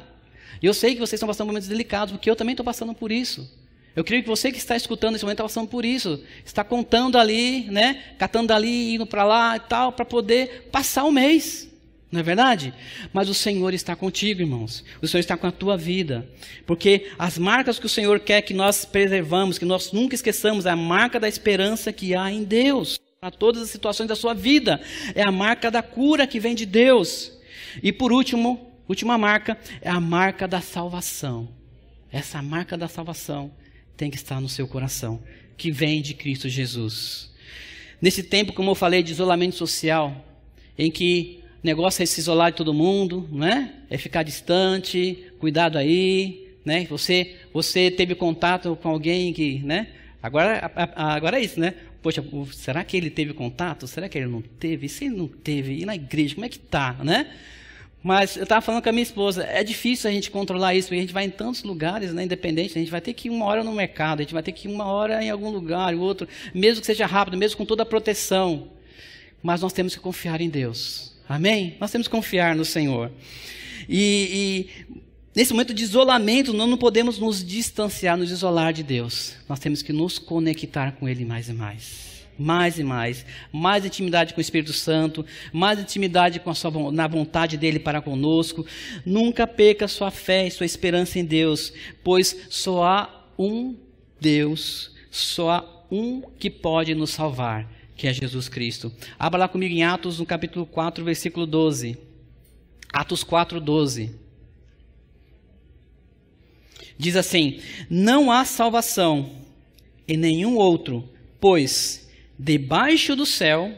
E 0.62 0.66
eu 0.66 0.74
sei 0.74 0.94
que 0.94 1.00
vocês 1.00 1.14
estão 1.14 1.28
passando 1.28 1.46
momentos 1.46 1.68
delicados, 1.68 2.12
porque 2.12 2.30
eu 2.30 2.36
também 2.36 2.52
estou 2.52 2.64
passando 2.64 2.94
por 2.94 3.12
isso. 3.12 3.48
Eu 3.94 4.04
creio 4.04 4.22
que 4.22 4.28
você 4.28 4.52
que 4.52 4.58
está 4.58 4.76
escutando 4.76 5.12
nesse 5.12 5.24
momento 5.24 5.38
está 5.38 5.44
passando 5.44 5.68
por 5.68 5.84
isso. 5.84 6.22
Está 6.44 6.62
contando 6.62 7.18
ali, 7.18 7.62
né? 7.64 8.14
Catando 8.16 8.52
ali, 8.52 8.94
indo 8.94 9.06
para 9.06 9.24
lá 9.24 9.56
e 9.56 9.60
tal, 9.60 9.92
para 9.92 10.04
poder 10.04 10.68
passar 10.70 11.04
o 11.04 11.10
mês. 11.10 11.68
Não 12.10 12.20
é 12.20 12.22
verdade? 12.22 12.72
Mas 13.12 13.28
o 13.28 13.34
Senhor 13.34 13.74
está 13.74 13.94
contigo, 13.94 14.40
irmãos. 14.40 14.84
O 15.02 15.08
Senhor 15.08 15.20
está 15.20 15.36
com 15.36 15.46
a 15.46 15.52
tua 15.52 15.76
vida. 15.76 16.26
Porque 16.64 17.10
as 17.18 17.36
marcas 17.36 17.78
que 17.78 17.86
o 17.86 17.88
Senhor 17.88 18.20
quer 18.20 18.40
que 18.42 18.54
nós 18.54 18.84
preservamos, 18.84 19.58
que 19.58 19.64
nós 19.64 19.92
nunca 19.92 20.14
esqueçamos, 20.14 20.64
é 20.64 20.70
a 20.70 20.76
marca 20.76 21.20
da 21.20 21.28
esperança 21.28 21.92
que 21.92 22.14
há 22.14 22.30
em 22.30 22.44
Deus. 22.44 22.98
Para 23.20 23.32
todas 23.32 23.62
as 23.62 23.70
situações 23.70 24.08
da 24.08 24.14
sua 24.14 24.32
vida. 24.32 24.80
É 25.14 25.22
a 25.22 25.32
marca 25.32 25.70
da 25.70 25.82
cura 25.82 26.26
que 26.26 26.38
vem 26.38 26.54
de 26.54 26.64
Deus. 26.64 27.32
E 27.82 27.92
por 27.92 28.12
último, 28.12 28.67
Última 28.88 29.18
marca 29.18 29.58
é 29.82 29.90
a 29.90 30.00
marca 30.00 30.48
da 30.48 30.60
salvação. 30.62 31.48
Essa 32.10 32.40
marca 32.40 32.76
da 32.76 32.88
salvação 32.88 33.52
tem 33.96 34.10
que 34.10 34.16
estar 34.16 34.40
no 34.40 34.48
seu 34.48 34.66
coração, 34.66 35.22
que 35.56 35.70
vem 35.70 36.00
de 36.00 36.14
Cristo 36.14 36.48
Jesus. 36.48 37.30
Nesse 38.00 38.22
tempo, 38.22 38.52
como 38.52 38.70
eu 38.70 38.74
falei, 38.74 39.02
de 39.02 39.12
isolamento 39.12 39.56
social, 39.56 40.24
em 40.78 40.90
que 40.90 41.40
o 41.62 41.66
negócio 41.66 42.02
é 42.02 42.06
se 42.06 42.20
isolar 42.20 42.52
de 42.52 42.56
todo 42.56 42.72
mundo, 42.72 43.28
né? 43.30 43.74
É 43.90 43.98
ficar 43.98 44.22
distante, 44.22 45.18
cuidado 45.38 45.76
aí, 45.76 46.48
né? 46.64 46.86
Você, 46.88 47.36
você 47.52 47.90
teve 47.90 48.14
contato 48.14 48.78
com 48.80 48.88
alguém 48.88 49.32
que, 49.34 49.58
né? 49.58 49.88
Agora, 50.22 50.70
agora 50.94 51.38
é 51.38 51.44
isso, 51.44 51.60
né? 51.60 51.74
Poxa, 52.00 52.24
será 52.52 52.84
que 52.84 52.96
ele 52.96 53.10
teve 53.10 53.34
contato? 53.34 53.86
Será 53.86 54.08
que 54.08 54.16
ele 54.16 54.28
não 54.28 54.40
teve? 54.40 54.86
E 54.86 54.88
se 54.88 55.06
ele 55.06 55.16
não 55.16 55.28
teve? 55.28 55.80
E 55.80 55.84
na 55.84 55.94
igreja, 55.94 56.34
como 56.36 56.46
é 56.46 56.48
que 56.48 56.58
tá, 56.58 56.96
né? 57.02 57.30
Mas 58.02 58.36
eu 58.36 58.44
estava 58.44 58.60
falando 58.60 58.82
com 58.82 58.88
a 58.88 58.92
minha 58.92 59.02
esposa, 59.02 59.44
é 59.44 59.64
difícil 59.64 60.08
a 60.08 60.12
gente 60.12 60.30
controlar 60.30 60.74
isso, 60.74 60.88
porque 60.88 60.98
a 60.98 61.02
gente 61.02 61.12
vai 61.12 61.24
em 61.24 61.30
tantos 61.30 61.64
lugares, 61.64 62.12
né, 62.12 62.24
independente, 62.24 62.78
a 62.78 62.80
gente 62.80 62.90
vai 62.90 63.00
ter 63.00 63.12
que 63.12 63.28
ir 63.28 63.30
uma 63.30 63.44
hora 63.44 63.64
no 63.64 63.72
mercado, 63.72 64.20
a 64.20 64.22
gente 64.22 64.32
vai 64.32 64.42
ter 64.42 64.52
que 64.52 64.68
ir 64.68 64.70
uma 64.70 64.86
hora 64.86 65.22
em 65.22 65.30
algum 65.30 65.50
lugar, 65.50 65.94
o 65.94 66.00
outro, 66.00 66.28
mesmo 66.54 66.80
que 66.80 66.86
seja 66.86 67.06
rápido, 67.06 67.36
mesmo 67.36 67.56
com 67.56 67.64
toda 67.64 67.82
a 67.82 67.86
proteção. 67.86 68.68
Mas 69.42 69.62
nós 69.62 69.72
temos 69.72 69.94
que 69.94 70.00
confiar 70.00 70.40
em 70.40 70.48
Deus. 70.48 71.12
Amém? 71.28 71.76
Nós 71.80 71.90
temos 71.90 72.06
que 72.06 72.12
confiar 72.12 72.54
no 72.54 72.64
Senhor. 72.64 73.10
E, 73.88 74.68
e 74.88 74.96
nesse 75.34 75.52
momento 75.52 75.74
de 75.74 75.82
isolamento, 75.82 76.52
nós 76.52 76.68
não 76.68 76.78
podemos 76.78 77.18
nos 77.18 77.44
distanciar, 77.44 78.16
nos 78.16 78.30
isolar 78.30 78.72
de 78.72 78.82
Deus. 78.82 79.34
Nós 79.48 79.58
temos 79.58 79.82
que 79.82 79.92
nos 79.92 80.18
conectar 80.18 80.92
com 80.92 81.08
Ele 81.08 81.24
mais 81.24 81.48
e 81.48 81.52
mais 81.52 82.17
mais 82.38 82.78
e 82.78 82.84
mais, 82.84 83.26
mais 83.52 83.84
intimidade 83.84 84.32
com 84.32 84.38
o 84.38 84.40
Espírito 84.40 84.72
Santo, 84.72 85.26
mais 85.52 85.80
intimidade 85.80 86.38
com 86.38 86.50
a 86.50 86.54
sua, 86.54 86.92
na 86.92 87.08
vontade 87.08 87.56
dele 87.56 87.80
para 87.80 88.00
conosco. 88.00 88.64
Nunca 89.04 89.46
perca 89.46 89.88
sua 89.88 90.10
fé 90.10 90.46
e 90.46 90.50
sua 90.50 90.64
esperança 90.64 91.18
em 91.18 91.24
Deus, 91.24 91.72
pois 92.04 92.46
só 92.48 92.84
há 92.84 93.24
um 93.38 93.76
Deus, 94.20 94.92
só 95.10 95.50
há 95.50 95.84
um 95.90 96.22
que 96.38 96.48
pode 96.48 96.94
nos 96.94 97.10
salvar, 97.10 97.68
que 97.96 98.06
é 98.06 98.12
Jesus 98.12 98.48
Cristo. 98.48 98.92
Abra 99.18 99.40
lá 99.40 99.48
comigo 99.48 99.74
em 99.74 99.82
Atos, 99.82 100.20
no 100.20 100.26
capítulo 100.26 100.64
4, 100.64 101.04
versículo 101.04 101.46
12. 101.46 101.98
Atos 102.92 103.24
4, 103.24 103.60
12. 103.60 104.14
Diz 106.96 107.16
assim: 107.16 107.60
Não 107.88 108.30
há 108.30 108.44
salvação 108.44 109.30
em 110.06 110.16
nenhum 110.16 110.56
outro, 110.56 111.08
pois 111.40 112.07
Debaixo 112.38 113.16
do 113.16 113.26
céu 113.26 113.72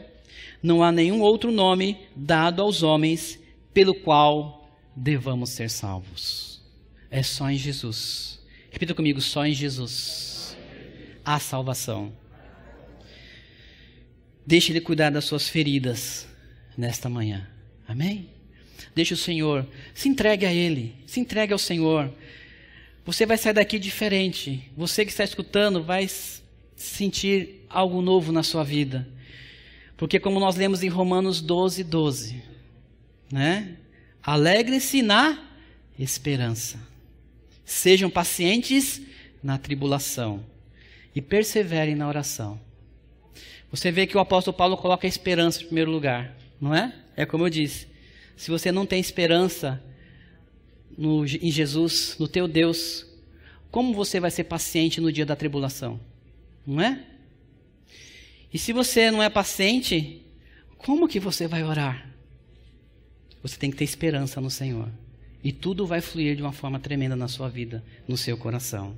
não 0.61 0.83
há 0.83 0.91
nenhum 0.91 1.21
outro 1.21 1.51
nome 1.51 1.97
dado 2.15 2.61
aos 2.61 2.83
homens 2.83 3.39
pelo 3.73 3.95
qual 3.95 4.69
devamos 4.95 5.49
ser 5.49 5.69
salvos. 5.69 6.61
É 7.09 7.23
só 7.23 7.49
em 7.49 7.57
Jesus. 7.57 8.39
Repita 8.69 8.93
comigo: 8.93 9.19
só 9.19 9.45
em 9.45 9.53
Jesus 9.53 10.55
há 11.25 11.39
salvação. 11.39 12.13
Deixe 14.45 14.71
Ele 14.71 14.81
cuidar 14.81 15.09
das 15.09 15.25
suas 15.25 15.47
feridas 15.47 16.27
nesta 16.77 17.09
manhã. 17.09 17.47
Amém? 17.87 18.29
Deixe 18.93 19.13
o 19.13 19.17
Senhor, 19.17 19.67
se 19.93 20.09
entregue 20.09 20.45
a 20.45 20.53
Ele, 20.53 20.95
se 21.05 21.19
entregue 21.19 21.53
ao 21.53 21.59
Senhor. 21.59 22.13
Você 23.05 23.25
vai 23.25 23.37
sair 23.37 23.53
daqui 23.53 23.79
diferente. 23.79 24.69
Você 24.75 25.05
que 25.05 25.11
está 25.11 25.23
escutando 25.23 25.83
vai 25.83 26.07
sentir 26.81 27.65
algo 27.69 28.01
novo 28.01 28.31
na 28.31 28.43
sua 28.43 28.63
vida. 28.63 29.07
Porque 29.95 30.19
como 30.19 30.39
nós 30.39 30.55
lemos 30.55 30.81
em 30.83 30.89
Romanos 30.89 31.41
12, 31.41 31.83
12, 31.83 32.43
né? 33.31 33.77
Alegre-se 34.23 35.01
na 35.01 35.39
esperança. 35.97 36.79
Sejam 37.63 38.09
pacientes 38.09 39.01
na 39.43 39.57
tribulação 39.57 40.43
e 41.15 41.21
perseverem 41.21 41.95
na 41.95 42.07
oração. 42.07 42.59
Você 43.69 43.91
vê 43.91 44.05
que 44.05 44.17
o 44.17 44.19
apóstolo 44.19 44.57
Paulo 44.57 44.75
coloca 44.75 45.07
a 45.07 45.09
esperança 45.09 45.61
em 45.61 45.65
primeiro 45.65 45.91
lugar, 45.91 46.35
não 46.59 46.73
é? 46.75 46.93
É 47.15 47.25
como 47.25 47.45
eu 47.45 47.49
disse. 47.49 47.87
Se 48.35 48.49
você 48.49 48.71
não 48.71 48.85
tem 48.85 48.99
esperança 48.99 49.81
no, 50.97 51.25
em 51.25 51.51
Jesus, 51.51 52.15
no 52.19 52.27
teu 52.27 52.47
Deus, 52.47 53.05
como 53.69 53.93
você 53.93 54.19
vai 54.19 54.31
ser 54.31 54.45
paciente 54.45 54.99
no 54.99 55.11
dia 55.11 55.25
da 55.25 55.35
tribulação? 55.35 55.99
Não 56.65 56.81
é? 56.81 57.03
E 58.53 58.59
se 58.59 58.73
você 58.73 59.09
não 59.09 59.23
é 59.23 59.29
paciente, 59.29 60.21
como 60.77 61.07
que 61.07 61.19
você 61.19 61.47
vai 61.47 61.63
orar? 61.63 62.09
Você 63.41 63.57
tem 63.57 63.71
que 63.71 63.77
ter 63.77 63.83
esperança 63.83 64.41
no 64.41 64.49
Senhor. 64.49 64.89
E 65.43 65.51
tudo 65.51 65.87
vai 65.87 66.01
fluir 66.01 66.35
de 66.35 66.41
uma 66.41 66.51
forma 66.51 66.79
tremenda 66.79 67.15
na 67.15 67.27
sua 67.27 67.49
vida, 67.49 67.83
no 68.07 68.17
seu 68.17 68.37
coração. 68.37 68.95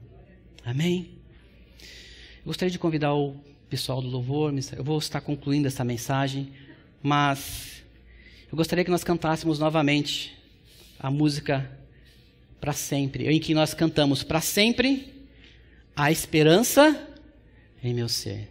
Amém? 0.65 1.11
Eu 1.79 2.47
gostaria 2.47 2.71
de 2.71 2.79
convidar 2.79 3.13
o 3.13 3.35
pessoal 3.69 4.01
do 4.01 4.07
louvor, 4.07 4.53
eu 4.75 4.83
vou 4.83 4.97
estar 4.97 5.21
concluindo 5.21 5.67
essa 5.67 5.83
mensagem, 5.83 6.51
mas 7.01 7.83
eu 8.51 8.57
gostaria 8.57 8.83
que 8.83 8.91
nós 8.91 9.03
cantássemos 9.03 9.59
novamente 9.59 10.35
a 10.99 11.09
música 11.09 11.71
para 12.59 12.73
sempre, 12.73 13.27
em 13.27 13.39
que 13.39 13.53
nós 13.53 13.73
cantamos 13.73 14.23
para 14.23 14.41
sempre 14.41 15.13
a 15.95 16.11
esperança 16.11 17.12
em 17.83 17.93
meu 17.93 18.07
ser. 18.07 18.49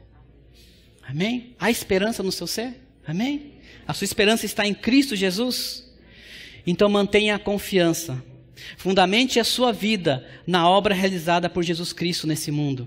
Amém? 1.03 1.55
Há 1.59 1.71
esperança 1.71 2.23
no 2.23 2.31
seu 2.31 2.47
ser? 2.47 2.75
Amém? 3.07 3.55
A 3.87 3.95
sua 3.95 4.05
esperança 4.05 4.47
está 4.47 4.67
em 4.67 4.75
Cristo 4.75 5.17
Jesus? 5.17 5.91
Então 6.67 6.89
mantenha 6.89 7.35
a 7.35 7.39
confiança. 7.39 8.23
Fundamente 8.77 9.41
a 9.41 9.45
sua 9.45 9.73
vida 9.73 10.27
na 10.47 10.69
obra 10.69 10.95
realizada 10.95 11.51
por 11.51 11.63
Jesus 11.63 11.93
Cristo 11.93 12.27
nesse 12.27 12.51
mundo. 12.51 12.87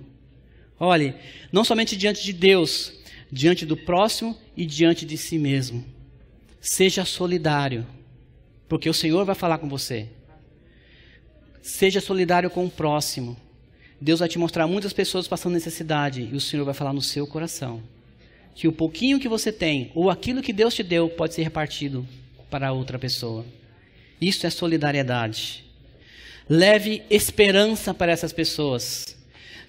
Olhe, 0.80 1.16
não 1.52 1.64
somente 1.64 1.98
diante 1.98 2.24
de 2.24 2.32
Deus, 2.32 2.94
diante 3.32 3.66
do 3.66 3.76
próximo 3.76 4.38
e 4.56 4.66
diante 4.66 5.06
de 5.06 5.18
si 5.18 5.38
mesmo. 5.38 5.86
Seja 6.62 7.04
solidário, 7.06 7.86
porque 8.68 8.90
o 8.90 8.94
Senhor 8.94 9.26
vai 9.26 9.36
falar 9.36 9.58
com 9.58 9.68
você. 9.68 10.10
Seja 11.62 12.00
solidário 12.00 12.50
com 12.50 12.66
o 12.66 12.70
próximo. 12.70 13.38
Deus 14.00 14.20
vai 14.20 14.30
te 14.30 14.38
mostrar 14.38 14.68
muitas 14.68 14.94
pessoas 14.94 15.28
passando 15.28 15.54
necessidade 15.54 16.30
e 16.32 16.36
o 16.36 16.42
Senhor 16.42 16.64
vai 16.66 16.74
falar 16.74 16.94
no 16.94 17.02
seu 17.02 17.26
coração 17.26 17.82
que 18.56 18.70
o 18.70 18.72
pouquinho 18.72 19.20
que 19.20 19.28
você 19.28 19.52
tem 19.52 19.92
ou 19.94 20.10
aquilo 20.10 20.42
que 20.42 20.54
Deus 20.54 20.74
te 20.74 20.82
deu 20.82 21.10
pode 21.10 21.34
ser 21.34 21.44
repartido 21.44 22.08
para 22.50 22.72
outra 22.72 22.98
pessoa. 22.98 23.46
Isso 24.20 24.48
é 24.48 24.50
solidariedade. 24.50 25.66
Leve 26.50 27.04
esperança 27.10 27.94
para 27.94 28.14
essas 28.14 28.32
pessoas. 28.32 29.18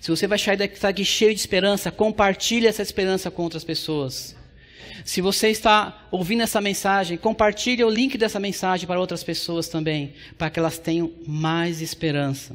Se 0.01 0.11
você 0.11 0.29
vai 0.29 0.39
sair 0.39 0.57
daqui 0.57 1.05
cheio 1.05 1.35
de 1.35 1.41
esperança, 1.41 1.91
compartilhe 1.91 2.67
essa 2.67 2.83
esperança 2.83 3.29
com 3.29 3.43
outras 3.43 3.65
pessoas. 3.65 4.37
Se 5.05 5.21
você 5.21 5.49
está 5.49 6.07
ouvindo 6.13 6.43
essa 6.43 6.61
mensagem, 6.61 7.19
compartilhe 7.19 7.83
o 7.83 7.91
link 7.91 8.17
dessa 8.17 8.39
mensagem 8.39 8.87
para 8.87 9.01
outras 9.01 9.25
pessoas 9.25 9.69
também, 9.69 10.15
para 10.39 10.49
que 10.49 10.61
elas 10.61 10.79
tenham 10.79 11.11
mais 11.27 11.81
esperança. 11.81 12.55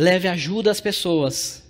Leve 0.00 0.28
ajuda 0.28 0.70
às 0.70 0.80
pessoas. 0.80 1.62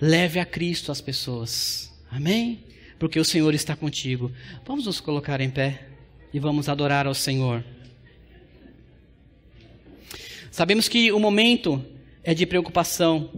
Leve 0.00 0.40
a 0.40 0.44
Cristo 0.44 0.90
às 0.90 1.00
pessoas. 1.00 1.96
Amém? 2.10 2.64
Porque 2.98 3.20
o 3.20 3.24
Senhor 3.24 3.54
está 3.54 3.76
contigo. 3.76 4.32
Vamos 4.66 4.86
nos 4.86 5.00
colocar 5.00 5.40
em 5.40 5.48
pé 5.48 5.86
e 6.34 6.40
vamos 6.40 6.68
adorar 6.68 7.06
ao 7.06 7.14
Senhor. 7.14 7.62
Sabemos 10.50 10.88
que 10.88 11.12
o 11.12 11.20
momento 11.20 11.80
é 12.24 12.34
de 12.34 12.44
preocupação 12.44 13.30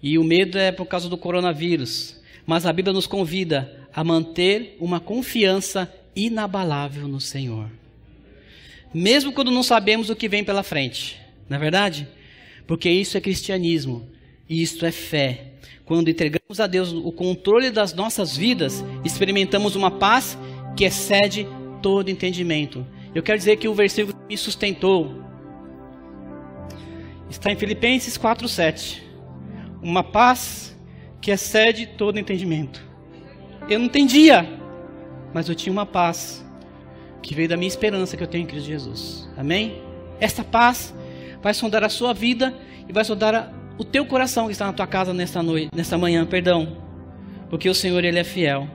e 0.00 0.16
o 0.16 0.22
medo 0.22 0.56
é 0.56 0.70
por 0.70 0.86
causa 0.86 1.08
do 1.08 1.18
coronavírus, 1.18 2.22
mas 2.46 2.66
a 2.66 2.72
Bíblia 2.72 2.92
nos 2.92 3.08
convida 3.08 3.84
a 3.92 4.04
manter 4.04 4.76
uma 4.78 5.00
confiança 5.00 5.92
inabalável 6.14 7.08
no 7.08 7.20
Senhor. 7.20 7.68
Mesmo 8.94 9.32
quando 9.32 9.50
não 9.50 9.64
sabemos 9.64 10.08
o 10.08 10.14
que 10.14 10.28
vem 10.28 10.44
pela 10.44 10.62
frente, 10.62 11.20
não 11.48 11.56
é 11.56 11.60
verdade? 11.60 12.06
Porque 12.66 12.88
isso 12.88 13.16
é 13.16 13.20
cristianismo 13.20 14.12
isto 14.60 14.84
é 14.84 14.92
fé. 14.92 15.52
Quando 15.84 16.08
entregamos 16.08 16.60
a 16.60 16.66
Deus 16.66 16.92
o 16.92 17.12
controle 17.12 17.70
das 17.70 17.94
nossas 17.94 18.36
vidas, 18.36 18.84
experimentamos 19.04 19.74
uma 19.74 19.90
paz 19.90 20.38
que 20.76 20.84
excede 20.84 21.46
todo 21.80 22.10
entendimento. 22.10 22.86
Eu 23.14 23.22
quero 23.22 23.38
dizer 23.38 23.56
que 23.56 23.68
o 23.68 23.74
versículo 23.74 24.16
que 24.16 24.28
me 24.28 24.36
sustentou 24.36 25.22
está 27.28 27.50
em 27.50 27.56
Filipenses 27.56 28.16
4:7. 28.16 29.02
Uma 29.82 30.04
paz 30.04 30.76
que 31.20 31.30
excede 31.30 31.86
todo 31.86 32.18
entendimento. 32.18 32.84
Eu 33.68 33.78
não 33.78 33.86
entendia, 33.86 34.46
mas 35.32 35.48
eu 35.48 35.54
tinha 35.54 35.72
uma 35.72 35.86
paz 35.86 36.44
que 37.22 37.34
veio 37.34 37.48
da 37.48 37.56
minha 37.56 37.68
esperança 37.68 38.16
que 38.16 38.22
eu 38.22 38.26
tenho 38.26 38.44
em 38.44 38.46
Cristo 38.46 38.66
Jesus. 38.66 39.28
Amém? 39.36 39.80
Essa 40.20 40.42
paz 40.42 40.94
vai 41.42 41.54
sondar 41.54 41.84
a 41.84 41.88
sua 41.88 42.12
vida 42.12 42.54
e 42.88 42.92
vai 42.92 43.04
sondar 43.04 43.34
a, 43.34 43.52
o 43.78 43.84
teu 43.84 44.04
coração 44.06 44.46
que 44.46 44.52
está 44.52 44.66
na 44.66 44.72
tua 44.72 44.86
casa 44.86 45.12
nesta 45.12 45.42
noite, 45.42 45.70
nesta 45.74 45.98
manhã, 45.98 46.24
perdão. 46.26 46.76
Porque 47.50 47.68
o 47.68 47.74
Senhor 47.74 48.04
ele 48.04 48.18
é 48.18 48.24
fiel. 48.24 48.68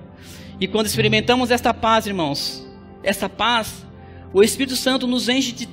E 0.59 0.67
quando 0.67 0.87
experimentamos 0.87 1.51
esta 1.51 1.73
paz, 1.73 2.07
irmãos, 2.07 2.67
essa 3.03 3.29
paz 3.29 3.85
O 4.33 4.43
Espírito 4.43 4.75
Santo 4.75 5.07
nos 5.07 5.29
enche 5.29 5.51
de 5.51 5.69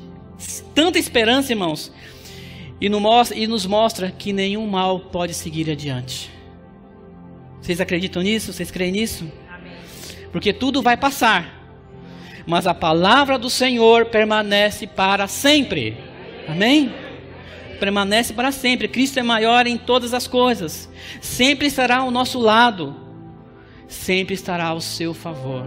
tanta 0.75 0.99
esperança, 0.99 1.53
irmãos, 1.53 1.93
e 2.81 3.47
nos 3.47 3.67
mostra 3.67 4.11
que 4.11 4.33
nenhum 4.33 4.67
mal 4.67 5.01
pode 5.01 5.35
seguir 5.35 5.71
adiante. 5.71 6.31
Vocês 7.61 7.81
acreditam 7.81 8.23
nisso? 8.23 8.53
Vocês 8.53 8.71
creem 8.71 8.93
nisso? 8.93 9.31
Amém. 9.49 9.73
Porque 10.31 10.53
tudo 10.53 10.83
vai 10.83 10.97
passar, 10.97 11.65
mas 12.47 12.67
a 12.67 12.75
palavra 12.75 13.39
do 13.39 13.49
Senhor 13.49 14.07
permanece 14.07 14.87
para 14.87 15.27
sempre. 15.27 15.97
Amém? 16.49 16.93
Permanece 17.79 18.33
para 18.33 18.53
sempre. 18.53 18.89
Cristo 18.89 19.19
é 19.19 19.23
maior 19.23 19.67
em 19.67 19.77
todas 19.77 20.15
as 20.15 20.27
coisas. 20.27 20.89
Sempre 21.21 21.67
estará 21.67 21.99
ao 21.99 22.11
nosso 22.11 22.39
lado. 22.39 22.95
Sempre 23.87 24.35
estará 24.35 24.67
ao 24.67 24.81
seu 24.81 25.13
favor, 25.13 25.65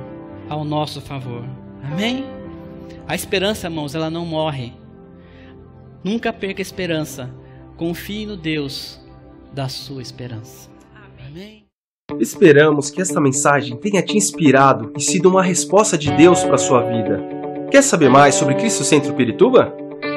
ao 0.50 0.64
nosso 0.64 1.00
favor. 1.00 1.44
Amém? 1.84 2.26
A 3.08 3.16
esperança, 3.16 3.68
irmãos, 3.68 3.96
ela 3.96 4.10
não 4.10 4.26
morre. 4.26 4.74
Nunca 6.04 6.34
perca 6.34 6.62
a 6.62 6.64
esperança. 6.64 7.34
Confie 7.76 8.26
no 8.26 8.36
Deus 8.36 9.00
da 9.54 9.70
sua 9.70 10.02
esperança. 10.02 10.70
Amém. 11.26 11.66
Esperamos 12.20 12.90
que 12.90 13.02
esta 13.02 13.20
mensagem 13.20 13.78
tenha 13.78 14.02
te 14.02 14.18
inspirado 14.18 14.92
e 14.98 15.02
sido 15.02 15.30
uma 15.30 15.44
resposta 15.44 15.98
de 15.98 16.12
Deus 16.12 16.44
para 16.44 16.56
a 16.56 16.60
sua 16.60 16.82
vida. 16.82 17.22
Quer 17.70 17.84
saber 17.84 18.10
mais 18.10 18.36
sobre 18.36 18.56
Cristo 18.56 18.84
Centro 18.84 19.14
Pirituba? 19.14 19.87